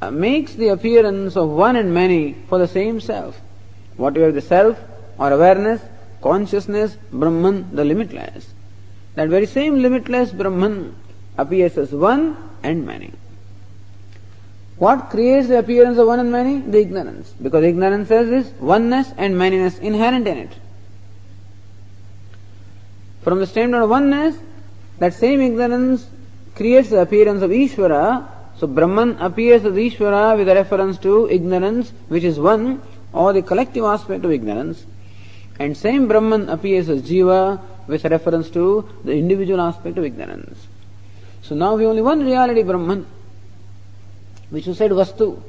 uh, 0.00 0.12
makes 0.12 0.54
the 0.54 0.68
appearance 0.68 1.36
of 1.36 1.48
one 1.48 1.74
and 1.74 1.92
many 1.92 2.36
for 2.48 2.56
the 2.56 2.68
same 2.68 3.00
self. 3.00 3.40
Whatever 3.96 4.30
the 4.30 4.40
self 4.40 4.78
or 5.18 5.32
awareness, 5.32 5.82
consciousness, 6.22 6.96
Brahman, 7.10 7.74
the 7.74 7.84
limitless. 7.84 8.54
That 9.16 9.28
very 9.28 9.46
same 9.46 9.82
limitless 9.82 10.30
Brahman 10.30 10.94
appears 11.36 11.76
as 11.78 11.90
one 11.90 12.36
and 12.62 12.86
many. 12.86 13.12
What 14.78 15.10
creates 15.10 15.48
the 15.48 15.58
appearance 15.58 15.98
of 15.98 16.06
one 16.06 16.20
and 16.20 16.30
many? 16.30 16.60
The 16.60 16.80
ignorance. 16.80 17.34
Because 17.42 17.64
ignorance 17.64 18.08
has 18.10 18.28
this 18.28 18.52
oneness 18.60 19.12
and 19.16 19.34
manyness 19.34 19.78
inherent 19.80 20.28
in 20.28 20.38
it. 20.38 20.52
From 23.22 23.40
the 23.40 23.46
standpoint 23.46 23.82
of 23.82 23.90
oneness, 23.90 24.36
that 24.98 25.14
same 25.14 25.40
ignorance 25.40 26.06
creates 26.54 26.90
the 26.90 27.00
appearance 27.00 27.42
of 27.42 27.50
Ishvara 27.50 28.28
so 28.58 28.66
Brahman 28.66 29.18
appears 29.20 29.64
as 29.64 29.74
Ishvara 29.74 30.36
with 30.36 30.48
a 30.48 30.54
reference 30.54 30.98
to 30.98 31.30
ignorance, 31.30 31.92
which 32.08 32.24
is 32.24 32.40
one, 32.40 32.82
or 33.12 33.32
the 33.32 33.42
collective 33.42 33.84
aspect 33.84 34.24
of 34.24 34.32
ignorance. 34.32 34.84
And 35.60 35.76
same 35.76 36.08
Brahman 36.08 36.48
appears 36.48 36.88
as 36.88 37.02
Jiva 37.02 37.60
with 37.86 38.04
reference 38.04 38.50
to 38.50 38.88
the 39.04 39.12
individual 39.12 39.60
aspect 39.60 39.96
of 39.96 40.04
ignorance. 40.04 40.66
So 41.42 41.54
now 41.54 41.76
we 41.76 41.86
only 41.86 42.02
one 42.02 42.24
reality 42.24 42.64
Brahman, 42.64 43.06
which 44.50 44.66
you 44.66 44.74
said 44.74 44.90
Vastu. 44.90 45.42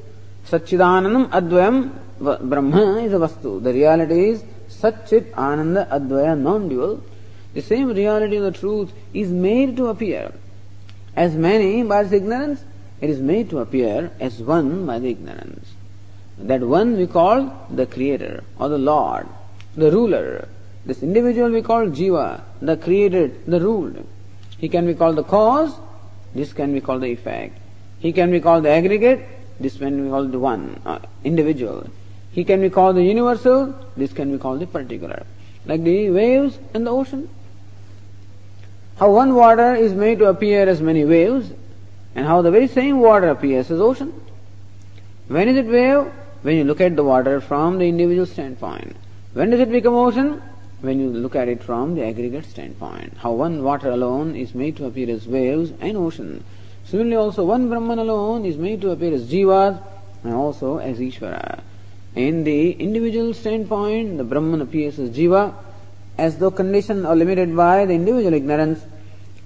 Satchidanandam 0.46 1.30
Advayam 1.30 1.92
Brahma 2.20 2.98
is 3.02 3.12
a 3.12 3.16
Vastu. 3.16 3.62
The 3.62 3.72
reality 3.72 4.30
is 4.30 4.44
Satchit 4.68 5.34
Ananda 5.34 5.88
Advaya 5.90 6.38
non-dual. 6.38 7.02
The 7.54 7.62
same 7.62 7.88
reality 7.88 8.36
of 8.36 8.44
the 8.44 8.58
truth 8.58 8.92
is 9.12 9.30
made 9.30 9.76
to 9.76 9.86
appear 9.88 10.32
as 11.16 11.34
many 11.34 11.82
by 11.82 12.02
its 12.02 12.12
ignorance 12.12 12.62
it 13.00 13.08
is 13.08 13.20
made 13.20 13.48
to 13.50 13.58
appear 13.58 14.10
as 14.20 14.38
one 14.40 14.86
by 14.86 14.98
the 14.98 15.08
ignorance. 15.08 15.72
That 16.38 16.60
one 16.60 16.96
we 16.96 17.06
call 17.06 17.66
the 17.70 17.86
creator 17.86 18.44
or 18.58 18.68
the 18.68 18.78
Lord, 18.78 19.26
the 19.74 19.90
ruler. 19.90 20.48
This 20.84 21.02
individual 21.02 21.50
we 21.50 21.62
call 21.62 21.86
Jiva, 21.86 22.42
the 22.60 22.76
created, 22.76 23.46
the 23.46 23.60
ruled. 23.60 24.06
He 24.58 24.68
can 24.68 24.86
be 24.86 24.94
called 24.94 25.16
the 25.16 25.24
cause, 25.24 25.74
this 26.34 26.52
can 26.52 26.72
be 26.72 26.80
called 26.80 27.02
the 27.02 27.12
effect. 27.12 27.58
He 28.00 28.12
can 28.12 28.30
be 28.30 28.40
called 28.40 28.64
the 28.64 28.70
aggregate, 28.70 29.26
this 29.60 29.76
can 29.76 30.04
be 30.04 30.10
called 30.10 30.32
the 30.32 30.38
one, 30.38 30.80
uh, 30.84 30.98
individual. 31.22 31.86
He 32.32 32.44
can 32.44 32.60
be 32.60 32.70
called 32.70 32.96
the 32.96 33.04
universal, 33.04 33.74
this 33.96 34.12
can 34.12 34.32
be 34.32 34.38
called 34.38 34.60
the 34.60 34.66
particular. 34.66 35.24
Like 35.66 35.84
the 35.84 36.10
waves 36.10 36.58
in 36.74 36.84
the 36.84 36.90
ocean. 36.90 37.28
How 38.96 39.10
one 39.10 39.34
water 39.34 39.74
is 39.74 39.92
made 39.92 40.18
to 40.18 40.26
appear 40.26 40.68
as 40.68 40.80
many 40.80 41.04
waves, 41.04 41.52
and 42.14 42.26
how 42.26 42.42
the 42.42 42.50
very 42.50 42.66
same 42.66 43.00
water 43.00 43.28
appears 43.28 43.70
as 43.70 43.80
ocean. 43.80 44.12
When 45.28 45.48
is 45.48 45.56
it 45.56 45.66
wave? 45.66 46.12
When 46.42 46.56
you 46.56 46.64
look 46.64 46.80
at 46.80 46.96
the 46.96 47.04
water 47.04 47.40
from 47.40 47.78
the 47.78 47.88
individual 47.88 48.26
standpoint. 48.26 48.96
When 49.34 49.50
does 49.50 49.60
it 49.60 49.70
become 49.70 49.94
ocean? 49.94 50.42
when 50.80 50.98
you 50.98 51.08
look 51.08 51.36
at 51.36 51.48
it 51.48 51.62
from 51.62 51.94
the 51.94 52.04
aggregate 52.04 52.46
standpoint. 52.46 53.12
How 53.18 53.32
one 53.32 53.62
water 53.62 53.90
alone 53.90 54.34
is 54.34 54.54
made 54.54 54.76
to 54.78 54.86
appear 54.86 55.10
as 55.10 55.26
waves 55.26 55.72
and 55.80 55.96
ocean. 55.96 56.44
Similarly 56.90 57.14
also 57.14 57.44
one 57.44 57.68
Brahman 57.68 58.00
alone 58.00 58.44
is 58.44 58.56
made 58.56 58.80
to 58.80 58.90
appear 58.90 59.14
as 59.14 59.30
Jivas 59.30 59.80
and 60.24 60.34
also 60.34 60.78
as 60.78 60.98
Ishvara. 60.98 61.60
In 62.16 62.42
the 62.42 62.72
individual 62.72 63.32
standpoint, 63.32 64.18
the 64.18 64.24
Brahman 64.24 64.60
appears 64.60 64.98
as 64.98 65.10
Jiva, 65.10 65.54
as 66.18 66.38
though 66.38 66.50
conditioned 66.50 67.06
or 67.06 67.14
limited 67.14 67.54
by 67.54 67.86
the 67.86 67.94
individual 67.94 68.34
ignorance, 68.34 68.84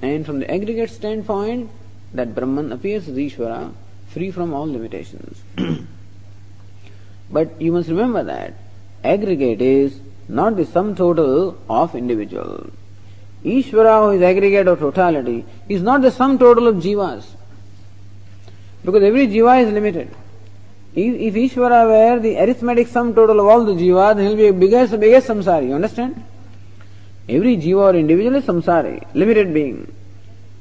and 0.00 0.24
from 0.24 0.40
the 0.40 0.50
aggregate 0.50 0.88
standpoint, 0.88 1.70
that 2.14 2.34
Brahman 2.34 2.72
appears 2.72 3.08
as 3.08 3.16
Ishvara, 3.16 3.74
free 4.08 4.30
from 4.30 4.54
all 4.54 4.66
limitations. 4.66 5.42
but 7.30 7.60
you 7.60 7.72
must 7.72 7.90
remember 7.90 8.24
that 8.24 8.54
aggregate 9.04 9.60
is 9.60 10.00
not 10.28 10.56
the 10.56 10.64
sum 10.64 10.96
total 10.96 11.58
of 11.68 11.94
individual. 11.94 12.70
Ishvara, 13.44 14.06
who 14.06 14.16
is 14.16 14.22
aggregate 14.22 14.66
or 14.68 14.76
totality, 14.76 15.44
is 15.68 15.82
not 15.82 16.00
the 16.00 16.10
sum 16.10 16.38
total 16.38 16.66
of 16.68 16.76
jivas. 16.76 17.24
Because 18.84 19.02
every 19.02 19.26
jiva 19.28 19.62
is 19.62 19.72
limited. 19.72 20.10
If, 20.94 21.14
if 21.14 21.34
Ishvara 21.34 21.86
were 21.86 22.20
the 22.20 22.38
arithmetic 22.38 22.88
sum 22.88 23.14
total 23.14 23.40
of 23.40 23.46
all 23.46 23.64
the 23.64 23.72
jivas, 23.72 24.16
then 24.16 24.26
he 24.26 24.30
will 24.30 24.36
be 24.36 24.46
the 24.46 24.52
biggest, 24.52 24.98
biggest 24.98 25.28
samsari. 25.28 25.68
You 25.68 25.74
understand? 25.74 26.24
Every 27.28 27.56
jiva 27.56 27.92
or 27.92 27.94
individual 27.94 28.36
is 28.36 28.44
samsari, 28.44 29.06
limited 29.14 29.52
being. 29.52 29.92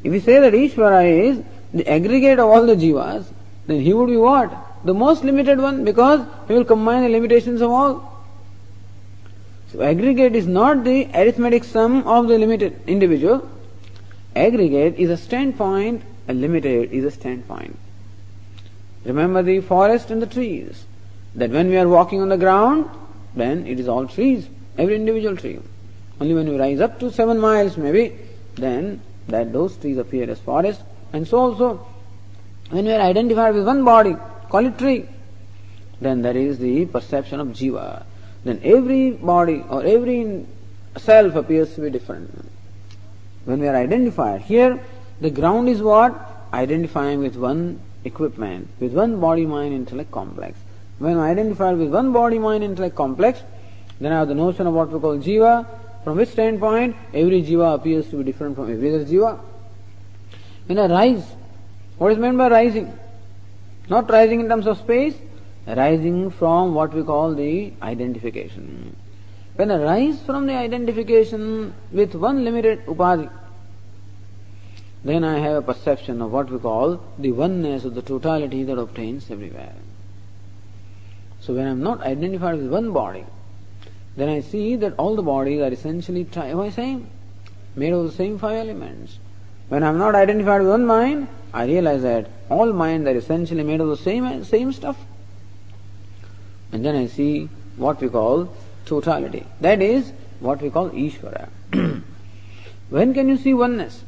If 0.04 0.12
we 0.12 0.20
say 0.20 0.40
that 0.40 0.54
Ishvara 0.54 1.30
is 1.30 1.44
the 1.74 1.88
aggregate 1.90 2.40
of 2.40 2.50
all 2.50 2.66
the 2.66 2.76
jivas, 2.76 3.26
then 3.68 3.80
he 3.80 3.94
would 3.94 4.08
be 4.10 4.18
what? 4.18 4.52
The 4.84 4.94
most 4.94 5.24
limited 5.24 5.60
one 5.60 5.86
because 5.86 6.26
he 6.48 6.54
will 6.54 6.66
combine 6.66 7.04
the 7.04 7.10
limitations 7.10 7.62
of 7.62 7.72
all. 7.72 8.13
So 9.74 9.82
aggregate 9.82 10.36
is 10.36 10.46
not 10.46 10.84
the 10.84 11.10
arithmetic 11.16 11.64
sum 11.64 12.08
of 12.08 12.28
the 12.28 12.38
limited 12.38 12.80
individual. 12.86 13.50
Aggregate 14.36 15.00
is 15.00 15.10
a 15.10 15.18
standpoint, 15.18 16.04
a 16.28 16.34
limited 16.34 16.92
is 16.92 17.04
a 17.04 17.10
standpoint. 17.10 17.76
Remember 19.04 19.42
the 19.42 19.62
forest 19.62 20.12
and 20.12 20.22
the 20.22 20.28
trees. 20.28 20.86
That 21.34 21.50
when 21.50 21.70
we 21.70 21.78
are 21.78 21.88
walking 21.88 22.22
on 22.22 22.30
the 22.30 22.38
ground, 22.38 22.88
then 23.36 23.66
it 23.66 23.80
is 23.80 23.88
all 23.88 24.08
trees, 24.08 24.48
every 24.78 24.96
individual 24.96 25.36
tree. 25.36 25.60
Only 26.22 26.36
when 26.36 26.50
we 26.50 26.60
rise 26.60 26.80
up 26.80 27.00
to 27.00 27.12
seven 27.12 27.40
miles 27.40 27.76
maybe, 27.76 28.16
then 28.54 29.02
that 29.28 29.52
those 29.52 29.76
trees 29.78 29.98
appear 29.98 30.30
as 30.30 30.40
forest. 30.40 30.82
And 31.14 31.28
so 31.28 31.40
also, 31.40 31.88
when 32.70 32.86
we 32.86 32.92
are 32.92 33.02
identified 33.02 33.56
with 33.56 33.66
one 33.66 33.84
body, 33.84 34.16
call 34.52 34.68
it 34.68 34.78
tree, 34.78 35.10
then 36.00 36.22
there 36.22 36.38
is 36.38 36.60
the 36.60 36.86
perception 36.86 37.40
of 37.40 37.48
jiva 37.48 38.06
then 38.44 38.60
every 38.64 39.12
body 39.12 39.64
or 39.70 39.84
every 39.84 40.46
self 40.98 41.36
appears 41.36 41.76
to 41.76 41.82
be 41.82 41.90
different. 41.90 42.50
When 43.46 43.60
we 43.60 43.68
are 43.68 43.76
identified, 43.76 44.42
here 44.42 44.80
the 45.22 45.30
ground 45.30 45.70
is 45.70 45.82
what? 45.82 46.14
Identifying 46.54 47.20
with 47.20 47.36
one 47.36 47.80
equipment, 48.06 48.68
with 48.80 48.94
one 48.94 49.20
body 49.20 49.46
mind 49.46 49.74
intellect 49.74 50.12
complex. 50.12 50.58
When 51.00 51.18
I 51.18 51.32
identify 51.32 51.74
with 51.74 51.90
one 51.90 52.12
body 52.12 52.40
mind 52.40 52.64
intellect 52.64 52.96
complex, 52.96 53.42
then 54.00 54.12
I 54.12 54.20
have 54.20 54.28
the 54.28 54.36
notion 54.36 54.68
of 54.68 54.74
what 54.74 54.92
we 54.92 55.00
call 55.00 55.18
jiva, 55.18 55.66
from 56.04 56.18
which 56.18 56.30
standpoint 56.30 56.96
every 57.14 57.42
jiva 57.42 57.76
appears 57.76 58.10
to 58.10 58.18
be 58.18 58.24
different 58.24 58.56
from 58.56 58.72
every 58.72 58.94
other 58.94 59.06
jiva. 59.06 59.40
When 60.66 60.80
I 60.80 60.88
rise, 60.88 61.24
what 61.98 62.12
is 62.12 62.18
meant 62.18 62.38
by 62.38 62.50
rising? 62.50 62.98
Not 63.90 64.10
rising 64.10 64.40
in 64.40 64.48
terms 64.48 64.68
of 64.68 64.78
space, 64.78 65.16
arising 65.68 66.32
from 66.32 66.74
what 66.74 66.94
we 66.94 67.04
call 67.04 67.34
the 67.34 67.74
identification. 67.82 68.96
When 69.56 69.72
I 69.72 69.78
rise 69.84 70.22
from 70.24 70.48
the 70.48 70.56
identification 70.56 71.74
with 71.92 72.16
one 72.16 72.44
limited 72.44 72.86
upadhi, 72.86 73.30
then 75.04 75.24
I 75.24 75.40
have 75.40 75.56
a 75.56 75.62
perception 75.62 76.22
of 76.22 76.32
what 76.32 76.50
we 76.50 76.58
call 76.60 77.02
the 77.20 77.32
oneness 77.32 77.84
of 77.86 77.94
the 77.94 78.02
totality 78.02 78.64
that 78.64 78.78
obtains 78.78 79.30
everywhere. 79.30 79.76
So 81.42 81.54
when 81.54 81.68
I 81.68 81.72
am 81.72 81.84
not 81.84 82.02
identified 82.02 82.58
with 82.58 82.72
one 82.72 82.94
body, 82.94 83.26
then 84.16 84.30
I 84.30 84.40
see 84.40 84.76
that 84.78 84.94
all 84.98 85.16
the 85.16 85.22
bodies 85.22 85.62
are 85.62 85.72
essentially 85.72 86.24
tri- 86.24 86.48
am 86.48 86.62
I 86.62 86.70
same, 86.70 87.10
made 87.76 87.92
of 87.92 88.06
the 88.06 88.12
same 88.12 88.40
five 88.40 88.58
elements. 88.58 89.20
When 89.68 89.84
I 89.84 89.90
am 89.90 89.98
not 89.98 90.16
identified 90.16 90.62
with 90.62 90.70
one 90.70 90.86
mind, 90.86 91.28
I 91.54 91.66
realize 91.66 92.04
that 92.04 92.30
all 92.50 92.72
minds 92.72 93.08
are 93.08 93.16
essentially 93.16 93.64
made 93.64 93.82
of 93.82 93.90
the 93.90 93.98
same 93.98 94.44
same 94.44 94.72
stuff. 94.72 94.98
And 96.74 96.84
then 96.84 96.96
I 96.96 97.06
see 97.06 97.50
what 97.78 98.02
we 98.02 98.10
call 98.10 98.52
totality. 98.86 99.46
That 99.62 99.82
is 99.82 100.12
what 100.40 100.60
we 100.60 100.72
call 100.72 100.90
Ishvara. 100.90 101.48
when 102.90 103.14
can 103.14 103.30
you 103.30 103.38
see 103.38 103.54
oneness? 103.54 104.04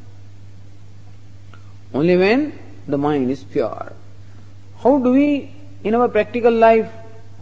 Only 1.93 2.18
when 2.18 2.57
the 2.88 2.97
mind 2.97 3.30
is 3.30 3.43
pure. 3.43 3.93
How 4.80 4.97
do 4.97 5.11
we, 5.11 5.53
in 5.84 5.93
our 5.93 6.09
practical 6.09 6.51
life, 6.51 6.91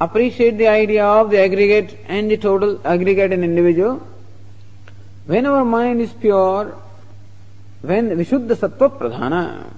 appreciate 0.01 0.57
the 0.57 0.67
idea 0.67 1.05
of 1.05 1.32
the 1.32 1.39
aggregate 1.39 1.97
and 2.07 2.30
the 2.30 2.36
total, 2.36 2.86
aggregate 2.86 3.32
and 3.32 3.45
individual? 3.45 4.05
When 5.26 5.45
our 5.45 5.63
mind 5.63 6.01
is 6.01 6.11
pure, 6.11 6.78
when 7.82 8.09
Vishuddha 8.09 8.55
Sattva 8.55 8.97
Pradhana. 8.97 9.71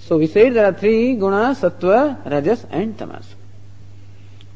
So 0.00 0.18
we 0.18 0.26
said 0.26 0.54
there 0.54 0.66
are 0.66 0.72
three 0.72 1.14
gunas, 1.14 1.60
Sattva, 1.60 2.28
Rajas 2.28 2.66
and 2.70 2.98
Tamas. 2.98 3.36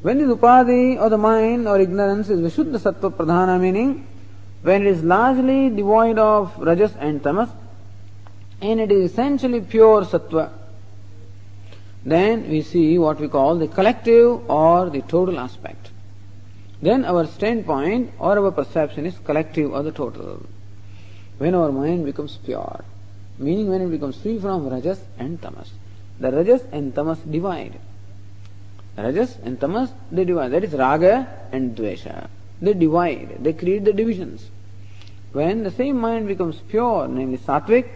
When 0.05 0.19
this 0.19 0.29
upadhi 0.29 1.01
or 1.01 1.09
the 1.09 1.17
mind 1.17 1.67
or 1.67 1.81
ignorance 1.81 2.29
is 2.29 2.39
Vishuddha 2.39 2.79
Sattva 2.79 3.11
Pradhana 3.11 3.59
meaning, 3.59 4.07
when 4.61 4.83
it 4.83 4.89
is 4.89 5.03
largely 5.03 5.71
devoid 5.71 6.19
of 6.19 6.55
Rajas 6.59 6.93
and 7.01 7.23
Tamas, 7.23 7.49
and 8.61 8.81
it 8.81 8.93
is 8.93 9.11
essentially 9.11 9.63
pure 9.63 10.05
Sattva, 10.05 10.51
then 12.05 12.51
we 12.51 12.61
see 12.61 12.99
what 12.99 13.19
we 13.19 13.29
call 13.29 13.57
the 13.57 13.67
collective 13.67 14.51
or 14.51 14.91
the 14.91 15.01
total 15.01 15.41
aspect. 15.41 15.89
Then 16.83 17.07
our 17.07 17.27
standpoint 17.27 18.13
or 18.19 18.39
our 18.39 18.51
perception 18.51 19.07
is 19.07 19.17
collective 19.25 19.73
or 19.73 19.83
the 19.83 19.93
total. 19.93 20.45
When 21.39 21.55
our 21.55 21.73
mind 21.73 22.05
becomes 22.05 22.37
pure, 22.45 22.85
meaning 23.39 23.71
when 23.71 23.81
it 23.81 23.89
becomes 23.89 24.21
free 24.21 24.39
from 24.39 24.69
Rajas 24.69 25.01
and 25.19 25.41
Tamas. 25.41 25.71
The 26.21 26.31
Rajas 26.31 26.63
and 26.73 26.95
Tamas 26.95 27.21
divide. 27.21 27.81
Rajas 28.97 29.37
and 29.45 29.61
Tamas, 29.61 29.91
they 30.11 30.25
divide. 30.25 30.53
That 30.53 30.65
is 30.65 30.73
Raga 30.73 31.27
and 31.53 31.77
Dvesha. 31.77 32.29
They 32.63 32.75
divide. 32.75 33.39
They 33.43 33.53
create 33.53 33.85
the 33.85 33.93
divisions. 33.93 34.49
When 35.33 35.65
the 35.65 35.71
same 35.71 35.99
mind 35.99 36.29
becomes 36.29 36.57
pure, 36.69 37.09
namely 37.09 37.39
Sattvic, 37.39 37.89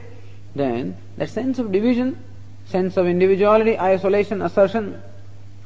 then 0.54 0.96
that 1.16 1.30
sense 1.30 1.58
of 1.58 1.70
division, 1.70 2.18
sense 2.66 2.96
of 2.96 3.06
individuality, 3.06 3.78
isolation, 3.78 4.42
assertion, 4.42 5.00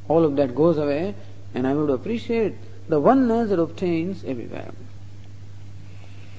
all 0.07 0.23
of 0.23 0.35
that 0.35 0.53
goes 0.53 0.77
away, 0.77 1.15
and 1.55 1.65
I 1.65 1.73
would 1.73 1.89
appreciate 1.89 2.53
the 2.87 2.99
oneness 2.99 3.49
that 3.49 3.59
obtains 3.59 4.23
everywhere. 4.23 4.71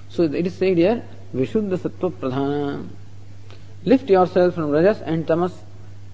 So 0.08 0.22
it 0.22 0.46
is 0.46 0.54
said 0.54 0.76
here, 0.76 1.02
Vishuddha 1.34 1.78
Sattva 1.78 2.12
Pradhana. 2.12 2.88
Lift 3.84 4.08
yourself 4.08 4.54
from 4.54 4.70
Rajas 4.70 5.00
and 5.02 5.26
Tamas 5.26 5.52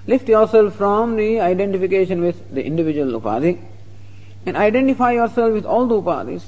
Lift 0.07 0.28
yourself 0.28 0.76
from 0.76 1.16
the 1.16 1.40
identification 1.40 2.20
with 2.20 2.55
the 2.55 2.64
individual 2.64 3.20
upadhi 3.20 3.61
and 4.46 4.57
identify 4.57 5.12
yourself 5.12 5.53
with 5.53 5.66
all 5.66 5.86
the 5.86 6.01
upadhis, 6.01 6.44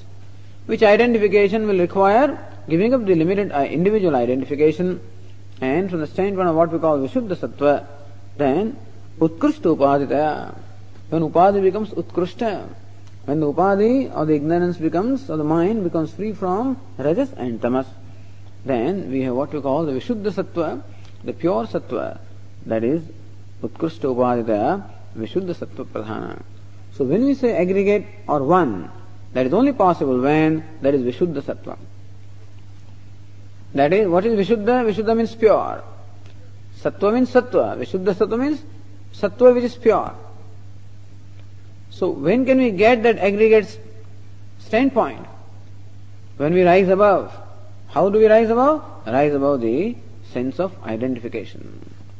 which 0.66 0.82
identification 0.82 1.66
will 1.66 1.78
require 1.78 2.38
giving 2.68 2.94
up 2.94 3.04
the 3.04 3.14
limited 3.14 3.52
uh, 3.52 3.64
individual 3.64 4.16
identification 4.16 5.00
and 5.60 5.90
from 5.90 6.00
the 6.00 6.06
standpoint 6.06 6.48
of 6.48 6.56
what 6.56 6.72
we 6.72 6.78
call 6.78 6.98
Vishuddha 6.98 7.36
Sattva, 7.36 7.86
then 8.36 8.76
Utkrishta 9.18 9.76
Upadhitaya. 9.76 10.56
When 11.10 11.22
Upadhi 11.22 11.62
becomes 11.62 11.90
Utkrishta, 11.90 12.68
when 13.26 13.40
the 13.40 13.52
Upadhi 13.52 14.14
or 14.16 14.26
the 14.26 14.34
ignorance 14.34 14.76
becomes, 14.78 15.28
or 15.30 15.36
the 15.36 15.44
mind 15.44 15.84
becomes 15.84 16.12
free 16.12 16.32
from 16.32 16.80
Rajas 16.98 17.32
and 17.36 17.60
Tamas, 17.60 17.86
then 18.64 19.10
we 19.10 19.22
have 19.22 19.34
what 19.34 19.52
we 19.52 19.60
call 19.60 19.84
the 19.84 19.92
Vishuddha 19.92 20.32
Sattva, 20.32 20.82
the 21.22 21.32
pure 21.32 21.66
Sattva, 21.66 22.18
that 22.66 22.82
is 22.82 23.02
उत्कृष्ट 23.64 24.04
उपाधि 24.04 24.42
विशुद्ध 25.20 25.52
सत्व 25.52 25.84
प्रधान 25.84 26.42
so 26.98 27.04
when 27.04 27.28
you 27.28 27.34
say 27.34 27.52
aggregate 27.58 28.06
or 28.30 28.42
one 28.42 28.72
that 29.34 29.46
is 29.46 29.54
only 29.54 29.72
possible 29.72 30.16
when 30.20 30.62
that 30.82 30.94
is 30.94 31.02
विशुद्ध 31.02 31.40
सत्व। 31.40 31.74
That 33.76 33.92
is 33.92 34.06
what 34.06 34.26
is 34.26 34.34
विशुद्ध? 34.36 34.70
विशुद्ध 34.70 35.10
means 35.10 35.34
pure 35.34 35.84
सत्व 36.82 37.10
means 37.10 37.32
सत्व। 37.32 37.62
विशुद्ध 37.78 38.12
सत्व 38.12 38.36
मीन्स 38.36 38.62
सत्व 39.20 39.48
which 39.48 39.64
is 39.64 39.78
pure 39.78 40.10
so 41.98 42.12
when 42.12 42.44
can 42.44 42.58
we 42.58 42.70
get 42.70 43.02
that 43.02 43.18
aggregate 43.18 43.64
standpoint 44.90 46.40
when 46.40 46.54
we 46.54 46.62
rise 46.62 46.90
above 46.90 47.28
how 47.94 48.10
do 48.10 48.18
we 48.18 48.26
rise 48.26 48.50
above 48.50 48.80
rise 49.08 49.34
above 49.34 49.56
thence 49.58 50.60
of 50.60 50.72
identification 50.88 51.60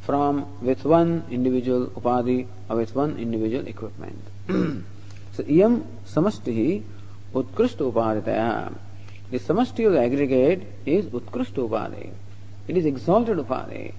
from 0.02 0.46
with 0.60 0.84
one 0.84 1.24
individual 1.30 1.86
upadhi 1.88 2.46
or 2.68 2.76
with 2.76 2.94
one 2.94 3.16
individual 3.18 3.66
equipment. 3.66 4.18
so 5.32 5.42
iyam 5.44 5.84
samashti 6.06 6.82
Utkrishta 7.34 7.90
Upadhitaya. 7.90 8.74
The 9.30 9.38
samasti 9.38 9.86
of 9.86 9.94
the 9.94 10.00
aggregate 10.00 10.66
is 10.84 11.06
Utkrishta 11.06 11.66
Upadhi. 11.66 12.10
It 12.68 12.76
is 12.76 12.84
exalted 12.84 13.38
Upadhi. 13.38 13.94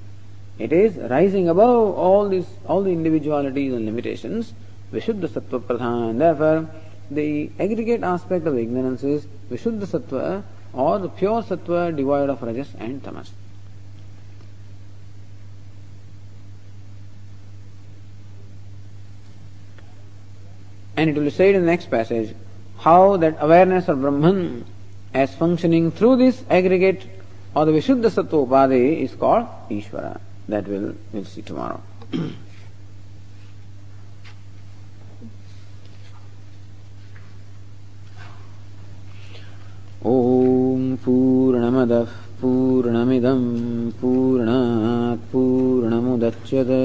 It 0.59 0.71
is 0.71 0.97
rising 0.97 1.49
above 1.49 1.97
all 1.97 2.29
these 2.29 2.45
all 2.67 2.83
the 2.83 2.91
individualities 2.91 3.73
and 3.73 3.85
limitations, 3.87 4.53
Vishuddha 4.91 5.27
Sattva 5.27 5.59
Pradhan. 5.59 6.19
Therefore, 6.19 6.69
the 7.09 7.49
aggregate 7.59 8.03
aspect 8.03 8.45
of 8.45 8.55
ignorance 8.55 9.03
is 9.03 9.25
Vishuddha 9.49 9.87
Sattva 9.87 10.43
or 10.73 10.99
the 10.99 11.09
pure 11.09 11.41
Sattva 11.41 11.95
devoid 11.95 12.29
of 12.29 12.43
Rajas 12.43 12.69
and 12.77 13.03
Tamas. 13.03 13.31
And 20.96 21.10
it 21.10 21.16
will 21.16 21.24
be 21.24 21.30
said 21.30 21.54
in 21.54 21.60
the 21.62 21.66
next 21.66 21.90
passage 21.90 22.34
how 22.78 23.16
that 23.18 23.36
awareness 23.40 23.88
of 23.88 24.00
Brahman 24.00 24.64
as 25.14 25.34
functioning 25.34 25.90
through 25.90 26.16
this 26.16 26.44
aggregate 26.50 27.04
or 27.54 27.64
the 27.64 27.72
Vishuddha 27.72 28.10
Sattva 28.10 28.46
Upadi 28.46 29.02
is 29.02 29.14
called 29.14 29.46
Ishvara. 29.70 30.20
That 30.48 30.66
we'll, 30.66 30.94
we'll 31.12 31.24
see 31.24 31.42
tomorrow. 31.42 31.82
ॐ 40.06 40.94
पूर्णमदः 41.04 42.10
पूर्णमिदं 42.40 43.40
पूर्णात् 44.00 45.24
पूर्णमुदच्यते 45.32 46.84